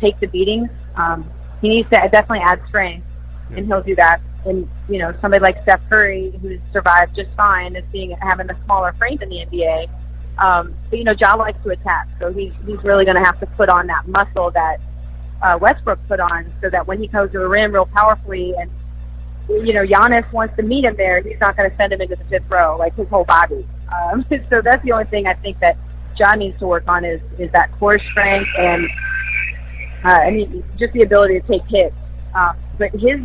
take 0.00 0.18
the 0.20 0.26
beatings. 0.26 0.70
Um, 0.96 1.28
he 1.60 1.68
needs 1.68 1.88
to 1.90 1.96
definitely 1.96 2.42
add 2.44 2.60
strength, 2.68 3.06
and 3.50 3.66
he'll 3.66 3.82
do 3.82 3.94
that. 3.96 4.20
And 4.44 4.68
you 4.88 4.98
know, 4.98 5.14
somebody 5.20 5.42
like 5.42 5.62
Steph 5.62 5.88
Curry, 5.88 6.32
who's 6.42 6.60
survived 6.72 7.16
just 7.16 7.30
fine, 7.36 7.76
as 7.76 7.84
being 7.92 8.10
having 8.20 8.50
a 8.50 8.64
smaller 8.64 8.92
frame 8.94 9.18
in 9.22 9.28
the 9.28 9.46
NBA. 9.46 9.88
Um, 10.38 10.74
but 10.90 10.98
you 10.98 11.04
know, 11.04 11.14
Ja 11.18 11.34
likes 11.36 11.62
to 11.62 11.70
attack, 11.70 12.08
so 12.18 12.32
he's 12.32 12.52
he's 12.66 12.82
really 12.82 13.04
going 13.04 13.16
to 13.16 13.24
have 13.24 13.38
to 13.40 13.46
put 13.46 13.68
on 13.68 13.86
that 13.86 14.06
muscle 14.08 14.50
that 14.50 14.80
uh, 15.42 15.58
Westbrook 15.60 16.00
put 16.08 16.20
on, 16.20 16.52
so 16.60 16.68
that 16.70 16.86
when 16.86 16.98
he 17.00 17.06
goes 17.06 17.30
to 17.32 17.38
the 17.38 17.48
rim 17.48 17.72
real 17.72 17.86
powerfully, 17.86 18.54
and 18.58 18.70
you 19.48 19.72
know, 19.72 19.84
Giannis 19.84 20.30
wants 20.32 20.56
to 20.56 20.62
meet 20.62 20.84
him 20.84 20.96
there, 20.96 21.20
he's 21.20 21.40
not 21.40 21.56
going 21.56 21.70
to 21.70 21.76
send 21.76 21.92
him 21.92 22.00
into 22.00 22.16
the 22.16 22.24
fifth 22.24 22.48
row 22.50 22.76
like 22.78 22.94
his 22.94 23.08
whole 23.08 23.24
body. 23.24 23.66
Um, 23.92 24.24
so 24.50 24.60
that's 24.62 24.82
the 24.82 24.92
only 24.92 25.04
thing 25.06 25.26
I 25.26 25.34
think 25.34 25.58
that 25.60 25.76
John 26.16 26.38
needs 26.38 26.58
to 26.60 26.66
work 26.66 26.84
on 26.86 27.04
is 27.04 27.20
is 27.38 27.50
that 27.52 27.72
core 27.72 27.98
strength 27.98 28.50
and 28.58 28.88
uh, 30.04 30.08
I 30.08 30.30
mean 30.30 30.64
just 30.78 30.92
the 30.92 31.02
ability 31.02 31.40
to 31.40 31.46
take 31.46 31.62
hits. 31.68 31.96
Um, 32.34 32.56
but 32.78 32.90
his 32.92 33.20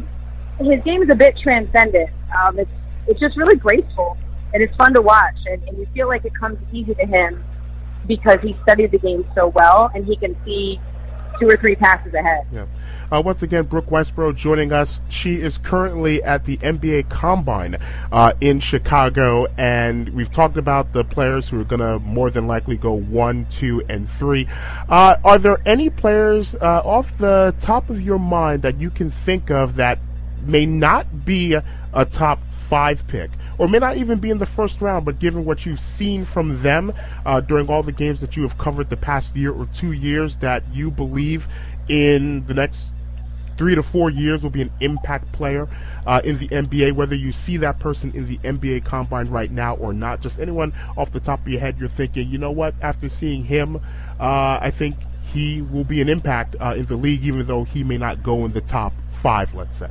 his 0.59 0.83
game 0.83 1.01
is 1.03 1.09
a 1.09 1.15
bit 1.15 1.37
transcendent. 1.37 2.09
Um, 2.37 2.59
it's 2.59 2.71
it's 3.07 3.19
just 3.19 3.37
really 3.37 3.55
graceful 3.55 4.17
and 4.53 4.63
it's 4.63 4.75
fun 4.75 4.93
to 4.93 5.01
watch, 5.01 5.37
and, 5.45 5.61
and 5.67 5.77
you 5.77 5.85
feel 5.87 6.07
like 6.07 6.25
it 6.25 6.33
comes 6.33 6.57
easy 6.73 6.95
to 6.95 7.05
him 7.05 7.43
because 8.07 8.39
he 8.41 8.57
studied 8.63 8.91
the 8.91 8.97
game 8.97 9.25
so 9.35 9.47
well, 9.47 9.91
and 9.93 10.05
he 10.05 10.15
can 10.15 10.35
see 10.43 10.79
two 11.39 11.47
or 11.47 11.57
three 11.57 11.75
passes 11.75 12.13
ahead. 12.13 12.45
Yeah. 12.51 12.65
Uh, 13.11 13.19
once 13.25 13.41
again, 13.41 13.63
Brooke 13.63 13.87
Weisbrod 13.87 14.35
joining 14.35 14.71
us. 14.71 14.99
She 15.09 15.35
is 15.35 15.57
currently 15.57 16.21
at 16.21 16.45
the 16.45 16.57
NBA 16.57 17.09
Combine 17.09 17.77
uh, 18.11 18.33
in 18.39 18.59
Chicago, 18.59 19.47
and 19.57 20.09
we've 20.09 20.31
talked 20.31 20.57
about 20.57 20.93
the 20.93 21.03
players 21.03 21.49
who 21.49 21.59
are 21.59 21.63
going 21.63 21.79
to 21.79 21.97
more 21.99 22.29
than 22.29 22.45
likely 22.45 22.77
go 22.77 22.93
one, 22.93 23.47
two, 23.49 23.81
and 23.89 24.07
three. 24.19 24.47
Uh, 24.87 25.15
are 25.23 25.39
there 25.39 25.57
any 25.65 25.89
players 25.89 26.53
uh, 26.53 26.81
off 26.85 27.09
the 27.17 27.55
top 27.59 27.89
of 27.89 27.99
your 27.99 28.19
mind 28.19 28.61
that 28.61 28.79
you 28.79 28.91
can 28.91 29.09
think 29.09 29.49
of 29.49 29.77
that 29.77 29.97
may 30.45 30.67
not 30.67 31.25
be 31.25 31.53
a, 31.53 31.63
a 31.93 32.05
top 32.05 32.39
five 32.69 33.05
pick? 33.07 33.31
or 33.57 33.67
may 33.67 33.77
not 33.77 33.97
even 33.97 34.19
be 34.19 34.29
in 34.29 34.37
the 34.37 34.45
first 34.45 34.79
round, 34.79 35.03
but 35.03 35.19
given 35.19 35.43
what 35.43 35.65
you've 35.65 35.81
seen 35.81 36.23
from 36.23 36.63
them 36.63 36.93
uh, 37.25 37.41
during 37.41 37.67
all 37.67 37.83
the 37.83 37.91
games 37.91 38.21
that 38.21 38.37
you 38.37 38.43
have 38.43 38.57
covered 38.57 38.89
the 38.89 38.95
past 38.95 39.35
year 39.35 39.51
or 39.51 39.67
two 39.75 39.91
years, 39.91 40.37
that 40.37 40.63
you 40.73 40.89
believe 40.89 41.45
in 41.89 42.45
the 42.45 42.53
next 42.53 42.85
three 43.59 43.75
to 43.75 43.83
four 43.83 44.09
years 44.09 44.41
will 44.41 44.49
be 44.49 44.61
an 44.61 44.71
impact 44.79 45.29
player 45.33 45.67
uh, 46.07 46.21
in 46.23 46.37
the 46.37 46.47
NBA, 46.47 46.93
whether 46.93 47.13
you 47.13 47.33
see 47.33 47.57
that 47.57 47.77
person 47.77 48.09
in 48.15 48.25
the 48.25 48.37
NBA 48.37 48.85
combine 48.85 49.27
right 49.27 49.51
now 49.51 49.75
or 49.75 49.91
not. 49.91 50.21
Just 50.21 50.39
anyone 50.39 50.71
off 50.95 51.11
the 51.11 51.19
top 51.19 51.41
of 51.41 51.47
your 51.49 51.59
head, 51.59 51.77
you're 51.77 51.89
thinking, 51.89 52.29
you 52.29 52.37
know 52.37 52.51
what, 52.51 52.73
after 52.81 53.09
seeing 53.09 53.43
him, 53.43 53.75
uh, 54.17 54.59
I 54.61 54.71
think 54.71 54.95
he 55.33 55.61
will 55.61 55.83
be 55.83 55.99
an 55.99 56.07
impact 56.07 56.55
uh, 56.61 56.75
in 56.77 56.85
the 56.85 56.95
league, 56.95 57.25
even 57.25 57.45
though 57.45 57.65
he 57.65 57.83
may 57.83 57.97
not 57.97 58.23
go 58.23 58.45
in 58.45 58.53
the 58.53 58.61
top 58.61 58.93
five, 59.21 59.53
let's 59.53 59.77
say. 59.77 59.89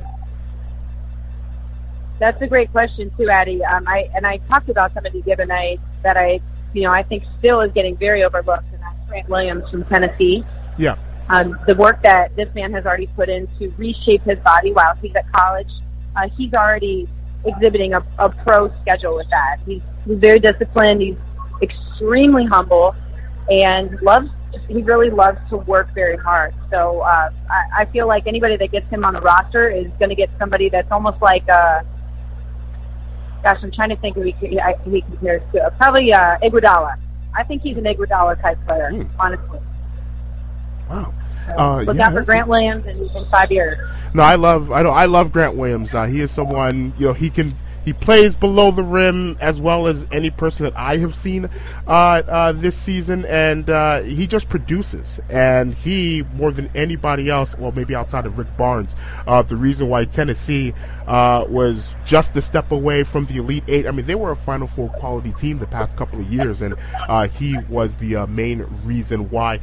That's 2.17 2.41
a 2.41 2.47
great 2.47 2.71
question 2.71 3.11
too, 3.15 3.29
Addie. 3.29 3.63
Um, 3.63 3.87
I 3.87 4.09
and 4.15 4.25
I 4.25 4.37
talked 4.49 4.69
about 4.69 4.95
somebody 4.95 5.21
the 5.21 5.31
other 5.31 5.45
night 5.45 5.79
that 6.01 6.17
I, 6.17 6.41
you 6.73 6.81
know, 6.81 6.91
I 6.91 7.03
think 7.03 7.23
still 7.37 7.61
is 7.61 7.71
getting 7.71 7.95
very 7.95 8.23
overlooked, 8.23 8.73
and 8.73 8.81
that's 8.81 8.97
Grant 9.07 9.29
Williams 9.29 9.69
from 9.69 9.85
Tennessee. 9.85 10.43
Yeah. 10.77 10.97
Um, 11.29 11.59
the 11.67 11.75
work 11.75 12.01
that 12.03 12.35
this 12.35 12.53
man 12.55 12.73
has 12.73 12.85
already 12.85 13.07
put 13.07 13.29
in 13.29 13.47
to 13.59 13.69
reshape 13.77 14.23
his 14.23 14.39
body 14.39 14.71
while 14.71 14.95
he's 14.95 15.15
at 15.15 15.31
college, 15.31 15.69
uh, 16.15 16.27
he's 16.29 16.53
already 16.53 17.07
exhibiting 17.45 17.93
a, 17.93 18.03
a 18.17 18.29
pro 18.29 18.71
schedule 18.81 19.15
with 19.15 19.29
that. 19.29 19.57
He's, 19.65 19.81
he's 20.05 20.17
very 20.17 20.39
disciplined. 20.39 21.01
He's 21.01 21.17
extremely 21.61 22.45
humble, 22.45 22.95
and 23.49 24.01
loves. 24.01 24.29
He 24.67 24.81
really 24.81 25.09
loves 25.09 25.37
to 25.49 25.57
work 25.57 25.93
very 25.93 26.17
hard. 26.17 26.53
So 26.71 27.01
uh, 27.01 27.31
I, 27.51 27.81
I 27.81 27.85
feel 27.85 28.07
like 28.07 28.25
anybody 28.25 28.57
that 28.57 28.71
gets 28.71 28.87
him 28.87 29.05
on 29.05 29.13
the 29.13 29.21
roster 29.21 29.69
is 29.69 29.91
going 29.99 30.09
to 30.09 30.15
get 30.15 30.29
somebody 30.39 30.69
that's 30.69 30.91
almost 30.91 31.21
like 31.21 31.47
a 31.47 31.85
gosh, 33.43 33.59
I'm 33.61 33.71
trying 33.71 33.89
to 33.89 33.95
think 33.97 34.15
who 34.15 34.23
he, 34.23 34.31
who 34.83 34.91
he 34.91 35.01
compares 35.01 35.41
to. 35.53 35.63
Uh, 35.63 35.69
probably 35.71 36.11
uh, 36.13 36.37
Iguodala. 36.39 36.95
I 37.35 37.43
think 37.43 37.61
he's 37.61 37.77
an 37.77 37.83
Iguodala 37.83 38.41
type 38.41 38.57
player, 38.65 38.91
mm. 38.91 39.09
honestly. 39.19 39.59
Wow. 40.89 41.13
Uh, 41.57 41.81
look 41.81 41.97
yeah, 41.97 42.07
out 42.07 42.13
for 42.13 42.23
Grant 42.23 42.47
Williams 42.47 42.85
in, 42.85 42.97
in 43.09 43.25
five 43.29 43.51
years. 43.51 43.77
No, 44.13 44.23
I 44.23 44.35
love 44.35 44.71
I 44.71 44.81
know 44.81 44.91
I 44.91 45.05
love 45.05 45.31
Grant 45.31 45.55
Williams. 45.55 45.93
Uh, 45.93 46.05
he 46.05 46.21
is 46.21 46.31
someone 46.31 46.93
you 46.97 47.07
know 47.07 47.13
he 47.13 47.29
can 47.29 47.55
he 47.85 47.93
plays 47.93 48.35
below 48.35 48.71
the 48.71 48.83
rim 48.83 49.37
as 49.39 49.59
well 49.59 49.87
as 49.87 50.05
any 50.11 50.29
person 50.29 50.65
that 50.65 50.77
I 50.77 50.97
have 50.97 51.15
seen 51.15 51.49
uh, 51.87 51.89
uh, 51.89 52.51
this 52.51 52.77
season, 52.77 53.25
and 53.25 53.69
uh, 53.69 54.01
he 54.01 54.27
just 54.27 54.49
produces. 54.49 55.19
And 55.29 55.73
he, 55.73 56.23
more 56.35 56.51
than 56.51 56.69
anybody 56.75 57.29
else, 57.29 57.55
well, 57.57 57.71
maybe 57.71 57.95
outside 57.95 58.25
of 58.25 58.37
Rick 58.37 58.55
Barnes, 58.57 58.93
uh, 59.25 59.41
the 59.41 59.55
reason 59.55 59.87
why 59.87 60.05
Tennessee 60.05 60.73
uh, 61.09 61.43
was 61.49 61.89
just 62.05 62.37
a 62.37 62.41
step 62.41 62.71
away 62.71 63.03
from 63.03 63.25
the 63.25 63.37
Elite 63.37 63.63
Eight. 63.67 63.87
I 63.87 63.91
mean, 63.91 64.05
they 64.05 64.15
were 64.15 64.31
a 64.31 64.35
Final 64.35 64.67
Four 64.67 64.89
quality 64.89 65.31
team 65.33 65.57
the 65.57 65.67
past 65.67 65.97
couple 65.97 66.19
of 66.19 66.31
years, 66.31 66.61
and 66.61 66.75
uh, 67.07 67.27
he 67.27 67.57
was 67.67 67.95
the 67.95 68.27
main 68.27 68.65
reason 68.85 69.29
why. 69.31 69.59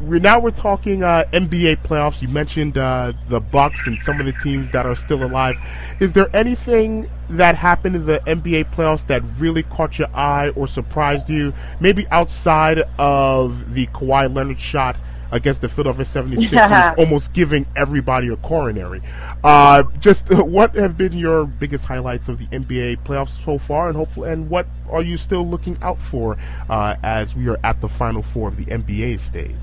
we're, 0.00 0.20
now 0.20 0.38
we're 0.38 0.50
talking 0.50 1.00
NBA 1.00 1.82
playoffs. 1.82 2.20
You 2.20 2.28
mentioned 2.28 2.74
the 2.74 3.40
Bucks 3.50 3.86
and 3.86 3.98
some 4.00 4.20
of 4.20 4.26
the 4.26 4.32
teams 4.32 4.70
that 4.72 4.84
are 4.84 4.94
still 4.94 5.24
alive. 5.24 5.56
Is 5.98 6.12
there 6.12 6.28
anything 6.36 7.08
that 7.30 7.56
happened 7.56 7.96
in 7.96 8.06
the 8.06 8.20
NBA 8.20 8.72
playoffs 8.72 9.06
that 9.06 9.22
really 9.38 9.62
caught 9.64 9.98
your 9.98 10.08
eye 10.14 10.50
or 10.50 10.68
surprised 10.68 11.30
you? 11.30 11.54
Maybe 11.80 12.06
outside 12.08 12.82
of 12.98 13.72
the 13.74 13.86
Kawhi 13.88 14.32
Leonard 14.32 14.60
shot 14.60 14.96
against 15.32 15.60
the 15.60 15.68
Philadelphia 15.68 16.04
76ers, 16.04 16.52
yeah. 16.52 16.94
almost 16.98 17.32
giving 17.32 17.66
everybody 17.76 18.28
a 18.28 18.36
coronary. 18.36 19.02
Uh, 19.42 19.82
just 20.00 20.30
uh, 20.30 20.42
what 20.44 20.74
have 20.74 20.96
been 20.96 21.12
your 21.12 21.44
biggest 21.44 21.84
highlights 21.84 22.28
of 22.28 22.38
the 22.38 22.46
NBA 22.46 23.02
playoffs 23.04 23.44
so 23.44 23.58
far, 23.58 23.88
and 23.88 23.96
hopefully, 23.96 24.30
and 24.30 24.48
what 24.48 24.66
are 24.90 25.02
you 25.02 25.16
still 25.16 25.46
looking 25.46 25.76
out 25.82 26.00
for 26.00 26.36
uh, 26.70 26.96
as 27.02 27.34
we 27.34 27.48
are 27.48 27.58
at 27.64 27.80
the 27.80 27.88
Final 27.88 28.22
Four 28.22 28.48
of 28.48 28.56
the 28.56 28.66
NBA 28.66 29.20
stage? 29.28 29.54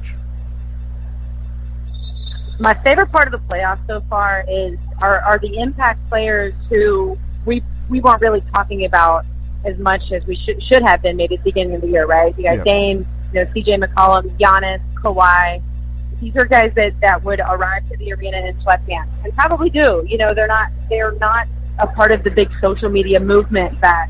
My 2.60 2.73
favorite 2.76 3.12
part 3.12 3.32
of 3.32 3.32
the 3.32 3.54
playoffs 3.54 3.86
so 3.88 4.02
far 4.10 4.45
is 4.47 4.78
are, 4.99 5.19
are 5.21 5.39
the 5.39 5.58
impact 5.58 6.08
players 6.08 6.54
who 6.69 7.17
we 7.45 7.63
we 7.89 7.99
weren't 7.99 8.21
really 8.21 8.41
talking 8.54 8.86
about 8.86 9.26
as 9.65 9.78
much 9.80 10.12
as 10.12 10.26
we 10.26 10.36
should 10.36 10.62
should 10.63 10.84
have 10.84 11.02
been 11.02 11.15
maybe 11.15 11.36
at 11.36 11.43
the 11.43 11.49
beginning 11.49 11.76
of 11.76 11.82
the 11.82 11.88
year, 11.88 12.06
right? 12.06 12.38
You 12.38 12.43
got 12.43 12.58
yeah. 12.58 12.63
Dame, 12.63 13.08
you 13.33 13.43
know, 13.43 13.51
CJ 13.51 13.83
McCollum, 13.83 14.29
Giannis, 14.37 14.81
Kawhi. 14.95 15.61
These 16.19 16.35
are 16.37 16.45
guys 16.45 16.73
that 16.75 16.99
that 17.01 17.23
would 17.23 17.39
arrive 17.39 17.87
to 17.89 17.97
the 17.97 18.13
arena 18.13 18.37
in 18.37 18.55
sweatpants 18.57 19.09
and 19.23 19.33
probably 19.33 19.69
do. 19.69 20.05
You 20.07 20.17
know, 20.17 20.33
they're 20.33 20.47
not 20.47 20.69
they're 20.89 21.13
not 21.13 21.47
a 21.79 21.87
part 21.87 22.11
of 22.11 22.23
the 22.23 22.29
big 22.29 22.49
social 22.61 22.89
media 22.89 23.19
movement 23.19 23.79
that 23.81 24.09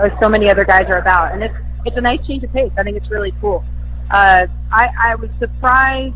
uh, 0.00 0.10
so 0.20 0.28
many 0.28 0.50
other 0.50 0.64
guys 0.64 0.84
are 0.88 0.98
about, 0.98 1.32
and 1.32 1.42
it's 1.42 1.56
it's 1.84 1.96
a 1.96 2.00
nice 2.00 2.24
change 2.26 2.44
of 2.44 2.52
pace. 2.52 2.70
I 2.78 2.82
think 2.82 2.96
it's 2.96 3.10
really 3.10 3.32
cool. 3.40 3.64
Uh, 4.10 4.46
I 4.70 4.88
I 5.02 5.14
was 5.16 5.30
surprised 5.38 6.14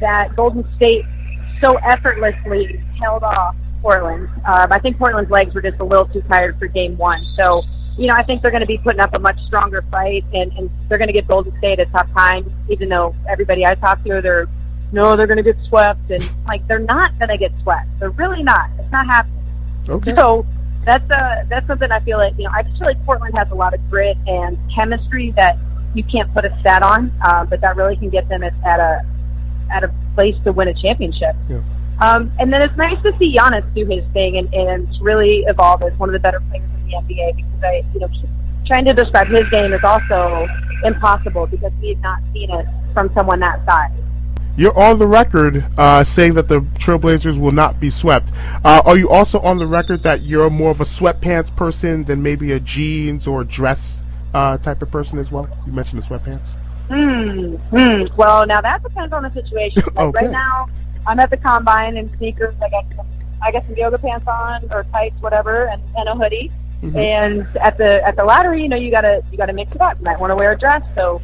that 0.00 0.34
Golden 0.36 0.66
State 0.76 1.04
so 1.62 1.76
effortlessly 1.78 2.80
held 3.00 3.24
off 3.24 3.56
Portland. 3.82 4.28
Um, 4.44 4.72
I 4.72 4.78
think 4.78 4.96
Portland's 4.98 5.30
legs 5.30 5.54
were 5.54 5.62
just 5.62 5.80
a 5.80 5.84
little 5.84 6.06
too 6.06 6.22
tired 6.22 6.58
for 6.58 6.66
game 6.66 6.96
one. 6.96 7.24
So, 7.36 7.62
you 7.98 8.06
know, 8.06 8.14
I 8.16 8.22
think 8.22 8.42
they're 8.42 8.50
going 8.50 8.62
to 8.62 8.66
be 8.66 8.78
putting 8.78 9.00
up 9.00 9.12
a 9.12 9.18
much 9.18 9.38
stronger 9.46 9.82
fight, 9.90 10.24
and, 10.32 10.52
and 10.52 10.70
they're 10.88 10.98
going 10.98 11.08
to 11.08 11.12
give 11.12 11.26
Golden 11.26 11.56
State 11.58 11.80
a 11.80 11.86
tough 11.86 12.10
time, 12.12 12.50
even 12.68 12.88
though 12.88 13.14
everybody 13.28 13.66
I 13.66 13.74
talk 13.74 14.02
to, 14.04 14.20
they're, 14.22 14.48
no, 14.92 15.16
they're 15.16 15.26
going 15.26 15.38
to 15.38 15.42
get 15.42 15.56
swept. 15.66 16.10
And, 16.10 16.28
like, 16.46 16.66
they're 16.68 16.78
not 16.78 17.18
going 17.18 17.30
to 17.30 17.36
get 17.36 17.52
swept. 17.62 17.88
They're 17.98 18.10
really 18.10 18.42
not. 18.42 18.70
It's 18.78 18.90
not 18.92 19.06
happening. 19.06 19.44
Okay. 19.88 20.14
So, 20.14 20.46
that's 20.84 21.10
uh 21.10 21.44
that's 21.48 21.66
something 21.66 21.90
I 21.90 21.98
feel 22.00 22.16
like 22.16 22.32
you 22.38 22.44
know 22.44 22.50
I 22.54 22.62
just 22.62 22.78
feel 22.78 22.86
like 22.86 23.04
Portland 23.04 23.34
has 23.36 23.50
a 23.50 23.54
lot 23.54 23.74
of 23.74 23.90
grit 23.90 24.16
and 24.26 24.56
chemistry 24.74 25.32
that 25.32 25.58
you 25.94 26.02
can't 26.04 26.32
put 26.32 26.44
a 26.44 26.60
stat 26.60 26.82
on, 26.82 27.12
uh, 27.22 27.44
but 27.44 27.60
that 27.60 27.76
really 27.76 27.96
can 27.96 28.08
get 28.08 28.28
them 28.28 28.42
at, 28.42 28.54
at 28.64 28.80
a 28.80 29.04
at 29.70 29.84
a 29.84 29.92
place 30.14 30.36
to 30.44 30.52
win 30.52 30.68
a 30.68 30.74
championship. 30.74 31.34
Yeah. 31.48 31.60
Um, 32.00 32.32
and 32.38 32.52
then 32.52 32.62
it's 32.62 32.76
nice 32.76 33.00
to 33.02 33.16
see 33.18 33.34
Giannis 33.34 33.72
do 33.74 33.84
his 33.84 34.06
thing 34.08 34.38
and, 34.38 34.52
and 34.54 34.88
really 35.00 35.44
evolve 35.48 35.82
as 35.82 35.98
one 35.98 36.08
of 36.08 36.12
the 36.12 36.20
better 36.20 36.40
players 36.48 36.70
the 36.88 36.94
NBA 36.94 37.36
because 37.36 37.64
I, 37.64 37.82
you 37.94 38.00
know, 38.00 38.08
trying 38.66 38.84
to 38.84 38.92
describe 38.92 39.28
his 39.28 39.48
game 39.50 39.72
is 39.72 39.82
also 39.84 40.46
impossible 40.84 41.46
because 41.46 41.72
we 41.80 41.90
have 41.90 42.00
not 42.00 42.20
seen 42.32 42.50
it 42.50 42.66
from 42.92 43.08
someone 43.10 43.40
that 43.40 43.64
size. 43.64 43.98
You're 44.56 44.76
on 44.76 44.98
the 44.98 45.06
record 45.06 45.64
uh, 45.78 46.02
saying 46.02 46.34
that 46.34 46.48
the 46.48 46.60
Trailblazers 46.80 47.38
will 47.38 47.52
not 47.52 47.78
be 47.78 47.90
swept. 47.90 48.28
Uh, 48.64 48.82
are 48.84 48.98
you 48.98 49.08
also 49.08 49.38
on 49.38 49.56
the 49.58 49.66
record 49.68 50.02
that 50.02 50.22
you're 50.22 50.50
more 50.50 50.72
of 50.72 50.80
a 50.80 50.84
sweatpants 50.84 51.54
person 51.54 52.02
than 52.04 52.22
maybe 52.22 52.50
a 52.50 52.58
jeans 52.58 53.28
or 53.28 53.44
dress 53.44 53.98
uh, 54.34 54.58
type 54.58 54.82
of 54.82 54.90
person 54.90 55.20
as 55.20 55.30
well? 55.30 55.48
You 55.64 55.72
mentioned 55.72 56.02
the 56.02 56.06
sweatpants. 56.06 56.46
Hmm. 56.88 57.54
hmm. 57.54 58.16
Well, 58.16 58.46
now 58.46 58.60
that 58.60 58.82
depends 58.82 59.12
on 59.12 59.22
the 59.22 59.30
situation. 59.30 59.82
Like 59.94 59.96
okay. 59.96 60.24
Right 60.24 60.30
now, 60.30 60.68
I'm 61.06 61.20
at 61.20 61.30
the 61.30 61.36
combine 61.36 61.96
in 61.96 62.08
sneakers. 62.16 62.54
I 62.60 62.68
got 62.68 62.84
some, 62.96 63.06
I 63.40 63.52
got 63.52 63.64
some 63.66 63.76
yoga 63.76 63.98
pants 63.98 64.26
on 64.26 64.68
or 64.72 64.82
tights, 64.90 65.20
whatever, 65.20 65.68
and, 65.68 65.80
and 65.96 66.08
a 66.08 66.14
hoodie. 66.16 66.50
Mm-hmm. 66.82 66.96
And 66.96 67.56
at 67.58 67.76
the 67.76 68.06
at 68.06 68.16
the 68.16 68.24
lottery, 68.24 68.62
you 68.62 68.68
know, 68.68 68.76
you 68.76 68.90
gotta 68.90 69.22
you 69.32 69.36
gotta 69.38 69.52
mix 69.52 69.74
it 69.74 69.80
up. 69.80 69.98
You 69.98 70.04
might 70.04 70.20
want 70.20 70.30
to 70.30 70.36
wear 70.36 70.52
a 70.52 70.58
dress. 70.58 70.82
So 70.94 71.20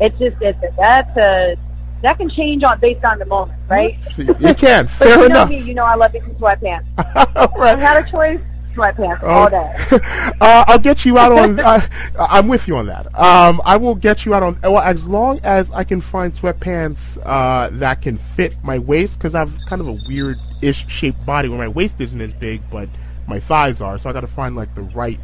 it's 0.00 0.18
just 0.18 0.36
it's 0.40 0.58
that's 0.76 1.16
a 1.16 1.56
that 2.02 2.16
can 2.18 2.28
change 2.30 2.62
on 2.62 2.78
based 2.78 3.04
on 3.04 3.18
the 3.18 3.24
moment, 3.26 3.58
right? 3.68 3.96
You 4.18 4.54
can. 4.54 4.84
but 4.98 5.08
Fair 5.08 5.18
you 5.18 5.24
enough. 5.26 5.48
know 5.48 5.56
me, 5.56 5.62
you 5.62 5.74
know 5.74 5.84
I 5.84 5.94
love 5.94 6.12
me 6.12 6.20
some 6.20 6.34
sweatpants. 6.34 6.86
right. 7.56 7.76
I 7.76 7.80
had 7.80 8.06
a 8.06 8.10
choice, 8.10 8.38
sweatpants 8.74 9.20
Oh. 9.22 9.26
all 9.28 9.50
day. 9.50 9.74
uh, 10.40 10.64
I'll 10.68 10.78
get 10.78 11.04
you 11.04 11.16
out 11.18 11.32
on. 11.32 11.58
Uh, 11.58 11.88
I'm 12.18 12.46
with 12.46 12.68
you 12.68 12.76
on 12.76 12.86
that. 12.86 13.06
Um, 13.18 13.60
I 13.64 13.76
will 13.78 13.94
get 13.96 14.24
you 14.26 14.34
out 14.34 14.42
on. 14.44 14.58
Well, 14.62 14.78
as 14.78 15.08
long 15.08 15.40
as 15.42 15.70
I 15.72 15.82
can 15.84 16.00
find 16.02 16.32
sweatpants 16.34 17.18
uh, 17.24 17.70
that 17.78 18.02
can 18.02 18.18
fit 18.36 18.54
my 18.62 18.78
waist, 18.78 19.18
because 19.18 19.34
I 19.34 19.40
have 19.40 19.52
kind 19.68 19.80
of 19.80 19.88
a 19.88 19.98
weird-ish 20.06 20.86
shaped 20.88 21.24
body 21.26 21.48
where 21.48 21.58
my 21.58 21.68
waist 21.68 22.00
isn't 22.00 22.20
as 22.20 22.32
big, 22.34 22.60
but 22.70 22.88
my 23.28 23.40
thighs 23.40 23.80
are. 23.80 23.98
So 23.98 24.08
I 24.10 24.12
got 24.12 24.20
to 24.20 24.26
find 24.26 24.56
like 24.56 24.74
the 24.74 24.82
right 24.82 25.20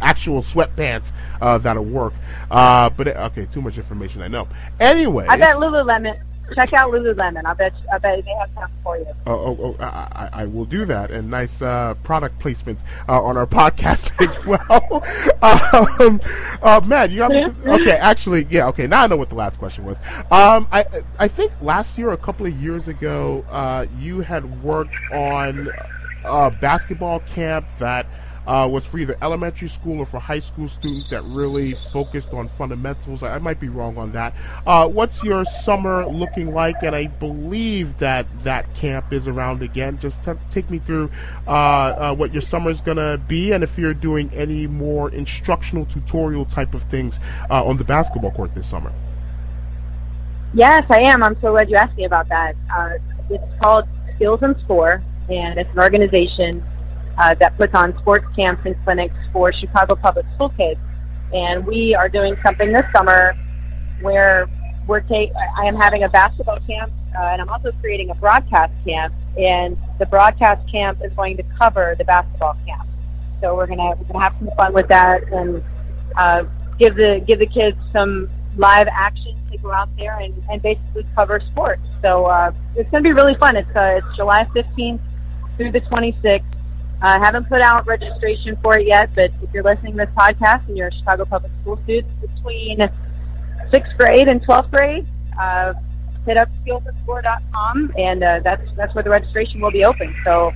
actual 0.00 0.42
sweatpants 0.42 1.10
uh, 1.40 1.58
that'll 1.58 1.84
work. 1.84 2.14
Uh, 2.50 2.90
but 2.90 3.08
okay, 3.08 3.46
too 3.46 3.62
much 3.62 3.76
information. 3.78 4.22
I 4.22 4.28
know. 4.28 4.48
Anyway, 4.80 5.26
I 5.28 5.36
bet 5.36 5.56
Lululemon. 5.56 6.20
Check 6.54 6.72
out 6.72 6.90
Lululemon. 6.90 7.44
I 7.44 7.52
bet 7.52 7.74
I 7.92 7.98
bet 7.98 8.24
they 8.24 8.30
have 8.30 8.50
something 8.54 8.76
for 8.82 8.96
you. 8.96 9.06
Oh, 9.26 9.32
oh, 9.32 9.76
oh 9.78 9.84
I, 9.84 10.30
I, 10.32 10.46
will 10.46 10.64
do 10.64 10.86
that. 10.86 11.10
And 11.10 11.30
nice 11.30 11.60
uh, 11.60 11.92
product 12.02 12.38
placement 12.38 12.78
uh, 13.06 13.22
on 13.22 13.36
our 13.36 13.46
podcast 13.58 14.10
as 14.26 14.46
well. 14.46 15.04
um, 16.00 16.22
uh, 16.62 16.80
Matt, 16.86 17.10
you 17.10 17.18
got 17.18 17.32
me. 17.32 17.42
To, 17.42 17.72
okay, 17.82 17.98
actually, 17.98 18.46
yeah. 18.48 18.66
Okay, 18.68 18.86
now 18.86 19.02
I 19.02 19.06
know 19.08 19.16
what 19.16 19.28
the 19.28 19.34
last 19.34 19.58
question 19.58 19.84
was. 19.84 19.98
Um, 20.30 20.66
I 20.72 20.86
I 21.18 21.28
think 21.28 21.52
last 21.60 21.98
year, 21.98 22.12
a 22.12 22.16
couple 22.16 22.46
of 22.46 22.54
years 22.54 22.88
ago, 22.88 23.44
uh, 23.50 23.84
you 23.98 24.20
had 24.20 24.62
worked 24.62 24.96
on 25.12 25.68
a 26.28 26.50
basketball 26.50 27.20
camp 27.20 27.66
that. 27.78 28.06
Uh, 28.46 28.66
was 28.66 28.86
for 28.86 28.96
either 28.96 29.14
elementary 29.20 29.68
school 29.68 29.98
or 29.98 30.06
for 30.06 30.18
high 30.18 30.38
school 30.38 30.66
students 30.68 31.06
that 31.08 31.22
really 31.24 31.74
focused 31.92 32.32
on 32.32 32.48
fundamentals. 32.56 33.22
I, 33.22 33.34
I 33.34 33.38
might 33.38 33.60
be 33.60 33.68
wrong 33.68 33.98
on 33.98 34.12
that. 34.12 34.32
Uh, 34.66 34.88
what's 34.88 35.22
your 35.22 35.44
summer 35.44 36.06
looking 36.06 36.54
like? 36.54 36.76
And 36.82 36.96
I 36.96 37.08
believe 37.08 37.98
that 37.98 38.24
that 38.44 38.74
camp 38.74 39.12
is 39.12 39.28
around 39.28 39.60
again. 39.60 39.98
Just 39.98 40.24
t- 40.24 40.32
take 40.48 40.70
me 40.70 40.78
through 40.78 41.10
uh, 41.46 41.50
uh, 41.50 42.14
what 42.14 42.32
your 42.32 42.40
summer 42.40 42.70
is 42.70 42.80
going 42.80 42.96
to 42.96 43.20
be, 43.28 43.52
and 43.52 43.62
if 43.62 43.76
you're 43.76 43.92
doing 43.92 44.30
any 44.32 44.66
more 44.66 45.10
instructional 45.10 45.84
tutorial 45.84 46.46
type 46.46 46.72
of 46.72 46.82
things 46.84 47.18
uh, 47.50 47.62
on 47.62 47.76
the 47.76 47.84
basketball 47.84 48.30
court 48.30 48.54
this 48.54 48.66
summer. 48.66 48.94
Yes, 50.54 50.86
I 50.88 51.00
am. 51.00 51.22
I'm 51.22 51.38
so 51.42 51.50
glad 51.50 51.68
you 51.68 51.76
asked 51.76 51.98
me 51.98 52.06
about 52.06 52.26
that. 52.30 52.56
Uh, 52.74 52.92
it's 53.28 53.60
called 53.60 53.86
Skills 54.14 54.42
and 54.42 54.58
Score, 54.60 55.02
and 55.28 55.58
it's 55.58 55.70
an 55.70 55.78
organization 55.78 56.62
uh, 57.18 57.34
that 57.34 57.56
puts 57.56 57.74
on 57.74 57.96
sports 57.98 58.24
camps 58.34 58.64
and 58.64 58.76
clinics 58.84 59.16
for 59.32 59.52
Chicago 59.52 59.94
public 59.94 60.26
school 60.34 60.48
kids. 60.50 60.80
And 61.32 61.66
we 61.66 61.94
are 61.94 62.08
doing 62.08 62.36
something 62.42 62.72
this 62.72 62.86
summer 62.94 63.34
where 64.00 64.48
we're 64.86 65.00
take. 65.00 65.30
I 65.56 65.66
am 65.66 65.76
having 65.76 66.04
a 66.04 66.08
basketball 66.08 66.60
camp, 66.60 66.90
uh, 67.18 67.24
and 67.24 67.42
I'm 67.42 67.48
also 67.48 67.72
creating 67.72 68.10
a 68.10 68.14
broadcast 68.14 68.72
camp. 68.84 69.12
And 69.36 69.76
the 69.98 70.06
broadcast 70.06 70.66
camp 70.70 71.00
is 71.04 71.12
going 71.12 71.36
to 71.36 71.42
cover 71.42 71.94
the 71.98 72.04
basketball 72.04 72.56
camp. 72.66 72.88
So 73.40 73.54
we're 73.54 73.66
gonna 73.66 73.90
we're 73.90 74.04
gonna 74.04 74.20
have 74.20 74.34
some 74.38 74.50
fun 74.56 74.72
with 74.72 74.88
that 74.88 75.22
and 75.32 75.62
uh, 76.16 76.44
give 76.78 76.94
the 76.94 77.22
give 77.26 77.40
the 77.40 77.46
kids 77.46 77.76
some 77.92 78.30
live 78.56 78.88
action 78.90 79.34
to 79.52 79.58
go 79.58 79.70
out 79.70 79.88
there 79.96 80.18
and, 80.18 80.34
and 80.50 80.60
basically 80.62 81.04
cover 81.14 81.40
sports. 81.40 81.82
So 82.02 82.26
uh, 82.26 82.52
it's 82.74 82.90
going 82.90 83.02
to 83.02 83.08
be 83.08 83.12
really 83.12 83.34
fun. 83.36 83.56
It's 83.56 83.68
uh, 83.76 84.00
it's 84.00 84.16
July 84.16 84.44
15th 84.54 85.00
through 85.58 85.72
the 85.72 85.82
26th. 85.82 86.42
I 87.02 87.18
haven't 87.18 87.48
put 87.48 87.60
out 87.60 87.86
registration 87.86 88.56
for 88.62 88.78
it 88.78 88.86
yet, 88.86 89.14
but 89.14 89.30
if 89.42 89.52
you're 89.52 89.62
listening 89.62 89.92
to 89.92 89.98
this 89.98 90.14
podcast 90.16 90.66
and 90.68 90.76
you're 90.76 90.88
a 90.88 90.92
Chicago 90.92 91.26
Public 91.26 91.52
School 91.60 91.76
student 91.84 92.20
between 92.20 92.78
sixth 93.70 93.96
grade 93.98 94.28
and 94.28 94.42
12th 94.42 94.70
grade, 94.70 95.06
uh, 95.38 95.74
hit 96.26 96.36
up 96.36 96.48
skillsandscore.com, 96.64 97.92
and 97.96 98.24
uh, 98.24 98.40
that's 98.42 98.68
that's 98.76 98.94
where 98.94 99.04
the 99.04 99.10
registration 99.10 99.60
will 99.60 99.70
be 99.70 99.84
open. 99.84 100.14
So 100.24 100.52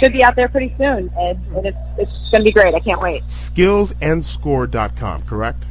should 0.00 0.12
be 0.12 0.24
out 0.24 0.34
there 0.34 0.48
pretty 0.48 0.74
soon, 0.76 1.10
and, 1.16 1.38
and 1.54 1.66
it's 1.66 1.78
it's 1.98 2.30
going 2.30 2.40
to 2.40 2.44
be 2.44 2.52
great. 2.52 2.74
I 2.74 2.80
can't 2.80 3.00
wait. 3.00 3.22
Skillsandscore.com, 3.28 5.22
correct? 5.22 5.62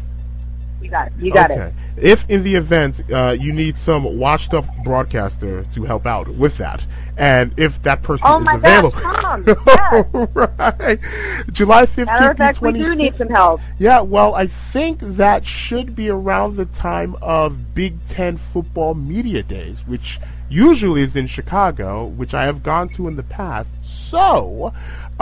You 0.94 1.00
got 1.00 1.08
it. 1.08 1.14
You 1.20 1.34
got 1.34 1.52
okay. 1.52 1.74
it. 1.98 2.04
If 2.04 2.30
in 2.30 2.44
the 2.44 2.56
event 2.56 3.02
uh, 3.12 3.36
you 3.40 3.52
need 3.52 3.78
some 3.78 4.18
washed 4.18 4.54
up 4.54 4.66
broadcaster 4.84 5.64
to 5.64 5.84
help 5.84 6.06
out 6.06 6.28
with 6.28 6.58
that, 6.58 6.84
and 7.18 7.54
if 7.58 7.82
that 7.84 8.04
person 8.04 8.28
Oh 8.30 8.40
is 8.40 8.46
my 8.46 8.56
available. 8.56 8.92
gosh, 8.92 9.22
Tom! 9.22 10.30
Right. 10.34 11.00
July 11.52 11.86
15th 11.86 12.06
Matter 12.06 12.32
of 12.32 12.38
fact, 12.38 12.58
through 12.60 12.72
we 12.72 12.80
do 12.80 12.96
need 12.96 13.18
some 13.18 13.30
help. 13.30 13.62
Yeah, 13.80 14.02
well, 14.02 14.36
I 14.36 14.48
think 14.48 15.00
that 15.02 15.46
should 15.46 15.96
be 15.96 16.10
around 16.10 16.58
the 16.58 16.66
time 16.66 17.16
of 17.22 17.74
Big 17.74 18.06
Ten 18.06 18.38
football 18.38 18.94
media 18.94 19.44
days, 19.44 19.80
which 19.86 20.20
usually 20.50 21.02
is 21.02 21.16
in 21.16 21.28
Chicago, 21.28 22.06
which 22.06 22.34
I 22.34 22.46
have 22.46 22.62
gone 22.62 22.90
to 22.90 23.08
in 23.08 23.16
the 23.16 23.24
past. 23.24 23.72
So, 23.82 24.74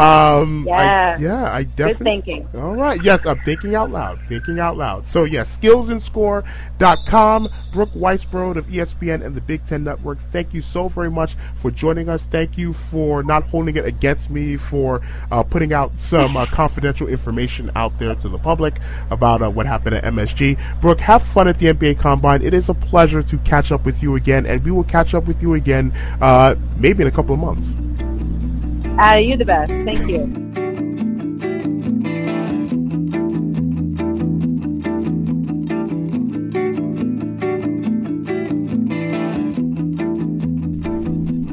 um, 0.02 0.68
I, 0.68 0.84
Yeah. 0.84 1.18
yeah, 1.20 1.54
I 1.54 1.64
Good 1.64 1.76
definitely. 1.76 2.04
thinking. 2.06 2.48
All 2.56 2.76
right. 2.76 3.02
Yes, 3.04 3.26
I'm 3.26 3.40
thinking 3.40 3.76
out 3.76 3.92
loud. 3.92 4.20
Thinking 4.28 4.60
out 4.60 4.78
loud. 4.78 5.06
So, 5.06 5.24
yes, 5.24 5.58
skillsandscore.com. 5.58 7.50
Brooke 7.74 7.94
Weisbrod 7.94 8.58
of 8.58 8.66
ESPN 8.68 9.24
and 9.26 9.34
the 9.36 9.42
Big 9.42 9.66
Ten 9.66 9.84
Network, 9.84 10.18
thank 10.32 10.54
you 10.54 10.62
so 10.62 10.90
very 10.90 11.10
much 11.10 11.36
for 11.56 11.72
joining 11.72 12.10
us. 12.10 12.26
Thank 12.26 12.58
you 12.58 12.74
for 12.74 13.24
not 13.24 13.44
holding 13.44 13.76
it 13.78 13.86
against 13.86 14.30
me 14.30 14.58
for 14.58 15.02
uh, 15.32 15.44
putting 15.44 15.72
out 15.74 15.98
some 15.98 16.36
uh, 16.36 16.46
confidential 16.48 17.08
information 17.08 17.72
out 17.76 17.98
there 18.00 18.16
to 18.16 18.28
the 18.30 18.38
public 18.38 18.76
about 19.10 19.42
uh, 19.42 19.50
what 19.50 19.66
happened 19.66 19.96
at 19.96 20.04
MSG. 20.04 20.58
Brooke, 20.82 21.00
have 21.00 21.24
fun 21.24 21.48
at 21.48 21.60
the 21.60 21.68
NBA 21.68 22.00
Combine. 22.00 22.42
It 22.42 22.54
is 22.54 22.68
a 22.70 22.74
pleasure 22.74 23.24
to 23.24 23.38
catch 23.40 23.72
up 23.72 23.86
with 23.86 24.02
you 24.04 24.16
again, 24.16 24.46
and 24.46 24.64
we 24.66 24.72
will 24.72 24.84
catch 24.84 25.14
up 25.14 25.26
with 25.26 25.42
you 25.42 25.54
again 25.54 25.94
uh, 26.22 26.56
maybe 26.78 27.02
in 27.04 27.08
a 27.08 27.12
couple 27.12 27.34
of 27.34 27.40
months. 27.40 28.11
Uh, 29.00 29.18
you're 29.18 29.38
the 29.38 29.46
best. 29.46 29.70
Thank 29.70 30.08
you. 30.10 30.52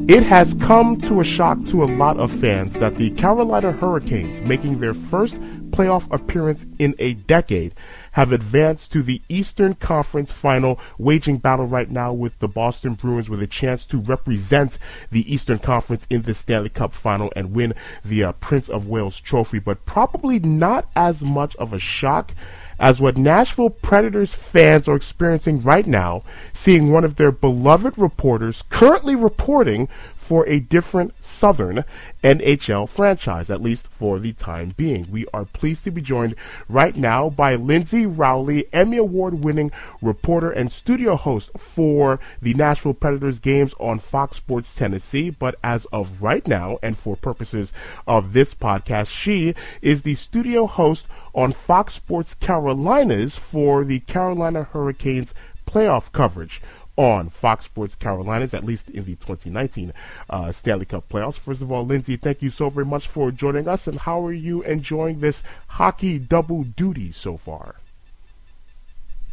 It 0.09 0.22
has 0.22 0.55
come 0.55 1.01
to 1.03 1.20
a 1.20 1.24
shock 1.24 1.62
to 1.66 1.85
a 1.85 1.87
lot 1.87 2.18
of 2.18 2.31
fans 2.40 2.72
that 2.74 2.96
the 2.96 3.11
Carolina 3.11 3.72
Hurricanes, 3.72 4.40
making 4.46 4.81
their 4.81 4.94
first 4.94 5.35
playoff 5.70 6.11
appearance 6.11 6.64
in 6.79 6.94
a 6.98 7.12
decade, 7.12 7.74
have 8.18 8.33
advanced 8.33 8.90
to 8.90 9.00
the 9.00 9.22
Eastern 9.28 9.74
Conference 9.74 10.33
final, 10.33 10.81
waging 10.98 11.38
battle 11.38 11.66
right 11.66 11.88
now 11.88 12.12
with 12.12 12.37
the 12.40 12.48
Boston 12.48 12.94
Bruins 12.94 13.31
with 13.31 13.40
a 13.40 13.46
chance 13.46 13.87
to 13.87 13.96
represent 13.96 14.76
the 15.12 15.33
Eastern 15.33 15.61
Conference 15.61 16.04
in 16.11 16.22
the 16.22 16.35
Stanley 16.35 16.68
Cup 16.68 16.92
final 16.92 17.33
and 17.37 17.54
win 17.54 17.74
the 18.04 18.24
uh, 18.24 18.33
Prince 18.33 18.68
of 18.68 18.88
Wales 18.88 19.20
trophy, 19.20 19.61
but 19.61 19.87
probably 19.87 20.40
not 20.40 20.90
as 20.96 21.22
much 21.22 21.54
of 21.57 21.72
a 21.72 21.78
shock 21.78 22.33
as 22.81 23.00
what 23.00 23.16
Nashville 23.16 23.70
Predators 23.70 24.35
fans 24.35 24.88
are 24.88 24.96
experiencing 24.96 25.62
right 25.62 25.87
now, 25.87 26.24
seeing 26.52 26.90
one 26.90 27.04
of 27.04 27.14
their 27.14 27.31
beloved 27.31 27.96
reporters 27.96 28.64
currently 28.68 29.14
reporting 29.14 29.88
for 30.28 30.46
a 30.46 30.60
different 30.60 31.14
Southern 31.24 31.86
NHL 32.22 32.86
franchise, 32.86 33.48
at 33.48 33.62
least 33.62 33.86
for 33.88 34.18
the 34.18 34.34
time 34.34 34.74
being. 34.76 35.06
We 35.10 35.24
are 35.32 35.46
pleased 35.46 35.84
to 35.84 35.90
be 35.90 36.02
joined 36.02 36.34
right 36.68 36.94
now 36.94 37.30
by 37.30 37.54
Lindsay 37.54 38.04
Rowley, 38.04 38.66
Emmy 38.70 38.98
Award 38.98 39.42
winning 39.42 39.72
reporter 40.02 40.50
and 40.50 40.70
studio 40.70 41.16
host 41.16 41.48
for 41.56 42.20
the 42.42 42.52
Nashville 42.52 42.92
Predators 42.92 43.38
games 43.38 43.72
on 43.80 44.00
Fox 44.00 44.36
Sports 44.36 44.74
Tennessee. 44.74 45.30
But 45.30 45.54
as 45.64 45.86
of 45.86 46.20
right 46.20 46.46
now, 46.46 46.78
and 46.82 46.98
for 46.98 47.16
purposes 47.16 47.72
of 48.06 48.34
this 48.34 48.52
podcast, 48.52 49.08
she 49.08 49.54
is 49.80 50.02
the 50.02 50.14
studio 50.14 50.66
host 50.66 51.06
on 51.34 51.54
Fox 51.54 51.94
Sports 51.94 52.34
Carolinas 52.34 53.36
for 53.36 53.82
the 53.82 54.00
Carolina 54.00 54.64
Hurricanes 54.64 55.32
playoff 55.68 56.10
coverage. 56.12 56.60
On 56.98 57.30
Fox 57.30 57.64
Sports 57.64 57.94
Carolinas, 57.94 58.52
at 58.52 58.64
least 58.64 58.90
in 58.90 59.04
the 59.04 59.14
2019 59.14 59.92
uh, 60.28 60.52
Stanley 60.52 60.84
Cup 60.84 61.08
playoffs. 61.08 61.38
First 61.38 61.62
of 61.62 61.70
all, 61.70 61.87
Lindsay, 61.87 62.16
thank 62.16 62.42
you 62.42 62.50
so 62.50 62.68
very 62.68 62.84
much 62.84 63.06
for 63.06 63.30
joining 63.30 63.68
us. 63.68 63.87
And 63.87 63.98
how 64.00 64.26
are 64.26 64.32
you 64.32 64.62
enjoying 64.62 65.20
this 65.20 65.42
hockey 65.68 66.18
double 66.18 66.64
duty 66.64 67.12
so 67.12 67.38
far? 67.38 67.76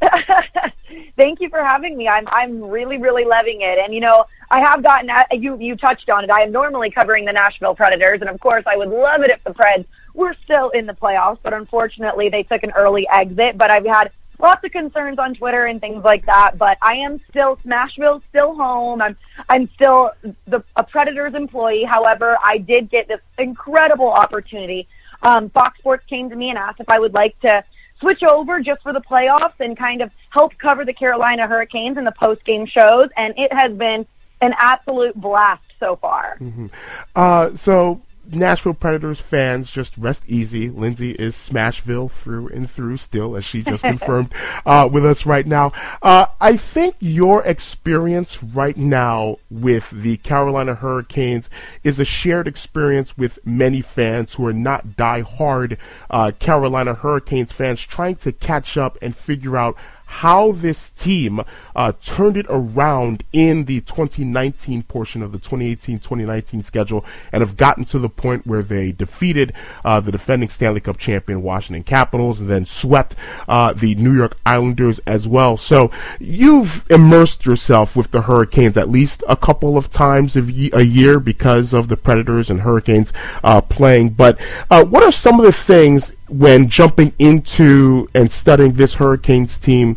Thank 1.18 1.40
you 1.42 1.50
for 1.50 1.64
having 1.64 1.98
me. 1.98 2.08
I'm 2.08 2.28
I'm 2.28 2.62
really 2.62 2.98
really 2.98 3.24
loving 3.24 3.62
it. 3.62 3.80
And 3.80 3.94
you 3.94 4.02
know, 4.02 4.26
I 4.52 4.60
have 4.60 4.84
gotten 4.84 5.10
you 5.32 5.58
you 5.58 5.76
touched 5.76 6.10
on 6.10 6.24
it. 6.24 6.30
I 6.30 6.44
am 6.44 6.52
normally 6.52 6.92
covering 6.92 7.26
the 7.26 7.32
Nashville 7.32 7.76
Predators, 7.76 8.22
and 8.22 8.30
of 8.30 8.40
course, 8.40 8.64
I 8.68 8.78
would 8.78 8.90
love 8.90 9.22
it 9.24 9.32
if 9.32 9.44
the 9.44 9.54
Preds 9.54 9.86
were 10.14 10.36
still 10.44 10.70
in 10.70 10.86
the 10.86 10.94
playoffs. 10.94 11.40
But 11.42 11.54
unfortunately, 11.54 12.30
they 12.30 12.44
took 12.44 12.64
an 12.64 12.72
early 12.76 13.08
exit. 13.12 13.58
But 13.58 13.72
I've 13.72 13.86
had 13.86 14.12
lots 14.40 14.64
of 14.64 14.72
concerns 14.72 15.20
on 15.20 15.34
Twitter 15.34 15.66
and 15.66 15.80
things 15.80 16.04
like 16.04 16.26
that. 16.26 16.58
But 16.58 16.78
I 16.82 16.96
am 16.96 17.20
still 17.30 17.60
Nashville, 17.64 18.22
still 18.30 18.56
home. 18.56 19.02
I'm 19.02 19.18
I'm 19.50 19.68
still 19.70 20.12
the 20.46 20.64
a 20.76 20.84
Predators 20.84 21.34
employee. 21.34 21.84
However, 21.84 22.38
I 22.44 22.58
did 22.58 22.90
get 22.90 23.08
this 23.08 23.22
incredible 23.38 24.10
opportunity. 24.10 24.88
Um, 25.22 25.50
Fox 25.50 25.80
Sports 25.80 26.06
came 26.06 26.30
to 26.30 26.36
me 26.36 26.50
and 26.50 26.58
asked 26.58 26.80
if 26.80 26.90
I 26.90 27.00
would 27.00 27.14
like 27.14 27.40
to 27.42 27.64
switch 28.00 28.24
over 28.24 28.60
just 28.60 28.84
for 28.84 28.94
the 28.94 29.02
playoffs 29.02 29.60
and 29.60 29.78
kind 29.78 30.02
of 30.02 30.12
help 30.30 30.58
cover 30.58 30.86
the 30.86 30.94
Carolina 30.94 31.48
Hurricanes 31.48 31.98
in 31.98 32.04
the 32.04 32.12
post 32.12 32.44
game 32.46 32.66
shows. 32.66 33.10
And 33.16 33.34
it 33.38 33.52
has 33.54 33.74
been 33.74 34.06
an 34.42 34.54
absolute 34.58 35.16
blast 35.16 35.64
so 35.80 35.96
far. 35.96 36.38
Mm-hmm. 36.40 36.68
Uh, 37.16 37.56
so 37.56 38.02
Nashville 38.32 38.74
Predators 38.74 39.20
fans, 39.20 39.70
just 39.70 39.98
rest 39.98 40.24
easy. 40.28 40.70
Lindsay 40.70 41.12
is 41.12 41.36
Smashville 41.36 42.12
through 42.12 42.50
and 42.50 42.70
through 42.70 42.98
still, 42.98 43.36
as 43.36 43.46
she 43.46 43.64
just 43.64 43.84
confirmed 43.84 44.34
uh, 44.66 44.90
with 44.92 45.06
us 45.06 45.26
right 45.26 45.46
now. 45.46 45.72
Uh, 46.02 46.26
I 46.40 46.58
think 46.58 46.96
your 47.00 47.44
experience 47.44 48.42
right 48.42 48.78
now 48.78 49.38
with 49.50 49.86
the 49.92 50.18
Carolina 50.18 50.76
Hurricanes 50.76 51.50
is 51.84 52.00
a 52.00 52.06
shared 52.06 52.48
experience 52.48 53.18
with 53.18 53.40
many 53.46 53.82
fans 53.82 54.34
who 54.34 54.46
are 54.46 54.54
not 54.54 54.96
die-hard 54.96 55.78
uh, 56.10 56.32
Carolina 56.40 56.94
Hurricanes 56.94 57.52
fans 57.52 57.82
trying 57.82 58.16
to 58.18 58.32
catch 58.32 58.78
up 58.78 58.98
and 59.02 59.16
figure 59.16 59.58
out 59.58 59.76
how 60.16 60.54
this 60.54 60.92
team 60.92 61.42
uh, 61.76 61.92
turned 62.02 62.38
it 62.38 62.46
around 62.48 63.22
in 63.34 63.66
the 63.66 63.82
2019 63.82 64.84
portion 64.84 65.22
of 65.22 65.34
the 65.34 65.38
2018-2019 65.38 66.64
schedule 66.64 67.06
and 67.34 67.42
have 67.42 67.58
gotten 67.58 67.84
to 67.84 68.00
the 68.00 68.08
point 68.08 68.48
where 68.48 68.64
they 68.64 68.94
defeated 68.94 69.52
uh, 69.84 70.00
the 70.00 70.14
defending 70.14 70.48
Stanley 70.48 70.80
Cup 70.80 70.98
champion 70.98 71.44
Washington 71.44 71.84
Capitals 71.84 72.40
and 72.40 72.50
then 72.50 72.66
swept 72.66 73.14
uh, 73.50 73.74
the 73.74 73.94
New 73.96 74.16
York 74.16 74.38
Islanders 74.46 75.00
as 75.00 75.28
well. 75.28 75.58
So 75.58 75.92
you've 76.18 76.90
immersed 76.90 77.46
yourself 77.46 77.98
with 77.98 78.12
the 78.12 78.22
Hurricanes 78.22 78.78
at 78.78 78.88
least 78.88 79.22
a 79.28 79.36
couple 79.36 79.78
of 79.78 79.92
times 79.92 80.38
a 80.38 80.42
year 80.86 81.20
because 81.20 81.74
of 81.74 81.90
the 81.90 81.98
Predators 81.98 82.50
and 82.50 82.62
Hurricanes 82.62 83.12
uh, 83.44 83.60
playing. 83.60 84.12
But 84.12 84.40
uh, 84.72 84.86
what 84.86 85.04
are 85.04 85.12
some 85.12 85.42
of 85.42 85.46
the 85.46 85.52
things 85.52 86.14
when 86.28 86.70
jumping 86.70 87.14
into 87.20 88.10
and 88.16 88.32
studying 88.32 88.74
this 88.74 88.96
Hurricanes 88.96 89.58
team, 89.58 89.96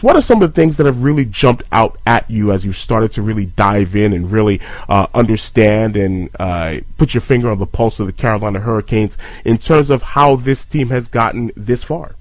what 0.00 0.16
are 0.16 0.20
some 0.20 0.42
of 0.42 0.52
the 0.52 0.54
things 0.54 0.76
that 0.76 0.86
have 0.86 1.02
really 1.02 1.24
jumped 1.24 1.62
out 1.70 1.98
at 2.04 2.28
you 2.30 2.50
as 2.50 2.64
you 2.64 2.72
started 2.72 3.12
to 3.12 3.22
really 3.22 3.46
dive 3.46 3.94
in 3.94 4.12
and 4.12 4.30
really 4.30 4.60
uh, 4.88 5.06
understand 5.14 5.96
and 5.96 6.30
uh, 6.40 6.76
put 6.98 7.14
your 7.14 7.20
finger 7.20 7.50
on 7.50 7.58
the 7.58 7.66
pulse 7.66 8.00
of 8.00 8.06
the 8.06 8.12
Carolina 8.12 8.60
Hurricanes 8.60 9.16
in 9.44 9.58
terms 9.58 9.88
of 9.88 10.02
how 10.02 10.36
this 10.36 10.64
team 10.64 10.90
has 10.90 11.06
gotten 11.06 11.52
this 11.56 11.84
far? 11.84 12.16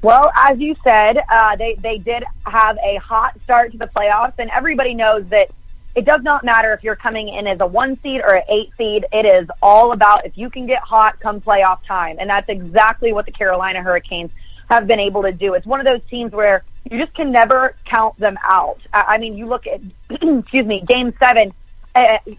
Well, 0.00 0.30
as 0.36 0.60
you 0.60 0.74
said, 0.84 1.18
uh, 1.30 1.56
they 1.56 1.76
they 1.76 1.96
did 1.96 2.24
have 2.46 2.76
a 2.84 2.96
hot 2.96 3.40
start 3.42 3.72
to 3.72 3.78
the 3.78 3.86
playoffs, 3.86 4.34
and 4.38 4.50
everybody 4.50 4.92
knows 4.92 5.26
that 5.28 5.50
it 5.94 6.04
does 6.04 6.22
not 6.22 6.44
matter 6.44 6.72
if 6.72 6.82
you're 6.82 6.96
coming 6.96 7.28
in 7.28 7.46
as 7.46 7.60
a 7.60 7.66
one 7.66 7.96
seed 8.00 8.20
or 8.20 8.34
an 8.34 8.42
eight 8.48 8.70
seed. 8.76 9.06
It 9.12 9.26
is 9.26 9.48
all 9.62 9.92
about 9.92 10.26
if 10.26 10.36
you 10.36 10.50
can 10.50 10.66
get 10.66 10.82
hot 10.82 11.20
come 11.20 11.40
playoff 11.40 11.84
time. 11.84 12.16
And 12.18 12.28
that's 12.28 12.48
exactly 12.48 13.12
what 13.12 13.26
the 13.26 13.32
Carolina 13.32 13.82
Hurricanes 13.82 14.32
have 14.70 14.86
been 14.86 15.00
able 15.00 15.22
to 15.22 15.32
do. 15.32 15.54
It's 15.54 15.66
one 15.66 15.80
of 15.80 15.86
those 15.86 16.02
teams 16.08 16.32
where 16.32 16.64
you 16.90 16.98
just 16.98 17.14
can 17.14 17.30
never 17.30 17.76
count 17.84 18.18
them 18.18 18.36
out. 18.42 18.80
I 18.92 19.18
mean, 19.18 19.36
you 19.36 19.46
look 19.46 19.66
at, 19.66 19.80
excuse 20.10 20.66
me, 20.66 20.80
game 20.80 21.14
seven 21.22 21.52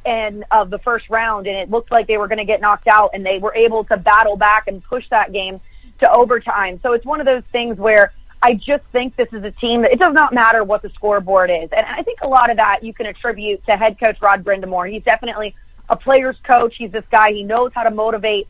and 0.05 0.43
uh, 0.51 0.59
of 0.61 0.69
the 0.69 0.79
first 0.79 1.09
round 1.09 1.47
and 1.47 1.55
it 1.55 1.69
looked 1.69 1.89
like 1.89 2.07
they 2.07 2.17
were 2.17 2.27
going 2.27 2.39
to 2.39 2.45
get 2.45 2.59
knocked 2.59 2.87
out 2.87 3.11
and 3.13 3.25
they 3.25 3.37
were 3.37 3.55
able 3.55 3.85
to 3.85 3.95
battle 3.95 4.35
back 4.35 4.67
and 4.67 4.83
push 4.83 5.07
that 5.09 5.31
game 5.31 5.61
to 5.99 6.11
overtime. 6.11 6.79
So 6.83 6.91
it's 6.91 7.05
one 7.05 7.21
of 7.21 7.25
those 7.25 7.43
things 7.45 7.77
where 7.77 8.11
I 8.45 8.53
just 8.53 8.83
think 8.91 9.15
this 9.15 9.33
is 9.33 9.43
a 9.43 9.49
team 9.49 9.81
that 9.81 9.91
it 9.91 9.97
does 9.97 10.13
not 10.13 10.31
matter 10.31 10.63
what 10.63 10.83
the 10.83 10.89
scoreboard 10.91 11.49
is. 11.49 11.71
And 11.71 11.83
I 11.83 12.03
think 12.03 12.21
a 12.21 12.27
lot 12.27 12.51
of 12.51 12.57
that 12.57 12.83
you 12.83 12.93
can 12.93 13.07
attribute 13.07 13.65
to 13.65 13.75
head 13.75 13.99
coach 13.99 14.21
Rod 14.21 14.43
Brind'Amour. 14.43 14.87
He's 14.87 15.01
definitely 15.01 15.55
a 15.89 15.95
player's 15.95 16.37
coach. 16.43 16.75
He's 16.75 16.91
this 16.91 17.05
guy. 17.09 17.31
He 17.31 17.43
knows 17.43 17.73
how 17.73 17.81
to 17.81 17.89
motivate 17.89 18.47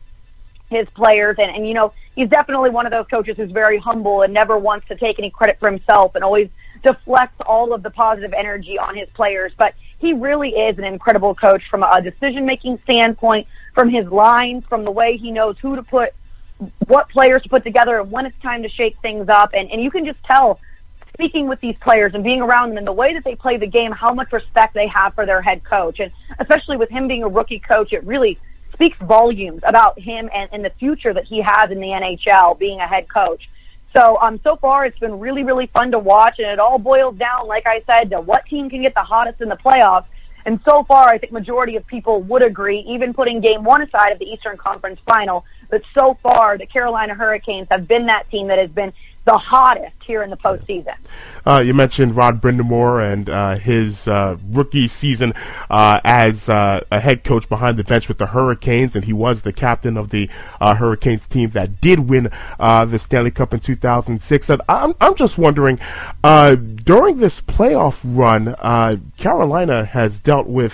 his 0.68 0.86
players. 0.90 1.36
And, 1.38 1.50
and, 1.50 1.66
you 1.66 1.72
know, 1.72 1.94
he's 2.14 2.28
definitely 2.28 2.68
one 2.68 2.84
of 2.84 2.92
those 2.92 3.06
coaches 3.06 3.38
who's 3.38 3.50
very 3.50 3.78
humble 3.78 4.20
and 4.20 4.34
never 4.34 4.58
wants 4.58 4.86
to 4.88 4.96
take 4.96 5.18
any 5.18 5.30
credit 5.30 5.58
for 5.58 5.70
himself 5.70 6.14
and 6.14 6.22
always 6.22 6.50
deflects 6.82 7.40
all 7.46 7.72
of 7.72 7.82
the 7.82 7.90
positive 7.90 8.34
energy 8.34 8.78
on 8.78 8.96
his 8.96 9.08
players. 9.08 9.54
But 9.56 9.74
he 9.98 10.12
really 10.12 10.50
is 10.50 10.76
an 10.76 10.84
incredible 10.84 11.34
coach 11.34 11.62
from 11.70 11.82
a 11.82 12.02
decision 12.02 12.44
making 12.44 12.76
standpoint, 12.80 13.46
from 13.72 13.88
his 13.88 14.06
lines, 14.08 14.66
from 14.66 14.84
the 14.84 14.90
way 14.90 15.16
he 15.16 15.30
knows 15.30 15.58
who 15.58 15.74
to 15.74 15.82
put 15.82 16.10
what 16.86 17.08
players 17.08 17.42
to 17.42 17.48
put 17.48 17.64
together 17.64 18.00
and 18.00 18.10
when 18.10 18.26
it's 18.26 18.36
time 18.38 18.62
to 18.62 18.68
shake 18.68 18.96
things 18.98 19.28
up. 19.28 19.50
And, 19.54 19.70
and 19.70 19.82
you 19.82 19.90
can 19.90 20.04
just 20.04 20.22
tell 20.24 20.60
speaking 21.14 21.48
with 21.48 21.60
these 21.60 21.76
players 21.76 22.12
and 22.14 22.22
being 22.22 22.42
around 22.42 22.70
them 22.70 22.78
and 22.78 22.86
the 22.86 22.92
way 22.92 23.14
that 23.14 23.24
they 23.24 23.34
play 23.34 23.56
the 23.56 23.66
game, 23.66 23.90
how 23.90 24.12
much 24.12 24.32
respect 24.32 24.74
they 24.74 24.86
have 24.86 25.14
for 25.14 25.24
their 25.24 25.40
head 25.40 25.64
coach. 25.64 25.98
And 26.00 26.12
especially 26.38 26.76
with 26.76 26.90
him 26.90 27.08
being 27.08 27.22
a 27.22 27.28
rookie 27.28 27.58
coach, 27.58 27.92
it 27.92 28.04
really 28.04 28.38
speaks 28.74 28.98
volumes 28.98 29.62
about 29.66 29.98
him 29.98 30.28
and, 30.34 30.50
and 30.52 30.64
the 30.64 30.70
future 30.70 31.14
that 31.14 31.24
he 31.24 31.40
has 31.40 31.70
in 31.70 31.80
the 31.80 31.88
NHL 31.88 32.58
being 32.58 32.80
a 32.80 32.86
head 32.86 33.08
coach. 33.08 33.48
So, 33.94 34.18
um, 34.20 34.38
so 34.44 34.56
far 34.56 34.84
it's 34.84 34.98
been 34.98 35.18
really, 35.18 35.42
really 35.42 35.68
fun 35.68 35.90
to 35.92 35.98
watch 35.98 36.38
and 36.38 36.48
it 36.48 36.58
all 36.58 36.78
boils 36.78 37.16
down, 37.16 37.46
like 37.46 37.66
I 37.66 37.80
said, 37.80 38.10
to 38.10 38.20
what 38.20 38.44
team 38.44 38.68
can 38.68 38.82
get 38.82 38.92
the 38.92 39.00
hottest 39.00 39.40
in 39.40 39.48
the 39.48 39.56
playoffs. 39.56 40.06
And 40.44 40.60
so 40.64 40.84
far, 40.84 41.08
I 41.08 41.18
think 41.18 41.32
majority 41.32 41.76
of 41.76 41.86
people 41.86 42.22
would 42.22 42.42
agree, 42.42 42.80
even 42.80 43.14
putting 43.14 43.40
game 43.40 43.64
one 43.64 43.82
aside 43.82 44.12
of 44.12 44.18
the 44.18 44.26
Eastern 44.26 44.56
Conference 44.56 45.00
final, 45.00 45.44
but 45.68 45.82
so 45.94 46.14
far, 46.14 46.58
the 46.58 46.66
Carolina 46.66 47.14
Hurricanes 47.14 47.68
have 47.70 47.86
been 47.88 48.06
that 48.06 48.28
team 48.30 48.48
that 48.48 48.58
has 48.58 48.70
been 48.70 48.92
the 49.26 49.36
hottest 49.36 49.96
here 50.04 50.22
in 50.22 50.30
the 50.30 50.36
postseason. 50.36 50.94
Uh, 51.44 51.58
you 51.58 51.74
mentioned 51.74 52.14
Rod 52.14 52.40
Brind'Amour 52.40 53.12
and 53.12 53.28
uh, 53.28 53.56
his 53.56 54.06
uh, 54.06 54.36
rookie 54.50 54.86
season 54.86 55.34
uh, 55.68 56.00
as 56.04 56.48
uh, 56.48 56.84
a 56.92 57.00
head 57.00 57.24
coach 57.24 57.48
behind 57.48 57.76
the 57.76 57.84
bench 57.84 58.06
with 58.06 58.18
the 58.18 58.26
Hurricanes, 58.26 58.94
and 58.94 59.04
he 59.04 59.12
was 59.12 59.42
the 59.42 59.52
captain 59.52 59.96
of 59.96 60.10
the 60.10 60.30
uh, 60.60 60.76
Hurricanes 60.76 61.26
team 61.26 61.50
that 61.50 61.80
did 61.80 62.08
win 62.08 62.30
the 62.58 62.98
Stanley 62.98 63.32
Cup 63.32 63.52
in 63.52 63.60
2006. 63.60 64.50
I'm, 64.68 64.94
I'm 65.00 65.14
just 65.16 65.36
wondering, 65.36 65.80
during 66.22 67.18
this 67.18 67.40
playoff 67.40 67.98
run, 68.04 68.54
Carolina 69.16 69.84
has 69.84 70.20
dealt 70.20 70.46
with 70.46 70.72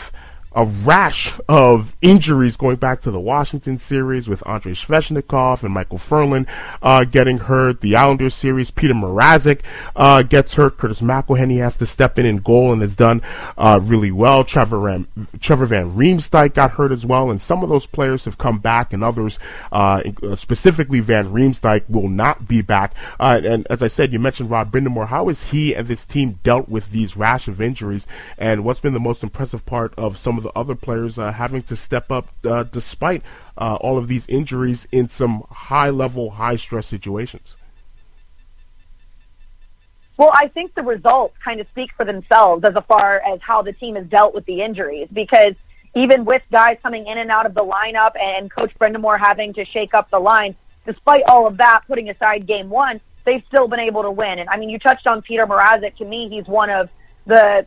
a 0.54 0.64
rash 0.64 1.32
of 1.48 1.96
injuries 2.02 2.56
going 2.56 2.76
back 2.76 3.00
to 3.00 3.10
the 3.10 3.20
Washington 3.20 3.78
series 3.78 4.28
with 4.28 4.46
Andrei 4.46 4.72
Svechnikov 4.72 5.62
and 5.62 5.72
Michael 5.72 5.98
Ferland 5.98 6.46
uh, 6.82 7.04
getting 7.04 7.38
hurt. 7.38 7.80
The 7.80 7.96
Islanders 7.96 8.34
series, 8.34 8.70
Peter 8.70 8.94
Mrazek 8.94 9.60
uh, 9.96 10.22
gets 10.22 10.54
hurt. 10.54 10.76
Curtis 10.76 11.00
McElhinney 11.00 11.58
has 11.58 11.76
to 11.78 11.86
step 11.86 12.18
in 12.18 12.26
in 12.26 12.38
goal 12.38 12.72
and 12.72 12.82
has 12.82 12.94
done 12.94 13.22
uh, 13.56 13.80
really 13.82 14.10
well. 14.10 14.44
Trevor, 14.44 14.78
Ram- 14.78 15.08
Trevor 15.40 15.66
Van 15.66 15.92
Riemsdyk 15.92 16.54
got 16.54 16.72
hurt 16.72 16.92
as 16.92 17.06
well, 17.06 17.30
and 17.30 17.40
some 17.40 17.62
of 17.62 17.68
those 17.68 17.86
players 17.86 18.24
have 18.24 18.38
come 18.38 18.58
back, 18.58 18.92
and 18.92 19.02
others, 19.02 19.38
uh, 19.70 20.02
specifically 20.34 21.00
Van 21.00 21.32
Riemsdyk, 21.32 21.88
will 21.88 22.08
not 22.08 22.46
be 22.46 22.62
back. 22.62 22.94
Uh, 23.18 23.40
and 23.42 23.66
as 23.70 23.82
I 23.82 23.88
said, 23.88 24.12
you 24.12 24.18
mentioned 24.18 24.50
Rod 24.50 24.70
Brind'Amour. 24.70 25.08
How 25.08 25.28
has 25.28 25.44
he 25.44 25.74
and 25.74 25.88
this 25.88 26.04
team 26.04 26.38
dealt 26.44 26.68
with 26.68 26.90
these 26.90 27.16
rash 27.16 27.48
of 27.48 27.60
injuries, 27.60 28.06
and 28.38 28.64
what's 28.64 28.80
been 28.80 28.94
the 28.94 29.00
most 29.00 29.22
impressive 29.22 29.64
part 29.64 29.94
of 29.96 30.18
some 30.18 30.36
of 30.36 30.41
of 30.46 30.52
the 30.52 30.58
other 30.58 30.74
players 30.74 31.18
uh, 31.18 31.32
having 31.32 31.62
to 31.64 31.76
step 31.76 32.10
up 32.10 32.26
uh, 32.44 32.64
despite 32.64 33.22
uh, 33.56 33.76
all 33.76 33.98
of 33.98 34.08
these 34.08 34.26
injuries 34.26 34.86
in 34.92 35.08
some 35.08 35.44
high 35.50 35.90
level, 35.90 36.30
high 36.30 36.56
stress 36.56 36.86
situations. 36.86 37.56
Well, 40.16 40.30
I 40.34 40.48
think 40.48 40.74
the 40.74 40.82
results 40.82 41.36
kind 41.42 41.60
of 41.60 41.68
speak 41.68 41.92
for 41.94 42.04
themselves 42.04 42.64
as 42.64 42.74
far 42.86 43.20
as 43.20 43.40
how 43.40 43.62
the 43.62 43.72
team 43.72 43.96
has 43.96 44.06
dealt 44.06 44.34
with 44.34 44.44
the 44.44 44.62
injuries 44.62 45.08
because 45.12 45.54
even 45.94 46.24
with 46.24 46.42
guys 46.50 46.78
coming 46.82 47.06
in 47.06 47.18
and 47.18 47.30
out 47.30 47.46
of 47.46 47.54
the 47.54 47.62
lineup 47.62 48.12
and 48.18 48.50
Coach 48.50 48.72
Brind'Amour 48.78 49.18
having 49.18 49.52
to 49.54 49.64
shake 49.64 49.94
up 49.94 50.10
the 50.10 50.18
line, 50.18 50.54
despite 50.86 51.22
all 51.24 51.46
of 51.46 51.56
that, 51.58 51.82
putting 51.86 52.08
aside 52.08 52.46
game 52.46 52.68
one, 52.68 53.00
they've 53.24 53.44
still 53.46 53.68
been 53.68 53.80
able 53.80 54.02
to 54.02 54.10
win. 54.10 54.38
And 54.38 54.48
I 54.48 54.56
mean, 54.56 54.68
you 54.68 54.78
touched 54.78 55.06
on 55.06 55.22
Peter 55.22 55.46
Mrazek. 55.46 55.96
To 55.96 56.04
me, 56.04 56.28
he's 56.28 56.46
one 56.46 56.70
of 56.70 56.90
the 57.26 57.66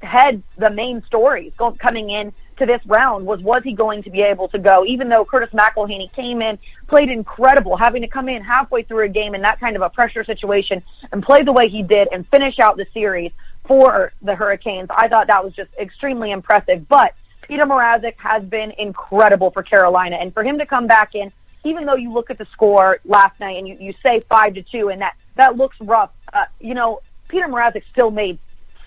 head 0.00 0.42
the 0.56 0.70
main 0.70 1.02
stories 1.02 1.52
coming 1.78 2.10
in 2.10 2.32
to 2.56 2.66
this 2.66 2.84
round 2.86 3.26
was 3.26 3.40
was 3.40 3.62
he 3.62 3.72
going 3.72 4.02
to 4.02 4.10
be 4.10 4.22
able 4.22 4.48
to 4.48 4.58
go? 4.58 4.84
Even 4.84 5.08
though 5.08 5.24
Curtis 5.24 5.50
McElhinney 5.50 6.12
came 6.12 6.42
in, 6.42 6.58
played 6.86 7.10
incredible, 7.10 7.76
having 7.76 8.02
to 8.02 8.08
come 8.08 8.28
in 8.28 8.42
halfway 8.42 8.82
through 8.82 9.04
a 9.04 9.08
game 9.08 9.34
in 9.34 9.42
that 9.42 9.58
kind 9.60 9.76
of 9.76 9.82
a 9.82 9.90
pressure 9.90 10.24
situation 10.24 10.82
and 11.12 11.22
play 11.22 11.42
the 11.42 11.52
way 11.52 11.68
he 11.68 11.82
did 11.82 12.08
and 12.12 12.26
finish 12.26 12.58
out 12.58 12.76
the 12.76 12.86
series 12.92 13.32
for 13.64 14.12
the 14.22 14.34
Hurricanes. 14.34 14.88
I 14.90 15.08
thought 15.08 15.28
that 15.28 15.44
was 15.44 15.54
just 15.54 15.74
extremely 15.76 16.30
impressive. 16.30 16.88
But 16.88 17.14
Peter 17.42 17.64
Mrazek 17.64 18.16
has 18.18 18.44
been 18.44 18.72
incredible 18.72 19.50
for 19.50 19.62
Carolina, 19.62 20.16
and 20.16 20.32
for 20.32 20.42
him 20.42 20.58
to 20.58 20.66
come 20.66 20.86
back 20.86 21.14
in, 21.14 21.32
even 21.64 21.86
though 21.86 21.96
you 21.96 22.12
look 22.12 22.30
at 22.30 22.38
the 22.38 22.46
score 22.46 22.98
last 23.04 23.38
night 23.40 23.56
and 23.56 23.68
you, 23.68 23.76
you 23.78 23.94
say 24.02 24.20
five 24.20 24.54
to 24.54 24.62
two, 24.62 24.88
and 24.88 25.00
that 25.00 25.16
that 25.36 25.56
looks 25.56 25.80
rough. 25.80 26.10
Uh, 26.32 26.44
you 26.60 26.74
know, 26.74 27.00
Peter 27.28 27.46
Mrazek 27.46 27.86
still 27.86 28.10
made 28.10 28.38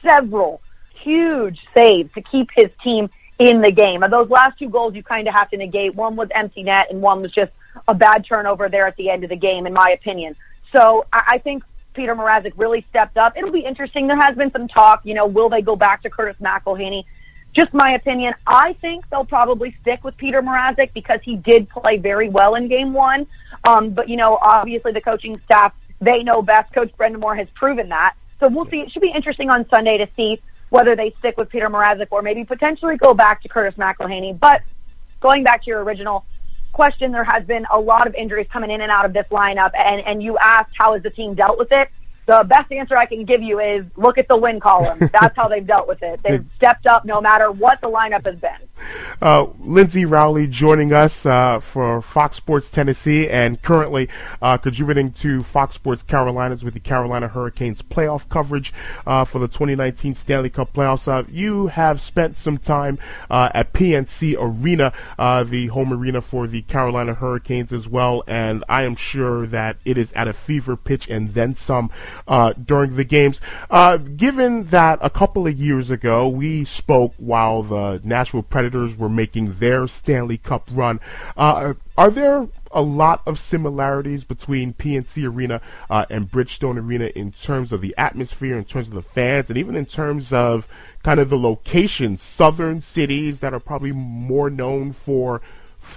several 0.02 0.62
huge 1.06 1.60
saves 1.74 2.12
to 2.14 2.22
keep 2.22 2.50
his 2.54 2.72
team 2.84 3.10
in 3.38 3.62
the 3.62 3.72
game. 3.72 4.04
And 4.04 4.12
those 4.12 4.30
last 4.30 4.58
two 4.60 4.70
goals 4.70 4.96
you 4.96 5.04
kind 5.04 5.28
of 5.28 5.34
have 5.34 5.50
to 5.52 5.58
negate. 5.58 5.96
One 5.96 6.16
was 6.16 6.30
empty 6.34 6.64
net 6.64 6.88
and 6.90 7.02
one 7.02 7.22
was 7.22 7.32
just 7.32 7.52
a 7.88 7.94
bad 7.94 8.26
turnover 8.26 8.68
there 8.70 8.88
at 8.88 8.96
the 8.96 9.10
end 9.10 9.24
of 9.24 9.30
the 9.30 9.36
game, 9.36 9.68
in 9.68 9.74
my 9.74 9.92
opinion. 9.94 10.36
So 10.72 11.06
I, 11.14 11.34
I 11.34 11.38
think 11.38 11.64
Peter 11.94 12.16
Mrazek 12.16 12.54
really 12.58 12.82
stepped 12.82 13.18
up. 13.18 13.38
It'll 13.38 13.52
be 13.52 13.62
interesting. 13.62 14.08
There 14.08 14.20
has 14.20 14.36
been 14.36 14.52
some 14.52 14.68
talk, 14.68 15.06
you 15.06 15.14
know, 15.14 15.28
will 15.28 15.50
they 15.50 15.62
go 15.62 15.76
back 15.76 16.02
to 16.04 16.10
Curtis 16.10 16.38
McElhinney? 16.42 17.04
Just 17.54 17.74
my 17.74 17.92
opinion. 17.94 18.34
I 18.46 18.74
think 18.74 19.10
they'll 19.10 19.26
probably 19.26 19.76
stick 19.82 20.04
with 20.04 20.18
Peter 20.18 20.42
Mrazek 20.42 20.92
because 20.94 21.22
he 21.24 21.38
did 21.38 21.70
play 21.70 21.98
very 21.98 22.30
well 22.30 22.56
in 22.56 22.68
game 22.68 22.92
one. 22.92 23.28
Um, 23.64 23.92
but, 23.92 24.10
you 24.10 24.18
know, 24.18 24.38
obviously 24.42 24.92
the 24.92 25.02
coaching 25.02 25.40
staff, 25.40 25.74
they 26.02 26.24
know 26.24 26.42
best. 26.42 26.74
Coach 26.74 26.92
Brind'Amour 26.98 27.38
has 27.38 27.50
proven 27.52 27.90
that. 27.90 28.16
So 28.40 28.50
we'll 28.50 28.66
see. 28.66 28.82
It 28.82 28.92
should 28.92 29.02
be 29.02 29.12
interesting 29.12 29.50
on 29.50 29.68
Sunday 29.70 29.98
to 30.00 30.08
see 30.18 30.42
whether 30.76 30.96
they 30.96 31.12
stick 31.20 31.38
with 31.38 31.50
Peter 31.50 31.70
Mrazek 31.70 32.08
or 32.12 32.22
maybe 32.22 32.44
potentially 32.44 32.98
go 32.98 33.14
back 33.14 33.42
to 33.44 33.48
Curtis 33.48 33.76
McElhinney. 33.76 34.38
But 34.38 34.62
going 35.22 35.44
back 35.44 35.64
to 35.64 35.70
your 35.70 35.82
original 35.84 36.26
question, 36.74 37.14
there 37.14 37.24
has 37.24 37.46
been 37.46 37.66
a 37.72 37.80
lot 37.80 38.08
of 38.08 38.14
injuries 38.14 38.48
coming 38.52 38.70
in 38.70 38.82
and 38.82 38.92
out 38.92 39.06
of 39.06 39.14
this 39.14 39.28
lineup, 39.30 39.72
and, 39.74 40.02
and 40.02 40.22
you 40.22 40.38
asked 40.38 40.76
how 40.78 40.94
has 40.94 41.02
the 41.02 41.10
team 41.10 41.34
dealt 41.34 41.58
with 41.58 41.72
it 41.72 41.90
the 42.26 42.44
best 42.48 42.72
answer 42.72 42.98
I 42.98 43.06
can 43.06 43.24
give 43.24 43.42
you 43.42 43.60
is 43.60 43.86
look 43.96 44.18
at 44.18 44.28
the 44.28 44.38
win 44.38 44.60
column. 44.60 44.98
That's 45.22 45.36
how 45.36 45.48
they've 45.48 45.66
dealt 45.66 45.88
with 45.88 46.02
it. 46.02 46.22
They've 46.24 46.46
stepped 46.56 46.88
up 46.88 47.06
no 47.06 47.22
matter 47.22 47.52
what 47.52 47.82
the 47.82 47.90
lineup 47.90 48.26
has 48.26 48.40
been. 48.40 48.58
Uh, 49.22 49.46
Lyndsay 49.62 50.10
Rowley 50.10 50.48
joining 50.48 50.92
us 50.92 51.26
uh, 51.26 51.60
for 51.60 52.02
Fox 52.02 52.38
Sports 52.38 52.70
Tennessee 52.70 53.30
and 53.30 53.62
currently 53.62 54.10
uh, 54.42 54.58
contributing 54.58 55.12
to 55.14 55.42
Fox 55.42 55.76
Sports 55.76 56.04
Carolinas 56.04 56.64
with 56.64 56.74
the 56.74 56.80
Carolina 56.80 57.28
Hurricanes 57.28 57.82
playoff 57.82 58.28
coverage 58.30 58.74
uh, 59.08 59.26
for 59.26 59.40
the 59.40 59.48
2019 59.48 60.16
Stanley 60.16 60.50
Cup 60.50 60.74
playoffs. 60.74 61.08
Uh, 61.08 61.24
you 61.30 61.68
have 61.68 62.02
spent 62.02 62.36
some 62.36 62.58
time 62.58 63.00
uh, 63.30 63.50
at 63.54 63.74
PNC 63.74 64.36
Arena, 64.38 64.94
the 65.46 65.68
home 65.68 65.94
arena 65.94 66.22
for 66.22 66.48
the 66.48 66.62
Carolina 66.64 67.14
Hurricanes 67.14 67.72
as 67.72 67.88
well, 67.88 68.24
and 68.28 68.64
I 68.68 68.84
am 68.84 68.96
sure 68.96 69.48
that 69.48 69.78
it 69.86 69.98
is 69.98 70.12
at 70.14 70.28
a 70.28 70.34
fever 70.34 70.76
pitch 70.76 71.08
and 71.10 71.34
then 71.34 71.56
some 71.56 71.90
during 72.66 72.96
the 72.96 73.04
games. 73.04 73.40
Given 74.18 74.68
that 74.68 75.00
a 75.02 75.10
couple 75.10 75.48
of 75.48 75.58
years 75.58 75.90
ago 75.90 76.28
we 76.28 76.66
spoke 76.66 77.14
while 77.18 77.64
the 77.64 78.02
Nashville 78.04 78.44
Predators 78.44 78.65
were 78.74 79.10
making 79.10 79.56
their 79.60 79.88
Stanley 79.88 80.38
Cup 80.38 80.68
run, 80.72 81.00
uh, 81.38 81.74
are 81.98 82.12
there 82.12 82.48
a 82.72 82.82
lot 82.82 83.22
of 83.26 83.40
similarities 83.40 84.24
between 84.24 84.74
PNC 84.74 85.26
Arena 85.26 85.62
uh, 85.90 86.06
and 86.10 86.30
Bridgestone 86.30 86.78
Arena 86.78 87.06
in 87.16 87.32
terms 87.32 87.72
of 87.72 87.82
the 87.82 87.96
atmosphere, 87.98 88.58
in 88.58 88.66
terms 88.66 88.88
of 88.88 88.94
the 88.94 89.02
fans, 89.02 89.50
and 89.50 89.58
even 89.58 89.76
in 89.76 89.86
terms 89.86 90.34
of 90.34 90.68
kind 91.04 91.20
of 91.20 91.30
the 91.30 91.38
location, 91.38 92.18
southern 92.18 92.82
cities 92.82 93.40
that 93.40 93.54
are 93.54 93.60
probably 93.60 93.92
more 93.92 94.50
known 94.50 94.92
for 94.92 95.42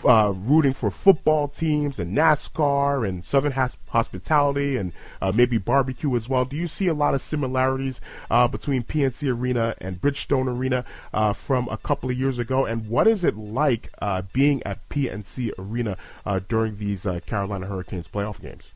uh, 0.05 0.33
rooting 0.35 0.75
for 0.75 0.91
football 0.91 1.49
teams 1.49 1.99
and 1.99 2.17
NASCAR 2.17 3.09
and 3.09 3.25
Southern 3.25 3.53
hospitality 3.53 4.77
and 4.77 4.93
uh, 5.21 5.33
maybe 5.33 5.59
barbecue 5.59 6.15
as 6.17 6.29
well. 6.29 6.45
Do 6.45 6.57
you 6.57 6.69
see 6.69 6.89
a 6.89 6.95
lot 6.95 7.15
of 7.15 7.23
similarities 7.23 8.01
uh, 8.31 8.49
between 8.49 8.83
PNC 8.83 9.29
Arena 9.29 9.75
and 9.81 10.01
Bridgestone 10.01 10.49
Arena 10.49 10.85
uh, 11.13 11.33
from 11.33 11.69
a 11.69 11.77
couple 11.77 12.11
of 12.11 12.19
years 12.19 12.39
ago? 12.39 12.65
And 12.65 12.89
what 12.89 13.07
is 13.07 13.25
it 13.25 13.37
like 13.37 13.91
uh, 14.01 14.23
being 14.33 14.63
at 14.65 14.89
PNC 14.89 15.53
Arena 15.59 15.97
uh, 16.25 16.41
during 16.49 16.79
these 16.79 17.07
Carolina 17.27 17.67
Hurricanes 17.67 18.09
playoff 18.09 18.41
games? 18.41 18.71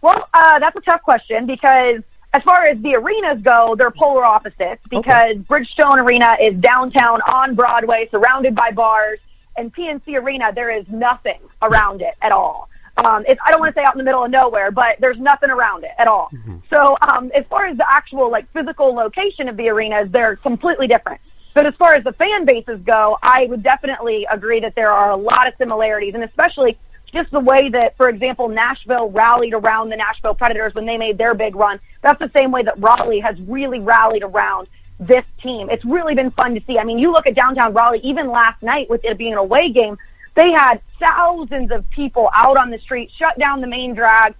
Well, 0.00 0.28
that's 0.32 0.76
a 0.76 0.80
tough 0.80 1.02
question 1.02 1.46
because 1.46 2.02
as 2.34 2.42
far 2.42 2.62
as 2.62 2.80
the 2.80 2.94
arenas 2.94 3.42
go, 3.42 3.74
they're 3.76 3.90
polar 3.90 4.24
opposites 4.24 4.86
because 4.88 5.14
okay. 5.14 5.38
Bridgestone 5.38 6.02
Arena 6.02 6.36
is 6.40 6.54
downtown 6.54 7.20
on 7.22 7.54
Broadway, 7.54 8.08
surrounded 8.10 8.54
by 8.54 8.70
bars, 8.70 9.18
and 9.56 9.72
PNC 9.74 10.18
Arena 10.20 10.52
there 10.54 10.70
is 10.70 10.88
nothing 10.88 11.38
around 11.60 12.00
it 12.00 12.14
at 12.22 12.32
all. 12.32 12.70
Um, 12.96 13.24
it's, 13.26 13.40
I 13.44 13.50
don't 13.50 13.60
want 13.60 13.74
to 13.74 13.80
say 13.80 13.84
out 13.84 13.94
in 13.94 13.98
the 13.98 14.04
middle 14.04 14.24
of 14.24 14.30
nowhere, 14.30 14.70
but 14.70 14.96
there's 14.98 15.18
nothing 15.18 15.50
around 15.50 15.84
it 15.84 15.92
at 15.98 16.08
all. 16.08 16.28
Mm-hmm. 16.32 16.58
So 16.68 16.96
um, 17.00 17.30
as 17.34 17.44
far 17.46 17.66
as 17.66 17.76
the 17.76 17.86
actual 17.90 18.30
like 18.30 18.50
physical 18.52 18.94
location 18.94 19.48
of 19.48 19.56
the 19.56 19.68
arenas, 19.68 20.10
they're 20.10 20.36
completely 20.36 20.86
different. 20.86 21.20
But 21.54 21.66
as 21.66 21.74
far 21.74 21.94
as 21.94 22.04
the 22.04 22.12
fan 22.12 22.46
bases 22.46 22.80
go, 22.80 23.18
I 23.22 23.46
would 23.46 23.62
definitely 23.62 24.26
agree 24.30 24.60
that 24.60 24.74
there 24.74 24.90
are 24.90 25.10
a 25.10 25.16
lot 25.16 25.46
of 25.46 25.54
similarities, 25.58 26.14
and 26.14 26.24
especially 26.24 26.78
just 27.12 27.30
the 27.30 27.40
way 27.40 27.68
that, 27.68 27.96
for 27.96 28.08
example, 28.08 28.48
Nashville 28.48 29.10
rallied 29.10 29.54
around 29.54 29.90
the 29.90 29.96
Nashville 29.96 30.34
Predators 30.34 30.74
when 30.74 30.86
they 30.86 30.96
made 30.96 31.18
their 31.18 31.34
big 31.34 31.54
run. 31.54 31.78
That's 32.00 32.18
the 32.18 32.30
same 32.34 32.50
way 32.50 32.62
that 32.62 32.78
Raleigh 32.78 33.20
has 33.20 33.40
really 33.42 33.80
rallied 33.80 34.22
around 34.22 34.68
this 34.98 35.24
team. 35.42 35.68
It's 35.70 35.84
really 35.84 36.14
been 36.14 36.30
fun 36.30 36.54
to 36.54 36.60
see. 36.66 36.78
I 36.78 36.84
mean, 36.84 36.98
you 36.98 37.12
look 37.12 37.26
at 37.26 37.34
downtown 37.34 37.74
Raleigh, 37.74 38.00
even 38.02 38.28
last 38.28 38.62
night 38.62 38.88
with 38.88 39.04
it 39.04 39.18
being 39.18 39.32
an 39.32 39.38
away 39.38 39.70
game, 39.70 39.98
they 40.34 40.50
had 40.52 40.80
thousands 40.98 41.70
of 41.70 41.88
people 41.90 42.30
out 42.34 42.56
on 42.56 42.70
the 42.70 42.78
street, 42.78 43.10
shut 43.14 43.38
down 43.38 43.60
the 43.60 43.66
main 43.66 43.94
drag. 43.94 44.34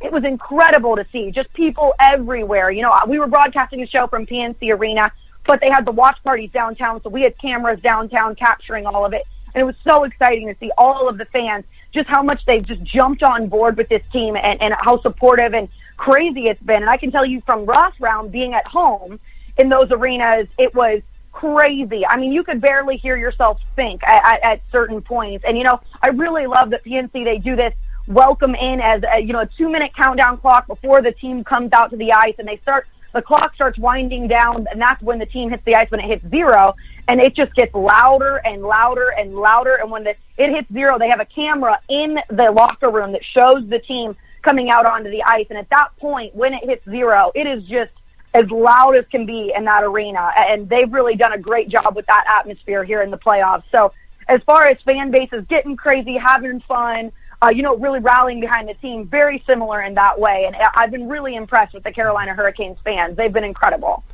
It 0.00 0.12
was 0.12 0.24
incredible 0.24 0.96
to 0.96 1.04
see 1.08 1.30
just 1.30 1.52
people 1.52 1.94
everywhere. 2.00 2.70
You 2.70 2.82
know, 2.82 2.96
we 3.06 3.18
were 3.18 3.26
broadcasting 3.26 3.82
a 3.82 3.86
show 3.86 4.06
from 4.06 4.26
PNC 4.26 4.70
Arena, 4.72 5.10
but 5.46 5.60
they 5.60 5.68
had 5.68 5.84
the 5.84 5.92
watch 5.92 6.22
parties 6.22 6.50
downtown, 6.52 7.02
so 7.02 7.10
we 7.10 7.22
had 7.22 7.36
cameras 7.38 7.80
downtown 7.80 8.36
capturing 8.36 8.86
all 8.86 9.04
of 9.04 9.12
it. 9.12 9.26
And 9.54 9.62
it 9.62 9.64
was 9.64 9.76
so 9.82 10.04
exciting 10.04 10.46
to 10.48 10.54
see 10.58 10.70
all 10.78 11.08
of 11.08 11.18
the 11.18 11.24
fans, 11.24 11.64
just 11.92 12.08
how 12.08 12.22
much 12.22 12.44
they've 12.44 12.66
just 12.66 12.82
jumped 12.84 13.22
on 13.22 13.48
board 13.48 13.76
with 13.76 13.88
this 13.88 14.06
team 14.08 14.36
and, 14.36 14.60
and 14.60 14.74
how 14.80 15.00
supportive 15.00 15.54
and 15.54 15.68
crazy 15.96 16.48
it's 16.48 16.62
been. 16.62 16.82
And 16.82 16.90
I 16.90 16.96
can 16.96 17.10
tell 17.10 17.24
you 17.24 17.40
from 17.40 17.66
Ross 17.66 17.94
Round 18.00 18.30
being 18.30 18.54
at 18.54 18.66
home 18.66 19.20
in 19.58 19.68
those 19.68 19.90
arenas, 19.90 20.48
it 20.58 20.74
was 20.74 21.02
crazy. 21.32 22.06
I 22.06 22.18
mean, 22.18 22.32
you 22.32 22.42
could 22.42 22.60
barely 22.60 22.96
hear 22.96 23.16
yourself 23.16 23.60
think 23.76 24.02
at, 24.04 24.34
at, 24.34 24.42
at 24.42 24.62
certain 24.70 25.02
points. 25.02 25.44
And, 25.46 25.56
you 25.56 25.64
know, 25.64 25.80
I 26.02 26.08
really 26.08 26.46
love 26.46 26.70
that 26.70 26.84
PNC, 26.84 27.24
they 27.24 27.38
do 27.38 27.56
this 27.56 27.74
welcome 28.06 28.54
in 28.54 28.80
as 28.80 29.02
a, 29.02 29.20
you 29.20 29.32
know, 29.32 29.40
a 29.40 29.46
two 29.46 29.68
minute 29.68 29.94
countdown 29.94 30.36
clock 30.38 30.66
before 30.66 31.02
the 31.02 31.12
team 31.12 31.44
comes 31.44 31.72
out 31.72 31.90
to 31.90 31.96
the 31.96 32.12
ice 32.12 32.34
and 32.38 32.48
they 32.48 32.56
start 32.56 32.86
the 33.12 33.22
clock 33.22 33.54
starts 33.54 33.78
winding 33.78 34.28
down, 34.28 34.66
and 34.70 34.80
that's 34.80 35.02
when 35.02 35.18
the 35.18 35.26
team 35.26 35.50
hits 35.50 35.64
the 35.64 35.74
ice 35.74 35.90
when 35.90 36.00
it 36.00 36.06
hits 36.06 36.24
zero, 36.28 36.76
and 37.08 37.20
it 37.20 37.34
just 37.34 37.54
gets 37.54 37.74
louder 37.74 38.36
and 38.44 38.62
louder 38.62 39.12
and 39.16 39.34
louder. 39.34 39.74
And 39.74 39.90
when 39.90 40.04
the, 40.04 40.14
it 40.38 40.50
hits 40.50 40.72
zero, 40.72 40.98
they 40.98 41.08
have 41.08 41.20
a 41.20 41.24
camera 41.24 41.78
in 41.88 42.18
the 42.28 42.50
locker 42.50 42.90
room 42.90 43.12
that 43.12 43.24
shows 43.24 43.68
the 43.68 43.78
team 43.78 44.16
coming 44.42 44.70
out 44.70 44.86
onto 44.86 45.10
the 45.10 45.22
ice. 45.22 45.46
And 45.50 45.58
at 45.58 45.68
that 45.70 45.96
point, 45.98 46.34
when 46.34 46.54
it 46.54 46.64
hits 46.64 46.84
zero, 46.84 47.32
it 47.34 47.46
is 47.46 47.64
just 47.64 47.92
as 48.32 48.50
loud 48.50 48.96
as 48.96 49.06
can 49.06 49.26
be 49.26 49.52
in 49.54 49.64
that 49.64 49.82
arena. 49.82 50.30
And 50.36 50.68
they've 50.68 50.92
really 50.92 51.16
done 51.16 51.32
a 51.32 51.38
great 51.38 51.68
job 51.68 51.96
with 51.96 52.06
that 52.06 52.24
atmosphere 52.38 52.84
here 52.84 53.02
in 53.02 53.10
the 53.10 53.18
playoffs. 53.18 53.64
So 53.72 53.92
as 54.28 54.42
far 54.44 54.66
as 54.66 54.80
fan 54.82 55.10
bases 55.10 55.44
getting 55.46 55.76
crazy, 55.76 56.16
having 56.16 56.60
fun, 56.60 57.10
uh, 57.42 57.50
you 57.54 57.62
know, 57.62 57.76
really 57.76 58.00
rallying 58.00 58.40
behind 58.40 58.68
the 58.68 58.74
team. 58.74 59.06
Very 59.06 59.42
similar 59.46 59.82
in 59.82 59.94
that 59.94 60.20
way, 60.20 60.44
and 60.46 60.54
I've 60.74 60.90
been 60.90 61.08
really 61.08 61.34
impressed 61.34 61.74
with 61.74 61.82
the 61.82 61.92
Carolina 61.92 62.34
Hurricanes 62.34 62.78
fans. 62.84 63.16
They've 63.16 63.32
been 63.32 63.44
incredible. 63.44 64.04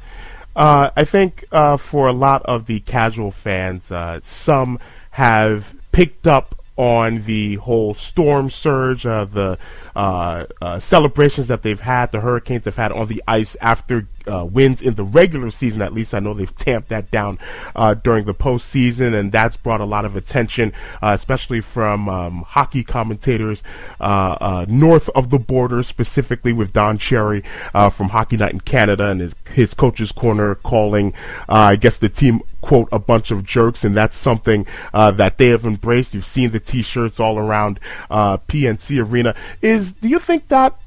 Uh, 0.57 0.91
I 0.97 1.05
think 1.05 1.45
uh, 1.53 1.77
for 1.77 2.09
a 2.09 2.15
lot 2.15 2.43
of 2.47 2.65
the 2.65 2.81
casual 2.81 3.31
fans, 3.31 3.93
uh, 3.93 4.21
some 4.23 4.79
have 5.11 5.75
picked 5.93 6.27
up 6.27 6.65
on 6.77 7.25
the 7.25 7.57
whole 7.57 7.93
storm 7.93 8.49
surge, 8.49 9.05
uh, 9.05 9.27
the 9.27 9.59
uh, 9.95 10.45
uh, 10.63 10.81
celebrations 10.81 11.49
that 11.49 11.63
they've 11.63 11.81
had, 11.81 12.11
the 12.11 12.21
Hurricanes 12.21 12.65
have 12.65 12.77
had 12.77 12.91
on 12.91 13.07
the 13.09 13.23
ice 13.29 13.55
after 13.61 14.09
uh, 14.27 14.45
wins 14.45 14.81
in 14.81 14.95
the 14.95 15.05
regular 15.05 15.51
season. 15.51 15.83
At 15.83 15.93
least 15.93 16.15
I 16.15 16.21
know 16.21 16.35
they've 16.35 16.55
tamped 16.57 16.89
that 16.89 17.11
down 17.11 17.39
uh, 17.75 17.95
during 17.95 18.25
the 18.25 18.35
postseason, 18.35 19.15
and 19.19 19.33
that's 19.33 19.57
brought 19.57 19.81
a 19.81 19.85
lot 19.85 20.05
of 20.05 20.17
attention, 20.17 20.73
uh, 21.03 21.13
especially 21.19 21.61
from 21.61 22.09
um, 22.09 22.43
hockey 22.43 22.85
commentators 22.85 23.63
uh, 24.01 24.37
uh, 24.41 24.67
north 24.69 25.09
of 25.11 25.31
the 25.31 25.39
border, 25.39 25.83
specifically 25.83 26.53
with 26.53 26.73
Don 26.73 26.99
Cherry 26.99 27.43
uh, 27.75 27.91
from 27.91 28.11
Hockey 28.11 28.37
Night 28.37 28.53
in 28.53 28.61
Canada 28.61 29.11
and 29.11 29.21
his 29.21 29.35
his 29.55 29.75
coach's 29.75 30.13
corner 30.13 30.55
calling, 30.55 31.15
I 31.49 31.77
guess 31.77 31.97
the 31.97 32.09
team 32.09 32.43
quote 32.61 32.89
a 32.93 32.99
bunch 32.99 33.31
of 33.31 33.45
jerks, 33.45 33.85
and 33.85 33.97
that's 33.97 34.17
something 34.17 34.67
that 34.93 35.39
they 35.39 35.49
have 35.49 35.65
embraced. 35.65 36.15
You've 36.15 36.27
seen 36.27 36.51
the 36.51 36.61
T-shirts 36.61 37.19
all 37.19 37.39
around 37.39 37.81
PNC 38.11 39.03
Arena. 39.03 39.35
Is 39.63 39.93
do 39.93 40.09
you 40.09 40.19
think 40.19 40.49
that? 40.49 40.79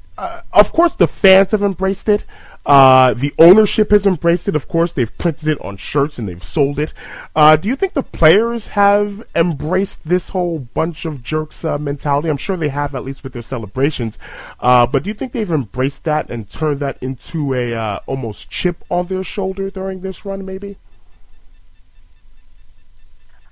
of 0.52 0.70
course, 0.72 0.94
the 0.94 1.08
fans 1.08 1.50
have 1.52 1.62
embraced 1.62 2.06
it, 2.06 2.24
Uh, 2.66 3.14
the 3.14 3.32
ownership 3.38 3.90
has 3.90 4.06
embraced 4.06 4.46
it. 4.46 4.54
Of 4.54 4.68
course, 4.68 4.92
they've 4.92 5.16
printed 5.18 5.48
it 5.48 5.60
on 5.60 5.76
shirts 5.76 6.18
and 6.18 6.28
they've 6.28 6.44
sold 6.44 6.78
it. 6.78 6.92
Uh, 7.34 7.56
do 7.56 7.68
you 7.68 7.76
think 7.76 7.94
the 7.94 8.02
players 8.02 8.68
have 8.68 9.22
embraced 9.34 10.00
this 10.06 10.28
whole 10.28 10.58
bunch 10.58 11.04
of 11.04 11.22
jerks 11.22 11.64
uh, 11.64 11.78
mentality? 11.78 12.28
I'm 12.28 12.36
sure 12.36 12.56
they 12.56 12.68
have, 12.68 12.94
at 12.94 13.04
least 13.04 13.24
with 13.24 13.32
their 13.32 13.42
celebrations. 13.42 14.18
Uh, 14.60 14.86
but 14.86 15.02
do 15.02 15.08
you 15.08 15.14
think 15.14 15.32
they've 15.32 15.50
embraced 15.50 16.04
that 16.04 16.30
and 16.30 16.48
turned 16.50 16.80
that 16.80 17.02
into 17.02 17.54
a 17.54 17.74
uh, 17.74 18.00
almost 18.06 18.50
chip 18.50 18.84
on 18.90 19.06
their 19.06 19.24
shoulder 19.24 19.70
during 19.70 20.00
this 20.02 20.24
run, 20.24 20.44
maybe? 20.44 20.76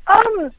Um, 0.07 0.51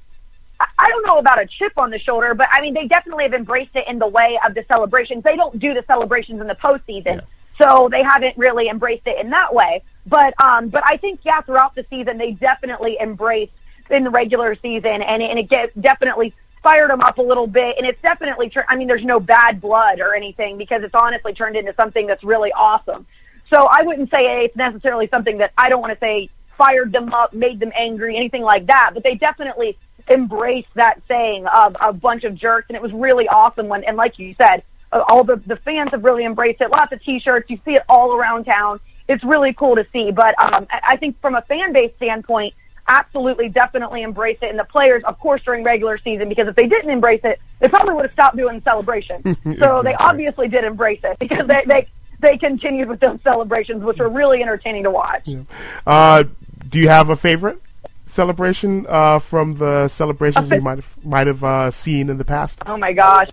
I 0.59 0.87
don't 0.87 1.05
know 1.07 1.17
about 1.17 1.41
a 1.41 1.45
chip 1.45 1.73
on 1.77 1.91
the 1.91 1.99
shoulder, 1.99 2.33
but 2.33 2.47
I 2.51 2.61
mean, 2.61 2.73
they 2.73 2.87
definitely 2.87 3.23
have 3.23 3.33
embraced 3.33 3.75
it 3.75 3.87
in 3.87 3.99
the 3.99 4.07
way 4.07 4.39
of 4.45 4.53
the 4.55 4.63
celebrations. 4.67 5.23
They 5.23 5.35
don't 5.35 5.57
do 5.59 5.73
the 5.73 5.83
celebrations 5.87 6.41
in 6.41 6.47
the 6.47 6.55
postseason. 6.55 7.05
Yeah. 7.05 7.21
So 7.61 7.89
they 7.91 8.01
haven't 8.01 8.37
really 8.37 8.69
embraced 8.69 9.05
it 9.05 9.19
in 9.19 9.29
that 9.31 9.53
way. 9.53 9.83
But, 10.07 10.33
um, 10.41 10.69
but 10.69 10.83
I 10.85 10.97
think, 10.97 11.19
yeah, 11.23 11.41
throughout 11.41 11.75
the 11.75 11.85
season, 11.89 12.17
they 12.17 12.31
definitely 12.31 12.97
embraced 12.99 13.51
in 13.89 14.03
the 14.03 14.09
regular 14.09 14.55
season 14.55 15.01
and, 15.01 15.21
and 15.21 15.37
it 15.37 15.49
gets 15.49 15.73
definitely 15.73 16.33
fired 16.63 16.89
them 16.89 17.01
up 17.01 17.17
a 17.17 17.21
little 17.21 17.47
bit. 17.47 17.77
And 17.77 17.85
it's 17.85 18.01
definitely, 18.01 18.51
I 18.67 18.75
mean, 18.75 18.87
there's 18.87 19.05
no 19.05 19.19
bad 19.19 19.59
blood 19.59 19.99
or 19.99 20.15
anything 20.15 20.57
because 20.57 20.83
it's 20.83 20.95
honestly 20.95 21.33
turned 21.33 21.55
into 21.57 21.73
something 21.73 22.07
that's 22.07 22.23
really 22.23 22.51
awesome. 22.53 23.05
So 23.49 23.67
I 23.69 23.83
wouldn't 23.83 24.09
say 24.09 24.45
it's 24.45 24.55
necessarily 24.55 25.07
something 25.07 25.39
that 25.39 25.51
I 25.57 25.69
don't 25.69 25.81
want 25.81 25.93
to 25.93 25.99
say 25.99 26.29
fired 26.57 26.91
them 26.91 27.13
up, 27.13 27.33
made 27.33 27.59
them 27.59 27.71
angry, 27.77 28.15
anything 28.15 28.43
like 28.43 28.67
that, 28.67 28.91
but 28.93 29.03
they 29.03 29.15
definitely 29.15 29.77
embraced 30.09 30.73
that 30.75 31.01
saying 31.07 31.45
of 31.47 31.75
a 31.79 31.93
bunch 31.93 32.23
of 32.23 32.35
jerks. 32.35 32.67
And 32.69 32.75
it 32.75 32.81
was 32.81 32.91
really 32.93 33.27
awesome 33.27 33.67
when, 33.67 33.83
and 33.83 33.97
like 33.97 34.19
you 34.19 34.33
said, 34.35 34.63
all 34.91 35.23
the, 35.23 35.37
the 35.37 35.55
fans 35.55 35.91
have 35.91 36.03
really 36.03 36.25
embraced 36.25 36.61
it. 36.61 36.69
Lots 36.69 36.91
of 36.91 37.01
t-shirts. 37.01 37.49
You 37.49 37.59
see 37.65 37.73
it 37.75 37.83
all 37.87 38.15
around 38.15 38.45
town. 38.45 38.79
It's 39.07 39.23
really 39.23 39.53
cool 39.53 39.75
to 39.75 39.85
see. 39.91 40.11
But, 40.11 40.35
um, 40.41 40.67
I 40.71 40.97
think 40.97 41.19
from 41.21 41.35
a 41.35 41.41
fan 41.41 41.73
base 41.73 41.91
standpoint, 41.95 42.53
absolutely, 42.87 43.49
definitely 43.49 44.01
embrace 44.01 44.39
it. 44.41 44.49
And 44.49 44.59
the 44.59 44.65
players, 44.65 45.03
of 45.03 45.19
course, 45.19 45.43
during 45.43 45.63
regular 45.63 45.97
season, 45.97 46.27
because 46.27 46.47
if 46.47 46.55
they 46.55 46.67
didn't 46.67 46.89
embrace 46.89 47.21
it, 47.23 47.39
they 47.59 47.67
probably 47.67 47.93
would 47.93 48.05
have 48.05 48.11
stopped 48.11 48.35
doing 48.35 48.57
the 48.57 48.63
celebration. 48.63 49.21
exactly. 49.25 49.55
So 49.59 49.83
they 49.83 49.93
obviously 49.93 50.47
did 50.47 50.63
embrace 50.63 51.01
it 51.03 51.17
because 51.19 51.47
they, 51.47 51.63
they, 51.65 51.87
they 52.19 52.37
continued 52.37 52.89
with 52.89 52.99
those 52.99 53.21
celebrations, 53.21 53.83
which 53.83 53.97
were 53.97 54.09
really 54.09 54.41
entertaining 54.41 54.83
to 54.83 54.91
watch. 54.91 55.21
Yeah. 55.25 55.41
Uh, 55.85 56.23
do 56.67 56.79
you 56.79 56.89
have 56.89 57.09
a 57.09 57.15
favorite? 57.15 57.61
celebration 58.07 58.87
uh, 58.89 59.19
from 59.19 59.53
the 59.55 59.87
celebrations 59.87 60.49
you 60.49 60.61
might 60.61 60.79
have 60.79 61.05
might 61.05 61.27
have 61.27 61.43
uh, 61.43 61.69
seen 61.69 62.09
in 62.09 62.17
the 62.17 62.25
past? 62.25 62.57
Oh 62.65 62.75
my 62.75 62.91
gosh, 62.91 63.29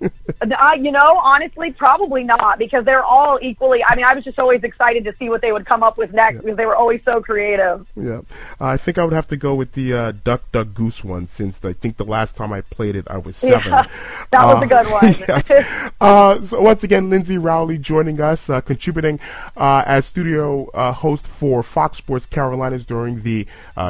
uh, 0.00 0.74
you 0.76 0.92
know, 0.92 1.20
honestly, 1.22 1.72
probably 1.72 2.24
not 2.24 2.58
because 2.58 2.84
they're 2.84 3.04
all 3.04 3.38
equally. 3.42 3.82
I 3.84 3.96
mean, 3.96 4.04
I 4.04 4.14
was 4.14 4.24
just 4.24 4.38
always 4.38 4.62
excited 4.62 5.04
to 5.04 5.14
see 5.16 5.28
what 5.28 5.40
they 5.40 5.52
would 5.52 5.66
come 5.66 5.82
up 5.82 5.98
with 5.98 6.12
next 6.12 6.36
yeah. 6.36 6.40
because 6.42 6.56
they 6.56 6.66
were 6.66 6.76
always 6.76 7.02
so 7.04 7.20
creative. 7.20 7.86
Yeah, 7.96 8.20
uh, 8.60 8.66
I 8.66 8.76
think 8.76 8.98
I 8.98 9.04
would 9.04 9.12
have 9.12 9.28
to 9.28 9.36
go 9.36 9.54
with 9.54 9.72
the 9.72 9.92
uh, 9.92 10.12
Duck 10.24 10.50
Duck 10.52 10.68
Goose 10.74 11.02
one 11.02 11.28
since 11.28 11.64
I 11.64 11.72
think 11.72 11.96
the 11.96 12.04
last 12.04 12.36
time 12.36 12.52
I 12.52 12.60
played 12.60 12.96
it 12.96 13.06
I 13.08 13.18
was 13.18 13.36
seven. 13.36 13.72
Yeah, 13.72 13.82
that 14.32 14.44
was 14.44 14.62
a 14.62 14.66
good 14.66 14.90
one. 14.90 15.16
yes. 15.48 15.92
Uh, 16.00 16.44
so 16.44 16.60
once 16.60 16.84
again, 16.84 17.10
Lyndsay 17.10 17.42
Rowley 17.42 17.78
joining 17.78 18.20
us, 18.20 18.48
uh, 18.48 18.60
contributing 18.60 19.18
uh, 19.56 19.82
as 19.86 20.06
studio 20.06 20.70
host 20.92 21.26
for 21.26 21.62
Fox 21.62 21.98
Sports 21.98 22.26
Carolinas 22.26 22.86
during 22.86 23.22
the 23.22 23.46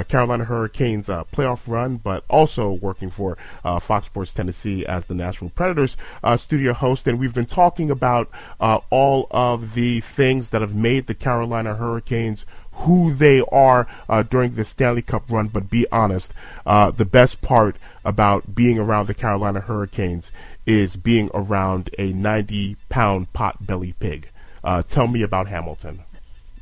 Carolina 0.09 0.45
Hurricanes 0.45 1.07
playoff 1.07 1.61
run, 1.67 1.97
but 1.97 2.25
also 2.29 2.71
working 2.71 3.11
for 3.11 3.37
Fox 3.81 4.07
Sports 4.07 4.33
Tennessee 4.33 4.87
as 4.87 5.07
the 5.07 5.15
Nashville 5.15 5.51
Predators 5.51 5.97
uh, 6.23 6.37
studio 6.37 6.73
host, 6.73 7.07
and 7.07 7.19
we've 7.19 7.35
been 7.35 7.47
talking 7.47 7.91
about 7.91 8.29
uh, 8.61 8.79
all 8.91 9.27
of 9.31 9.75
the 9.75 10.01
things 10.01 10.51
that 10.51 10.61
have 10.61 10.75
made 10.75 11.07
the 11.07 11.15
Carolina 11.15 11.75
Hurricanes 11.75 12.45
who 12.73 13.13
they 13.15 13.43
are 13.51 13.87
uh, 14.09 14.23
during 14.23 14.55
the 14.55 14.65
Stanley 14.65 15.03
Cup 15.03 15.25
run. 15.29 15.49
But 15.49 15.69
be 15.69 15.87
honest, 15.91 16.33
uh, 16.65 16.91
the 16.91 17.05
best 17.05 17.43
part 17.43 17.77
about 18.05 18.55
being 18.55 18.79
around 18.79 19.07
the 19.07 19.15
Carolina 19.15 19.61
Hurricanes 19.61 20.31
is 20.67 20.97
being 20.97 21.31
around 21.35 21.91
a 21.99 22.13
90 22.13 22.77
pound 22.89 23.33
pot 23.33 23.67
belly 23.67 23.95
pig. 23.99 24.29
Uh, 24.63 24.83
tell 24.83 25.07
me 25.07 25.23
about 25.23 25.49
Hamilton. 25.49 26.01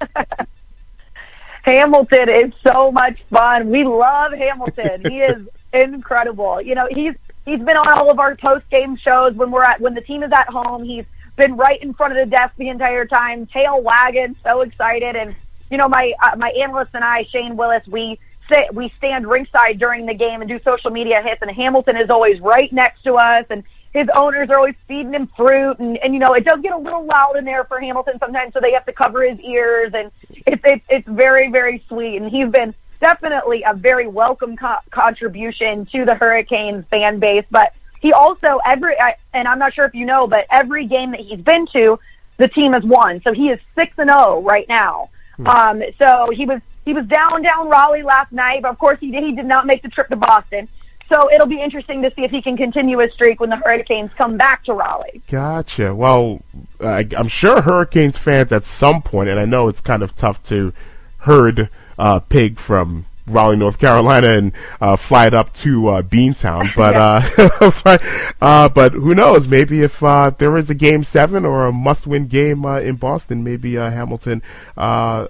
Hamilton 1.65 2.29
is 2.29 2.53
so 2.63 2.93
much 2.93 3.21
fun. 3.25 3.71
We 3.71 3.83
love 3.83 4.33
Hamilton. 4.33 5.11
he 5.11 5.21
is 5.21 5.49
incredible. 5.73 6.63
You 6.63 6.77
know, 6.77 6.87
he's 6.89 7.15
He's 7.47 7.61
been 7.61 7.77
on 7.77 7.89
all 7.89 8.11
of 8.11 8.19
our 8.19 8.35
post 8.35 8.69
game 8.71 8.97
shows 8.97 9.35
when 9.37 9.53
we're 9.53 9.63
at 9.63 9.81
when 9.81 9.95
the 9.95 10.01
team 10.01 10.25
is 10.25 10.33
at 10.33 10.49
home. 10.49 10.83
He's 10.83 11.07
been 11.37 11.57
right 11.57 11.81
in 11.81 11.95
front 11.95 12.19
of 12.19 12.19
the 12.19 12.29
desk 12.29 12.57
the 12.57 12.69
entire 12.69 13.07
time, 13.07 13.47
tail 13.47 13.81
wagging, 13.81 14.35
so 14.43 14.63
excited. 14.63 15.15
And 15.15 15.35
you 15.71 15.79
know, 15.79 15.89
my 15.89 16.13
uh, 16.25 16.35
my 16.37 16.51
analyst 16.51 16.91
and 16.95 17.05
I, 17.05 17.23
Shane 17.23 17.57
Willis, 17.57 17.87
we 17.87 18.19
sit 18.49 18.75
we 18.75 18.89
stand 18.97 19.29
ringside 19.29 19.79
during 19.79 20.07
the 20.07 20.15
game 20.15 20.41
and 20.41 20.49
do 20.49 20.59
social 20.59 20.91
media 20.91 21.23
hits. 21.23 21.41
And 21.41 21.51
Hamilton 21.51 21.97
is 21.97 22.11
always 22.11 22.41
right 22.41 22.71
next 22.73 23.05
to 23.05 23.15
us, 23.15 23.47
and 23.49 23.63
his 23.93 24.09
owners 24.13 24.51
are 24.51 24.57
always 24.57 24.77
feeding 24.89 25.15
him 25.15 25.29
fruit. 25.29 25.79
And 25.79 25.99
and 25.99 26.15
you 26.15 26.19
know, 26.19 26.35
it 26.35 26.45
does 26.45 26.61
get 26.63 26.73
a 26.73 26.79
little 26.79 27.05
loud 27.05 27.37
in 27.37 27.45
there 27.45 27.63
for 27.63 27.79
Hamilton 27.79 28.19
sometimes, 28.19 28.55
so 28.55 28.61
they 28.61 28.73
have 28.73 28.87
to 28.87 28.93
cover 28.93 29.23
his 29.23 29.39
ears. 29.41 29.93
And 29.95 30.11
it's 30.31 30.63
it's 30.65 30.87
it's 30.89 31.09
very 31.09 31.49
very 31.53 31.85
sweet. 31.87 32.17
And 32.21 32.29
he's 32.29 32.49
been 32.49 32.75
definitely 32.99 33.63
a 33.65 33.75
very 33.75 34.07
welcome 34.07 34.57
co- 34.57 34.79
contribution 34.91 35.87
to 35.87 36.05
the 36.05 36.15
Hurricanes 36.15 36.87
fan 36.87 37.19
base. 37.19 37.45
But 37.51 37.75
he 38.01 38.13
also 38.13 38.59
every 38.65 38.97
and 39.33 39.49
I'm 39.49 39.59
not 39.59 39.75
sure 39.75 39.85
if 39.85 39.95
you 39.95 40.07
know, 40.07 40.27
but 40.27 40.47
every 40.51 40.87
game 40.87 41.11
that 41.13 41.21
he's 41.21 41.41
been 41.41 41.67
to, 41.69 41.99
the 42.37 42.49
team 42.49 42.73
has 42.73 42.85
won. 42.85 43.21
So 43.23 43.33
he 43.33 43.49
is 43.51 43.61
six 43.75 43.95
and 43.99 44.11
zero 44.11 44.25
oh 44.27 44.43
right 44.43 44.69
now. 44.69 45.11
Hmm. 45.37 45.47
Um, 45.47 45.83
so 46.01 46.31
he 46.31 46.47
was 46.47 46.61
he 46.85 46.95
was 46.95 47.07
down 47.07 47.43
down 47.43 47.69
Raleigh 47.69 48.03
last 48.03 48.33
night, 48.33 48.63
but 48.63 48.71
of 48.71 48.79
course 48.79 49.01
he 49.01 49.11
did 49.11 49.23
he 49.23 49.33
did 49.33 49.47
not 49.47 49.67
make 49.67 49.83
the 49.83 49.89
trip 49.89 50.09
to 50.09 50.17
Boston. 50.17 50.69
So 51.09 51.31
it'll 51.33 51.47
be 51.47 51.61
interesting 51.61 52.03
to 52.03 52.13
see 52.13 52.25
if 52.25 52.33
he 52.33 52.43
can 52.43 52.57
continue 52.57 52.99
his 52.99 53.13
streak 53.13 53.41
when 53.41 53.51
the 53.51 53.57
Hurricanes 53.57 54.11
come 54.19 54.37
back 54.37 54.65
to 54.65 54.73
Raleigh. 54.73 55.23
Gotcha. 55.31 55.95
Well, 55.95 56.43
I, 56.81 57.07
I'm 57.17 57.29
sure 57.29 57.63
Hurricanes 57.63 58.17
fans 58.17 58.51
at 58.51 58.65
some 58.65 59.03
point, 59.03 59.29
and 59.29 59.39
I 59.39 59.45
know 59.45 59.69
it's 59.69 59.81
kind 59.81 60.03
of 60.03 60.17
tough 60.17 60.43
to 60.45 60.73
herd 61.19 61.71
uh, 61.99 62.21
pig 62.21 62.59
from 62.59 63.07
Raleigh, 63.27 63.57
North 63.57 63.79
Carolina, 63.79 64.29
and 64.29 64.53
uh, 64.81 64.97
fly 64.97 65.27
it 65.27 65.35
up 65.35 65.53
to 65.55 65.89
uh, 65.89 66.03
Beantown. 66.03 66.73
But 66.77 66.95
uh, 66.95 67.71
but, 67.85 68.03
uh, 68.41 68.69
but 68.69 68.93
who 68.93 69.15
knows? 69.15 69.49
Maybe 69.49 69.83
if 69.83 70.03
uh, 70.03 70.31
there 70.39 70.57
is 70.57 70.69
a 70.69 70.75
game 70.75 71.05
seven 71.05 71.45
or 71.45 71.67
a 71.67 71.73
must-win 71.73 72.27
game 72.27 72.65
uh, 72.67 72.81
in 72.81 72.97
Boston, 72.97 73.43
maybe 73.43 73.79
uh, 73.79 73.91
Hamilton. 73.91 74.43
Uh, 74.77 74.81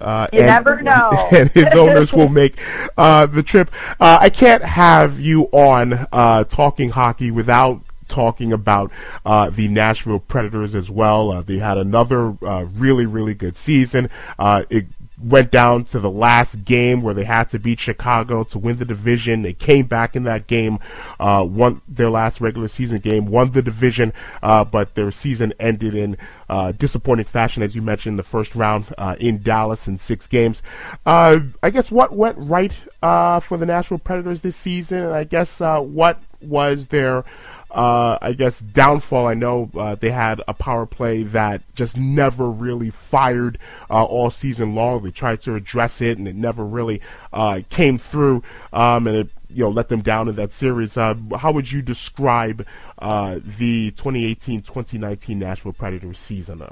uh, 0.01 0.27
you 0.33 0.41
and, 0.41 0.47
never 0.49 0.83
know. 0.83 1.29
And 1.33 1.51
his 1.53 1.73
owners 1.75 2.13
will 2.13 2.29
make 2.29 2.59
uh, 2.97 3.27
the 3.27 3.43
trip. 3.43 3.71
Uh, 4.01 4.19
I 4.21 4.31
can't 4.31 4.63
have 4.63 5.21
you 5.21 5.45
on 5.53 6.07
uh, 6.13 6.45
talking 6.45 6.91
hockey 6.91 7.31
without 7.31 7.81
talking 8.09 8.53
about 8.53 8.91
uh, 9.25 9.51
the 9.51 9.69
Nashville 9.69 10.21
Predators 10.21 10.75
as 10.75 10.91
well. 10.91 11.31
Uh, 11.31 11.43
they 11.43 11.59
had 11.59 11.79
another 11.79 12.37
uh, 12.43 12.65
really, 12.75 13.07
really 13.07 13.35
good 13.35 13.57
season. 13.57 14.11
Uh, 14.39 14.63
it 14.71 14.87
went 15.23 15.51
down 15.51 15.85
to 15.85 15.99
the 15.99 16.11
last 16.11 16.65
game 16.65 17.03
where 17.03 17.15
they 17.15 17.25
had 17.25 17.45
to 17.45 17.59
beat 17.59 17.81
Chicago 17.81 18.45
to 18.45 18.59
win 18.59 18.77
the 18.79 18.85
division. 18.85 19.43
They 19.43 19.55
came 19.55 19.87
back 19.87 20.15
in 20.15 20.25
that 20.25 20.47
game, 20.47 20.79
uh, 21.19 21.47
won 21.49 21.81
their 21.89 22.11
last 22.11 22.41
regular 22.41 22.69
season 22.69 22.99
game, 22.99 23.27
won 23.27 23.53
the 23.53 23.63
division, 23.63 24.13
uh, 24.43 24.65
but 24.65 24.95
their 24.95 25.11
season 25.11 25.55
ended 25.59 25.95
in 25.95 26.19
uh, 26.49 26.73
disappointing 26.73 27.27
fashion, 27.27 27.63
as 27.63 27.75
you 27.75 27.83
mentioned, 27.83 28.19
the 28.19 28.23
first 28.23 28.55
round 28.55 28.95
uh, 28.99 29.17
in 29.19 29.43
Dallas 29.43 29.87
in 29.87 29.99
six 29.99 30.27
games. 30.27 30.63
Uh, 31.07 31.41
I 31.63 31.71
guess 31.71 31.91
what 31.91 32.13
went 32.15 32.37
right 32.39 32.73
uh, 33.03 33.41
for 33.41 33.57
the 33.57 33.67
Nashville 33.67 33.99
Predators 33.99 34.43
this 34.43 34.57
season, 34.57 34.99
and 34.99 35.15
I 35.15 35.25
guess 35.25 35.61
what 35.61 36.21
was 36.43 36.89
their 36.89 37.25
uh, 37.71 38.19
I 38.21 38.33
guess 38.33 38.59
downfall. 38.59 39.27
I 39.27 39.35
know 39.35 39.71
uh, 39.77 39.97
they 39.97 40.11
had 40.11 40.41
a 40.47 40.55
power 40.55 40.87
play 40.87 41.25
that 41.25 41.63
just 41.75 41.97
never 41.97 42.49
really 42.49 42.91
fired 42.91 43.59
uh, 43.91 44.05
all 44.05 44.31
season 44.31 44.75
long. 44.75 45.03
They 45.03 45.11
tried 45.11 45.41
to 45.43 45.55
address 45.55 46.01
it, 46.01 46.19
and 46.19 46.29
it 46.29 46.37
never 46.37 46.65
really 46.65 47.01
uh, 47.33 47.61
came 47.69 47.99
through, 47.99 48.43
um, 48.73 49.07
and 49.07 49.17
it 49.17 49.29
you 49.49 49.65
know 49.65 49.71
let 49.71 49.89
them 49.89 50.01
down 50.01 50.29
in 50.29 50.37
that 50.37 50.53
series. 50.53 50.97
Uh, 50.97 51.15
how 51.39 51.53
would 51.53 51.71
you 51.71 51.83
describe 51.83 52.67
uh, 52.99 53.41
the 53.59 53.91
2018-2019 53.93 55.37
Nashville 55.37 55.73
Predators 55.73 56.19
season? 56.19 56.63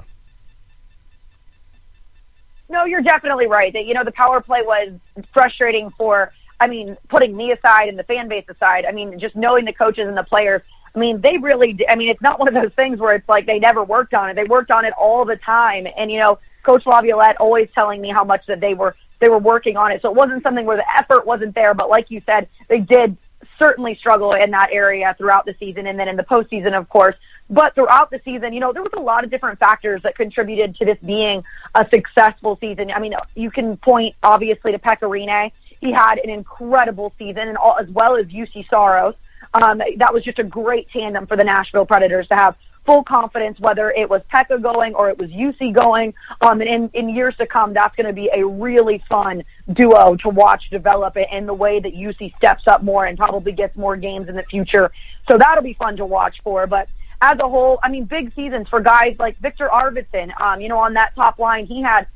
No, 2.69 2.85
you're 2.85 3.01
definitely 3.01 3.47
right. 3.47 3.71
That 3.73 3.85
you 3.85 3.93
know 3.93 4.03
the 4.03 4.11
power 4.11 4.41
play 4.41 4.61
was 4.61 4.93
frustrating 5.33 5.89
for. 5.91 6.31
I 6.57 6.67
mean, 6.67 6.95
putting 7.09 7.35
me 7.35 7.51
aside 7.51 7.89
and 7.89 7.99
the 7.99 8.03
fan 8.05 8.29
base 8.29 8.45
aside, 8.47 8.85
I 8.85 8.93
mean, 8.93 9.19
just 9.19 9.35
knowing 9.35 9.65
the 9.65 9.73
coaches 9.73 10.07
and 10.07 10.15
the 10.15 10.23
players, 10.23 10.61
I 10.95 10.99
mean, 10.99 11.19
they 11.19 11.37
really, 11.37 11.77
I 11.89 11.95
mean, 11.95 12.09
it's 12.09 12.21
not 12.21 12.39
one 12.39 12.47
of 12.47 12.53
those 12.53 12.73
things 12.73 12.99
where 12.99 13.15
it's 13.15 13.27
like 13.27 13.45
they 13.45 13.59
never 13.59 13.83
worked 13.83 14.13
on 14.13 14.29
it. 14.29 14.35
They 14.35 14.45
worked 14.45 14.71
on 14.71 14.85
it 14.85 14.93
all 14.93 15.25
the 15.25 15.35
time. 15.35 15.87
And, 15.97 16.09
you 16.09 16.19
know, 16.19 16.39
Coach 16.63 16.85
Laviolette 16.85 17.37
always 17.37 17.69
telling 17.71 17.99
me 17.99 18.09
how 18.09 18.23
much 18.23 18.45
that 18.45 18.61
they 18.61 18.73
were, 18.73 18.95
they 19.19 19.27
were 19.27 19.37
working 19.37 19.75
on 19.75 19.91
it. 19.91 20.01
So 20.01 20.09
it 20.09 20.15
wasn't 20.15 20.41
something 20.43 20.65
where 20.65 20.77
the 20.77 20.97
effort 20.97 21.25
wasn't 21.25 21.53
there, 21.53 21.73
but 21.73 21.89
like 21.89 22.11
you 22.11 22.21
said, 22.21 22.47
they 22.69 22.79
did 22.79 23.17
certainly 23.59 23.95
struggle 23.95 24.33
in 24.33 24.51
that 24.51 24.69
area 24.71 25.13
throughout 25.17 25.45
the 25.45 25.53
season. 25.59 25.85
And 25.85 25.99
then 25.99 26.07
in 26.07 26.15
the 26.15 26.23
postseason, 26.23 26.73
of 26.73 26.87
course, 26.89 27.15
But 27.49 27.75
throughout 27.75 28.09
the 28.09 28.19
season, 28.19 28.53
you 28.53 28.59
know, 28.59 28.73
there 28.73 28.81
was 28.81 28.93
a 28.93 28.99
lot 28.99 29.23
of 29.23 29.29
different 29.29 29.59
factors 29.59 30.01
that 30.03 30.15
contributed 30.15 30.75
to 30.77 30.85
this 30.85 30.97
being 30.99 31.43
a 31.75 31.87
successful 31.87 32.57
season. 32.59 32.91
I 32.91 32.99
mean, 32.99 33.13
you 33.35 33.51
can 33.51 33.77
point 33.77 34.15
obviously 34.23 34.71
to 34.71 34.79
Pekka 34.79 35.07
Rinne. 35.07 35.51
He 35.79 35.91
had 35.91 36.17
an 36.17 36.29
incredible 36.29 37.13
season, 37.19 37.47
and 37.47 37.57
all, 37.57 37.77
as 37.79 37.87
well 37.89 38.15
as 38.15 38.25
Juuse 38.27 38.67
Saros. 38.67 39.13
Um, 39.61 39.81
that 39.97 40.13
was 40.13 40.23
just 40.23 40.39
a 40.39 40.43
great 40.43 40.89
tandem 40.89 41.27
for 41.27 41.37
the 41.37 41.43
Nashville 41.43 41.85
Predators 41.85 42.27
to 42.27 42.35
have 42.35 42.57
full 42.85 43.03
confidence, 43.03 43.59
whether 43.59 43.89
it 43.89 44.09
was 44.09 44.21
Pekka 44.31 44.61
going 44.61 44.93
or 44.93 45.09
it 45.09 45.17
was 45.17 45.31
Juuse 45.31 45.73
going. 45.73 46.13
Um, 46.41 46.61
and 46.61 46.69
in, 46.69 46.89
in 46.93 47.09
years 47.09 47.35
to 47.37 47.47
come, 47.47 47.73
that's 47.73 47.95
going 47.95 48.07
to 48.07 48.13
be 48.13 48.29
a 48.31 48.45
really 48.45 48.99
fun 49.09 49.43
duo 49.71 50.15
to 50.17 50.29
watch 50.29 50.69
develop 50.69 51.17
it 51.17 51.27
in 51.31 51.45
the 51.45 51.53
way 51.53 51.79
that 51.79 51.93
Juuse 51.93 52.35
steps 52.35 52.67
up 52.67 52.83
more 52.83 53.05
and 53.05 53.17
probably 53.17 53.53
gets 53.53 53.75
more 53.75 53.95
games 53.95 54.27
in 54.27 54.35
the 54.35 54.43
future. 54.43 54.91
So 55.27 55.37
that'll 55.37 55.63
be 55.63 55.73
fun 55.73 55.97
to 55.97 56.05
watch 56.05 56.41
for. 56.43 56.67
But 56.67 56.87
as 57.21 57.39
a 57.39 57.47
whole, 57.47 57.79
I 57.81 57.89
mean, 57.89 58.05
big 58.05 58.33
seasons 58.33 58.67
for 58.69 58.81
guys 58.81 59.17
like 59.17 59.37
Viktor 59.37 59.67
Arvidsson. 59.67 60.39
Um, 60.39 60.61
you 60.61 60.69
know, 60.69 60.77
on 60.77 60.93
that 60.93 61.15
top 61.15 61.39
line, 61.39 61.65
he 61.65 61.81
had 61.81 62.07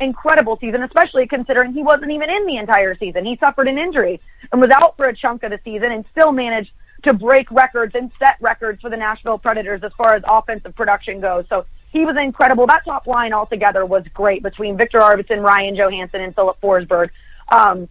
incredible 0.00 0.56
season, 0.56 0.82
especially 0.82 1.26
considering 1.26 1.72
he 1.72 1.82
wasn't 1.82 2.10
even 2.10 2.30
in 2.30 2.46
the 2.46 2.56
entire 2.56 2.94
season. 2.94 3.24
He 3.24 3.36
suffered 3.36 3.68
an 3.68 3.78
injury 3.78 4.20
and 4.52 4.60
was 4.60 4.70
out 4.70 4.96
for 4.96 5.06
a 5.06 5.14
chunk 5.14 5.42
of 5.42 5.50
the 5.50 5.60
season 5.64 5.92
and 5.92 6.04
still 6.06 6.32
managed 6.32 6.72
to 7.04 7.12
break 7.12 7.50
records 7.50 7.94
and 7.94 8.10
set 8.18 8.36
records 8.40 8.80
for 8.80 8.90
the 8.90 8.96
Nashville 8.96 9.38
Predators 9.38 9.82
as 9.82 9.92
far 9.92 10.14
as 10.14 10.22
offensive 10.26 10.74
production 10.74 11.20
goes. 11.20 11.46
So 11.48 11.66
he 11.92 12.04
was 12.04 12.16
incredible. 12.16 12.66
That 12.66 12.84
top 12.84 13.06
line 13.06 13.32
altogether 13.32 13.84
was 13.84 14.06
great 14.08 14.42
between 14.42 14.76
Viktor 14.76 15.00
Arvidsson, 15.00 15.42
Ryan 15.42 15.76
Johansen, 15.76 16.20
and 16.20 16.34
Philip 16.34 16.60
Forsberg. 16.60 17.10
Um, 17.48 17.88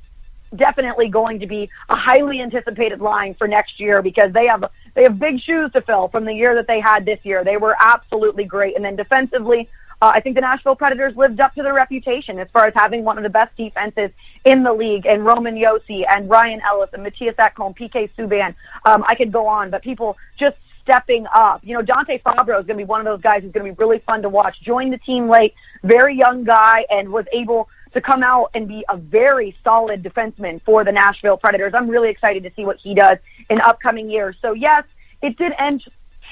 definitely 0.56 1.10
going 1.10 1.40
to 1.40 1.48
be 1.48 1.70
a 1.90 1.98
highly 1.98 2.42
anticipated 2.42 3.02
line 3.02 3.34
for 3.34 3.48
next 3.48 3.80
year 3.80 4.02
because 4.02 4.32
they 4.34 4.48
have 4.48 4.66
they 4.94 5.04
have 5.04 5.18
big 5.18 5.40
shoes 5.42 5.72
to 5.72 5.82
fill 5.82 6.08
from 6.08 6.26
the 6.26 6.34
year 6.34 6.56
that 6.56 6.68
they 6.68 6.80
had 6.80 7.06
this 7.06 7.24
year. 7.24 7.44
They 7.44 7.58
were 7.58 7.76
absolutely 7.80 8.46
great, 8.46 8.76
and 8.76 8.86
then 8.86 8.96
defensively, 8.96 9.70
uh, 10.04 10.12
I 10.14 10.20
think 10.20 10.36
the 10.36 10.42
Nashville 10.42 10.76
Predators 10.76 11.16
lived 11.16 11.40
up 11.40 11.56
to 11.56 11.64
their 11.64 11.74
reputation 11.74 12.38
as 12.38 12.50
far 12.50 12.68
as 12.68 12.74
having 12.74 13.06
one 13.06 13.16
of 13.16 13.24
the 13.24 13.30
best 13.30 13.56
defenses 13.56 14.12
in 14.44 14.64
the 14.64 14.74
league. 14.74 15.06
And 15.06 15.24
Roman 15.24 15.56
Josi 15.56 16.04
and 16.06 16.30
Ryan 16.30 16.60
Ellis 16.60 16.90
and 16.92 17.06
Mattias 17.06 17.36
Ekholm, 17.36 17.74
PK 17.74 18.10
Subban. 18.12 18.54
Um, 18.84 19.06
I 19.08 19.16
could 19.16 19.32
go 19.32 19.48
on, 19.48 19.70
but 19.70 19.82
people 19.82 20.18
just 20.36 20.58
stepping 20.82 21.26
up. 21.34 21.62
You 21.64 21.76
know, 21.76 21.82
Dante 21.82 22.18
Fabbro 22.18 22.60
is 22.60 22.66
going 22.66 22.78
to 22.78 22.84
be 22.84 22.84
one 22.84 23.00
of 23.00 23.06
those 23.06 23.22
guys 23.22 23.44
who's 23.44 23.54
going 23.54 23.66
to 23.66 23.72
be 23.72 23.82
really 23.82 24.00
fun 24.00 24.24
to 24.24 24.30
watch. 24.30 24.60
Joined 24.60 24.92
the 24.92 24.98
team 24.98 25.30
late, 25.30 25.54
very 25.84 26.18
young 26.18 26.44
guy, 26.44 26.86
and 26.90 27.08
was 27.08 27.26
able 27.32 27.70
to 27.94 28.02
come 28.02 28.24
out 28.24 28.50
and 28.54 28.68
be 28.68 28.84
a 28.90 28.98
very 28.98 29.56
solid 29.64 30.04
defenseman 30.04 30.62
for 30.64 30.84
the 30.84 30.92
Nashville 30.92 31.38
Predators. 31.38 31.74
I'm 31.74 31.88
really 31.88 32.10
excited 32.10 32.44
to 32.44 32.52
see 32.52 32.66
what 32.66 32.76
he 32.76 32.94
does 32.94 33.20
in 33.50 33.62
upcoming 33.62 34.10
years. 34.10 34.36
So 34.42 34.52
yes, 34.52 34.84
it 35.22 35.38
did 35.38 35.54
end 35.58 35.82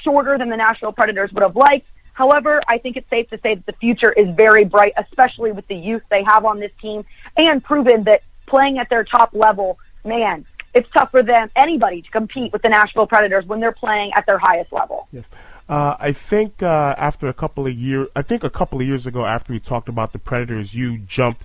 shorter 0.02 0.36
than 0.36 0.50
the 0.50 0.58
Nashville 0.58 0.92
Predators 0.92 1.32
would 1.32 1.42
have 1.42 1.56
liked. 1.56 1.88
However, 2.22 2.62
I 2.68 2.78
think 2.78 2.96
it's 2.96 3.10
safe 3.10 3.30
to 3.30 3.38
say 3.38 3.56
that 3.56 3.66
the 3.66 3.72
future 3.72 4.12
is 4.12 4.32
very 4.36 4.64
bright, 4.64 4.92
especially 4.96 5.50
with 5.50 5.66
the 5.66 5.74
youth 5.74 6.04
they 6.08 6.22
have 6.22 6.44
on 6.44 6.60
this 6.60 6.70
team 6.80 7.04
and 7.36 7.64
proven 7.64 8.04
that 8.04 8.22
playing 8.46 8.78
at 8.78 8.88
their 8.88 9.02
top 9.02 9.30
level, 9.34 9.76
man, 10.04 10.46
it's 10.72 10.88
tough 10.92 11.10
for 11.10 11.24
them, 11.24 11.50
anybody, 11.56 12.00
to 12.02 12.10
compete 12.12 12.52
with 12.52 12.62
the 12.62 12.68
Nashville 12.68 13.08
Predators 13.08 13.44
when 13.44 13.58
they're 13.58 13.72
playing 13.72 14.12
at 14.14 14.24
their 14.24 14.38
highest 14.38 14.72
level. 14.72 15.08
Yes. 15.10 15.24
Uh, 15.68 15.96
I 15.98 16.12
think 16.12 16.62
uh, 16.62 16.94
after 16.96 17.26
a 17.26 17.32
couple 17.32 17.66
of 17.66 17.74
years, 17.74 18.06
I 18.14 18.22
think 18.22 18.44
a 18.44 18.50
couple 18.50 18.80
of 18.80 18.86
years 18.86 19.04
ago, 19.06 19.26
after 19.26 19.52
we 19.52 19.58
talked 19.58 19.88
about 19.88 20.12
the 20.12 20.20
Predators, 20.20 20.72
you 20.72 20.98
jumped 20.98 21.42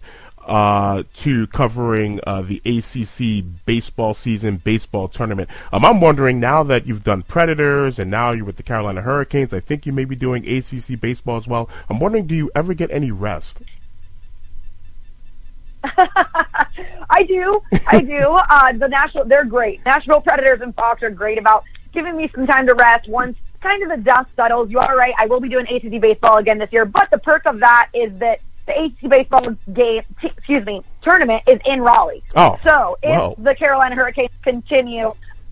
uh, 0.47 1.03
to 1.13 1.45
covering 1.47 2.19
uh, 2.25 2.41
the 2.41 2.61
ACC 2.65 3.45
baseball 3.65 4.13
season, 4.13 4.57
baseball 4.57 5.07
tournament. 5.07 5.49
Um, 5.73 5.85
I'm 5.85 5.99
wondering 5.99 6.39
now 6.39 6.63
that 6.63 6.87
you've 6.87 7.03
done 7.03 7.21
Predators 7.23 7.99
and 7.99 8.09
now 8.09 8.31
you're 8.31 8.45
with 8.45 8.55
the 8.55 8.63
Carolina 8.63 9.01
Hurricanes. 9.01 9.53
I 9.53 9.59
think 9.59 9.85
you 9.85 9.91
may 9.91 10.05
be 10.05 10.15
doing 10.15 10.47
ACC 10.47 10.99
baseball 10.99 11.37
as 11.37 11.47
well. 11.47 11.69
I'm 11.89 11.99
wondering, 11.99 12.27
do 12.27 12.35
you 12.35 12.49
ever 12.55 12.73
get 12.73 12.89
any 12.91 13.11
rest? 13.11 13.57
I 15.83 17.23
do. 17.27 17.61
I 17.87 18.01
do. 18.01 18.37
Uh, 18.49 18.73
the 18.73 18.87
national, 18.87 19.25
they're 19.25 19.45
great. 19.45 19.85
Nashville 19.85 20.21
Predators 20.21 20.61
and 20.61 20.73
Fox 20.75 21.03
are 21.03 21.09
great 21.09 21.37
about 21.37 21.63
giving 21.91 22.15
me 22.15 22.29
some 22.33 22.47
time 22.47 22.67
to 22.67 22.73
rest 22.73 23.09
once 23.09 23.37
kind 23.61 23.83
of 23.83 23.89
the 23.89 23.97
dust 23.97 24.29
settles. 24.35 24.71
You 24.71 24.79
are 24.79 24.95
right. 24.95 25.13
I 25.17 25.25
will 25.25 25.39
be 25.39 25.49
doing 25.49 25.67
ACC 25.67 25.99
baseball 25.99 26.37
again 26.37 26.57
this 26.57 26.71
year, 26.71 26.85
but 26.85 27.09
the 27.11 27.17
perk 27.17 27.45
of 27.45 27.59
that 27.59 27.89
is 27.93 28.17
that 28.19 28.39
the 28.67 28.83
ACC 28.83 29.09
baseball 29.09 29.55
game, 29.73 30.03
t- 30.21 30.27
excuse 30.27 30.65
me, 30.65 30.83
tournament 31.01 31.43
is 31.47 31.59
in 31.65 31.81
Raleigh. 31.81 32.23
Oh. 32.35 32.59
So 32.63 32.97
if 33.01 33.19
Whoa. 33.19 33.35
the 33.39 33.55
Carolina 33.55 33.95
Hurricanes 33.95 34.31
continue, 34.43 35.07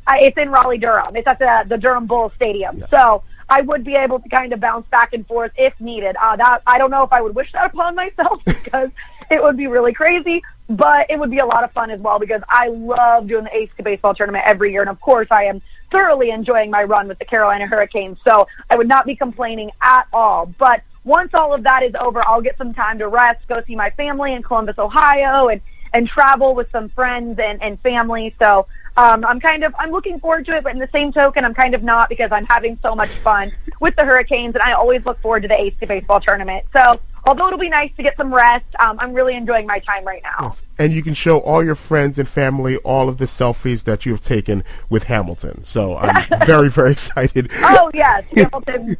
uh, 0.07 0.13
it's 0.19 0.37
in 0.37 0.51
Raleigh, 0.51 0.77
Durham. 0.77 1.15
It's 1.15 1.27
at 1.27 1.39
the, 1.39 1.63
the 1.67 1.77
Durham 1.77 2.05
Bulls 2.05 2.33
Stadium. 2.33 2.77
Yeah. 2.77 2.87
So 2.89 3.23
I 3.49 3.61
would 3.61 3.83
be 3.83 3.95
able 3.95 4.19
to 4.19 4.29
kind 4.29 4.53
of 4.53 4.59
bounce 4.59 4.87
back 4.87 5.13
and 5.13 5.25
forth 5.25 5.51
if 5.57 5.79
needed. 5.81 6.15
Uh, 6.21 6.35
that 6.35 6.61
I 6.67 6.77
don't 6.77 6.91
know 6.91 7.03
if 7.03 7.11
I 7.11 7.21
would 7.21 7.35
wish 7.35 7.51
that 7.53 7.65
upon 7.73 7.95
myself 7.95 8.41
because 8.45 8.91
it 9.31 9.41
would 9.41 9.57
be 9.57 9.67
really 9.67 9.93
crazy, 9.93 10.43
but 10.69 11.07
it 11.09 11.17
would 11.17 11.31
be 11.31 11.39
a 11.39 11.45
lot 11.45 11.63
of 11.63 11.71
fun 11.71 11.89
as 11.89 11.99
well 11.99 12.19
because 12.19 12.41
I 12.47 12.67
love 12.67 13.27
doing 13.27 13.45
the 13.45 13.63
ACC 13.63 13.83
baseball 13.83 14.13
tournament 14.13 14.43
every 14.45 14.71
year, 14.71 14.81
and 14.81 14.89
of 14.89 15.01
course 15.01 15.27
I 15.31 15.45
am 15.45 15.61
thoroughly 15.91 16.29
enjoying 16.29 16.69
my 16.69 16.83
run 16.83 17.07
with 17.07 17.19
the 17.19 17.25
Carolina 17.25 17.65
Hurricanes. 17.65 18.19
So 18.27 18.47
I 18.69 18.77
would 18.77 18.87
not 18.87 19.05
be 19.05 19.15
complaining 19.15 19.71
at 19.81 20.07
all. 20.13 20.47
But 20.57 20.83
once 21.05 21.33
all 21.33 21.53
of 21.53 21.63
that 21.63 21.83
is 21.83 21.93
over, 21.95 22.21
I'll 22.27 22.41
get 22.41 22.57
some 22.57 22.73
time 22.73 22.99
to 22.99 23.07
rest, 23.07 23.47
go 23.47 23.61
see 23.61 23.75
my 23.75 23.91
family 23.91 24.33
in 24.33 24.43
Columbus, 24.43 24.77
Ohio, 24.77 25.47
and 25.47 25.61
and 25.93 26.09
travel 26.09 26.53
with 26.53 26.69
some 26.71 26.89
friends 26.89 27.39
and, 27.39 27.63
and 27.63 27.79
family. 27.79 28.35
So 28.37 28.67
um, 28.97 29.23
I'm 29.23 29.39
kind 29.39 29.63
of 29.63 29.73
I'm 29.79 29.91
looking 29.91 30.19
forward 30.19 30.45
to 30.47 30.57
it, 30.57 30.63
but 30.63 30.73
in 30.73 30.79
the 30.79 30.89
same 30.91 31.13
token, 31.13 31.45
I'm 31.45 31.53
kind 31.53 31.73
of 31.73 31.83
not 31.83 32.09
because 32.09 32.31
I'm 32.31 32.45
having 32.45 32.77
so 32.81 32.95
much 32.95 33.11
fun 33.23 33.53
with 33.79 33.95
the 33.95 34.03
Hurricanes, 34.03 34.55
and 34.55 34.63
I 34.63 34.73
always 34.73 35.05
look 35.05 35.21
forward 35.21 35.43
to 35.43 35.47
the 35.47 35.59
AC 35.59 35.85
baseball 35.85 36.19
tournament. 36.19 36.65
So 36.73 36.99
although 37.25 37.47
it'll 37.47 37.59
be 37.59 37.69
nice 37.69 37.93
to 37.95 38.03
get 38.03 38.15
some 38.17 38.33
rest, 38.33 38.65
um, 38.79 38.99
I'm 38.99 39.13
really 39.13 39.35
enjoying 39.35 39.65
my 39.65 39.79
time 39.79 40.05
right 40.05 40.21
now. 40.23 40.49
Yes. 40.49 40.61
And 40.77 40.93
you 40.93 41.01
can 41.01 41.13
show 41.13 41.39
all 41.39 41.63
your 41.63 41.75
friends 41.75 42.19
and 42.19 42.27
family 42.27 42.77
all 42.77 43.09
of 43.09 43.17
the 43.17 43.25
selfies 43.25 43.83
that 43.83 44.05
you 44.05 44.11
have 44.11 44.21
taken 44.21 44.63
with 44.89 45.03
Hamilton. 45.03 45.63
So 45.63 45.97
I'm 45.97 46.25
very, 46.45 46.69
very 46.69 46.91
excited. 46.91 47.51
Oh, 47.61 47.89
yes. 47.93 48.25
Hamilton, 48.35 48.97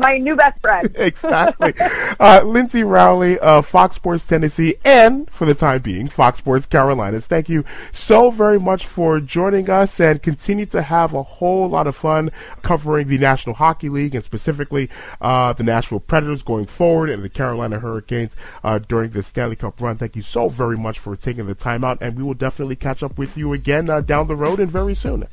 my 0.00 0.18
new 0.18 0.36
best 0.36 0.60
friend. 0.60 0.90
exactly. 0.98 1.74
Uh, 1.78 2.40
Lyndsay 2.40 2.88
Rowley 2.88 3.38
of 3.38 3.66
Fox 3.68 3.96
Sports 3.96 4.24
Tennessee 4.24 4.76
and, 4.84 5.30
for 5.30 5.46
the 5.46 5.54
time 5.54 5.82
being, 5.82 6.08
Fox 6.08 6.38
Sports 6.38 6.66
Carolinas. 6.66 7.26
Thank 7.26 7.48
you 7.48 7.64
so 7.92 8.30
very 8.30 8.58
much 8.58 8.86
for 8.86 9.20
joining 9.20 9.70
us 9.70 10.00
and 10.00 10.22
continue 10.22 10.66
to 10.66 10.82
have 10.82 11.14
a 11.14 11.22
whole 11.22 11.68
lot 11.68 11.86
of 11.86 11.96
fun 11.96 12.30
covering 12.62 13.08
the 13.08 13.18
National 13.18 13.54
Hockey 13.54 13.88
League 13.88 14.14
and 14.14 14.24
specifically 14.24 14.90
uh, 15.20 15.52
the 15.52 15.62
Nashville 15.62 16.00
Predators 16.00 16.42
going 16.42 16.66
forward 16.66 17.10
and 17.10 17.22
the 17.22 17.28
Carolina 17.28 17.60
Carolina 17.60 17.80
Hurricanes 17.80 18.36
uh, 18.64 18.78
during 18.78 19.10
the 19.10 19.22
Stanley 19.22 19.56
Cup 19.56 19.80
run. 19.80 19.98
Thank 19.98 20.16
you 20.16 20.22
so 20.22 20.48
very 20.48 20.78
much 20.78 20.98
for 20.98 21.14
taking 21.16 21.46
the 21.46 21.54
time 21.54 21.84
out, 21.84 21.98
and 22.00 22.16
we 22.16 22.22
will 22.22 22.34
definitely 22.34 22.76
catch 22.76 23.02
up 23.02 23.18
with 23.18 23.36
you 23.36 23.52
again 23.52 23.90
uh, 23.90 24.00
down 24.00 24.28
the 24.28 24.36
road 24.36 24.60
and 24.60 24.70
very 24.70 24.94
soon. 24.94 25.26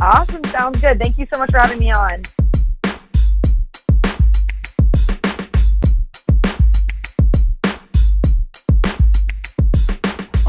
Awesome. 0.00 0.44
Sounds 0.44 0.80
good. 0.80 0.98
Thank 0.98 1.18
you 1.18 1.26
so 1.26 1.38
much 1.38 1.50
for 1.50 1.58
having 1.58 1.78
me 1.78 1.90
on. 1.90 2.22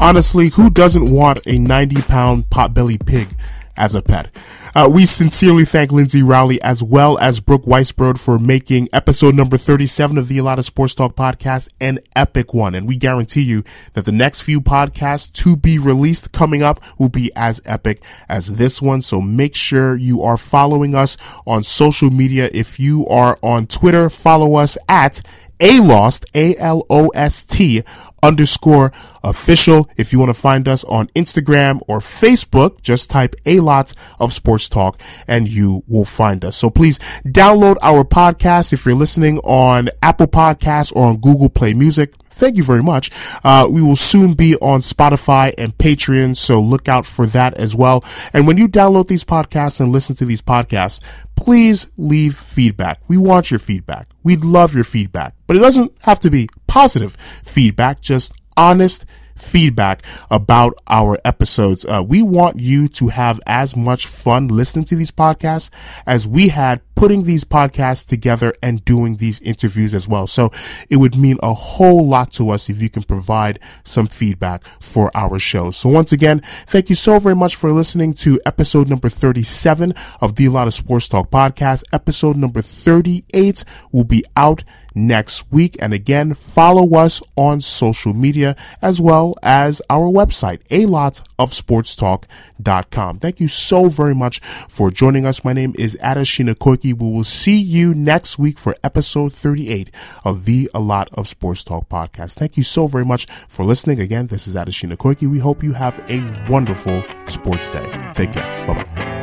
Honestly, 0.00 0.48
who 0.48 0.70
doesn't 0.70 1.10
want 1.10 1.40
a 1.46 1.58
90 1.58 2.00
pound 2.02 2.44
potbelly 2.44 2.98
pig 3.04 3.28
as 3.76 3.94
a 3.94 4.00
pet? 4.00 4.30
Uh, 4.74 4.88
we 4.90 5.04
sincerely 5.04 5.66
thank 5.66 5.90
Lyndsay 5.90 6.26
Rowley 6.26 6.60
as 6.62 6.82
well 6.82 7.18
as 7.18 7.38
Brooke 7.38 7.64
Weisbrod 7.64 8.18
for 8.18 8.38
making 8.38 8.88
episode 8.94 9.34
number 9.34 9.58
37 9.58 10.16
of 10.16 10.28
the 10.28 10.38
A 10.38 10.42
Lot 10.42 10.58
of 10.58 10.64
Sports 10.64 10.94
Talk 10.94 11.16
podcast 11.16 11.68
an 11.82 11.98
epic 12.16 12.54
one. 12.54 12.74
And 12.74 12.88
we 12.88 12.96
guarantee 12.96 13.42
you 13.42 13.62
that 13.92 14.06
the 14.06 14.12
next 14.12 14.40
few 14.40 14.62
podcasts 14.62 15.30
to 15.34 15.54
be 15.54 15.78
released 15.78 16.32
coming 16.32 16.62
up 16.62 16.80
will 16.98 17.10
be 17.10 17.30
as 17.36 17.60
epic 17.66 18.02
as 18.26 18.56
this 18.56 18.80
one. 18.80 19.02
So 19.02 19.20
make 19.20 19.54
sure 19.54 19.96
you 19.96 20.22
are 20.22 20.38
following 20.38 20.94
us 20.94 21.18
on 21.46 21.62
social 21.62 22.10
media. 22.10 22.48
If 22.54 22.80
you 22.80 23.06
are 23.08 23.38
on 23.42 23.66
Twitter, 23.66 24.08
follow 24.08 24.54
us 24.54 24.78
at 24.88 25.20
Alost, 25.60 26.24
A-L-O-S-T 26.34 27.82
underscore 28.22 28.92
official. 29.22 29.88
If 29.96 30.12
you 30.12 30.18
want 30.18 30.30
to 30.30 30.40
find 30.40 30.68
us 30.68 30.84
on 30.84 31.08
Instagram 31.08 31.80
or 31.86 32.00
Facebook, 32.00 32.82
just 32.82 33.10
type 33.10 33.34
a 33.46 33.60
lot 33.60 33.94
of 34.18 34.32
sports 34.32 34.68
talk 34.68 35.00
and 35.26 35.48
you 35.48 35.82
will 35.88 36.04
find 36.04 36.44
us. 36.44 36.56
So 36.56 36.70
please 36.70 36.98
download 37.24 37.76
our 37.82 38.04
podcast 38.04 38.72
if 38.72 38.84
you're 38.84 38.94
listening 38.94 39.38
on 39.38 39.90
Apple 40.02 40.28
Podcasts 40.28 40.94
or 40.94 41.06
on 41.06 41.18
Google 41.18 41.48
Play 41.48 41.74
Music. 41.74 42.14
Thank 42.40 42.56
you 42.56 42.62
very 42.62 42.82
much. 42.82 43.10
Uh, 43.44 43.68
we 43.70 43.82
will 43.82 43.96
soon 43.96 44.32
be 44.32 44.56
on 44.56 44.80
Spotify 44.80 45.52
and 45.58 45.76
Patreon, 45.76 46.34
so 46.34 46.58
look 46.58 46.88
out 46.88 47.04
for 47.04 47.26
that 47.26 47.52
as 47.58 47.76
well. 47.76 48.02
And 48.32 48.46
when 48.46 48.56
you 48.56 48.66
download 48.66 49.08
these 49.08 49.24
podcasts 49.24 49.78
and 49.78 49.92
listen 49.92 50.16
to 50.16 50.24
these 50.24 50.40
podcasts, 50.40 51.04
please 51.36 51.92
leave 51.98 52.34
feedback. 52.34 52.98
We 53.08 53.18
want 53.18 53.50
your 53.50 53.60
feedback. 53.60 54.08
We'd 54.22 54.42
love 54.42 54.74
your 54.74 54.84
feedback, 54.84 55.34
but 55.46 55.56
it 55.56 55.60
doesn't 55.60 55.92
have 56.00 56.18
to 56.20 56.30
be 56.30 56.48
positive 56.66 57.14
feedback, 57.44 58.00
just 58.00 58.32
honest 58.56 59.04
feedback 59.36 60.02
about 60.30 60.78
our 60.86 61.18
episodes. 61.24 61.84
Uh, 61.84 62.02
we 62.06 62.22
want 62.22 62.58
you 62.58 62.88
to 62.88 63.08
have 63.08 63.40
as 63.46 63.76
much 63.76 64.06
fun 64.06 64.48
listening 64.48 64.84
to 64.86 64.96
these 64.96 65.10
podcasts 65.10 65.70
as 66.06 66.26
we 66.26 66.48
had 66.48 66.80
putting 67.00 67.22
these 67.22 67.44
podcasts 67.44 68.04
together 68.04 68.52
and 68.62 68.84
doing 68.84 69.16
these 69.16 69.40
interviews 69.40 69.94
as 69.94 70.06
well. 70.06 70.26
So 70.26 70.50
it 70.90 70.96
would 70.96 71.16
mean 71.16 71.38
a 71.42 71.54
whole 71.54 72.06
lot 72.06 72.30
to 72.32 72.50
us 72.50 72.68
if 72.68 72.82
you 72.82 72.90
can 72.90 73.04
provide 73.04 73.58
some 73.84 74.06
feedback 74.06 74.62
for 74.82 75.10
our 75.16 75.38
show. 75.38 75.70
So 75.70 75.88
once 75.88 76.12
again, 76.12 76.40
thank 76.66 76.90
you 76.90 76.94
so 76.94 77.18
very 77.18 77.34
much 77.34 77.56
for 77.56 77.72
listening 77.72 78.12
to 78.24 78.38
episode 78.44 78.90
number 78.90 79.08
37 79.08 79.94
of 80.20 80.34
the 80.34 80.44
A 80.44 80.50
Lot 80.50 80.66
of 80.66 80.74
Sports 80.74 81.08
Talk 81.08 81.30
podcast. 81.30 81.84
Episode 81.90 82.36
number 82.36 82.60
38 82.60 83.64
will 83.92 84.04
be 84.04 84.22
out 84.36 84.62
next 84.94 85.50
week. 85.50 85.76
And 85.80 85.92
again, 85.92 86.34
follow 86.34 86.98
us 86.98 87.22
on 87.36 87.60
social 87.60 88.12
media 88.14 88.56
as 88.82 89.00
well 89.00 89.36
as 89.42 89.80
our 89.88 90.10
website, 90.10 90.62
a 90.70 90.86
lot 90.86 91.22
of 91.38 91.50
sportstalk.com. 91.50 93.18
Thank 93.18 93.40
you 93.40 93.48
so 93.48 93.88
very 93.88 94.14
much 94.14 94.40
for 94.68 94.90
joining 94.90 95.26
us. 95.26 95.44
My 95.44 95.52
name 95.52 95.74
is 95.78 95.96
Adeshina 96.02 96.54
Koiki. 96.54 96.89
We 96.92 97.10
will 97.10 97.24
see 97.24 97.58
you 97.60 97.94
next 97.94 98.38
week 98.38 98.58
for 98.58 98.74
episode 98.82 99.32
38 99.32 99.90
of 100.24 100.44
the 100.44 100.70
A 100.74 100.80
Lot 100.80 101.08
of 101.14 101.28
Sports 101.28 101.64
Talk 101.64 101.88
podcast. 101.88 102.34
Thank 102.38 102.56
you 102.56 102.62
so 102.62 102.86
very 102.86 103.04
much 103.04 103.26
for 103.48 103.64
listening. 103.64 104.00
Again, 104.00 104.26
this 104.28 104.46
is 104.46 104.54
Adeshina 104.54 104.96
Koiki. 104.96 105.28
We 105.28 105.38
hope 105.38 105.62
you 105.62 105.72
have 105.72 105.98
a 106.10 106.46
wonderful 106.50 107.02
sports 107.26 107.70
day. 107.70 108.10
Take 108.14 108.32
care. 108.32 108.66
Bye 108.66 108.84
bye. 108.84 109.19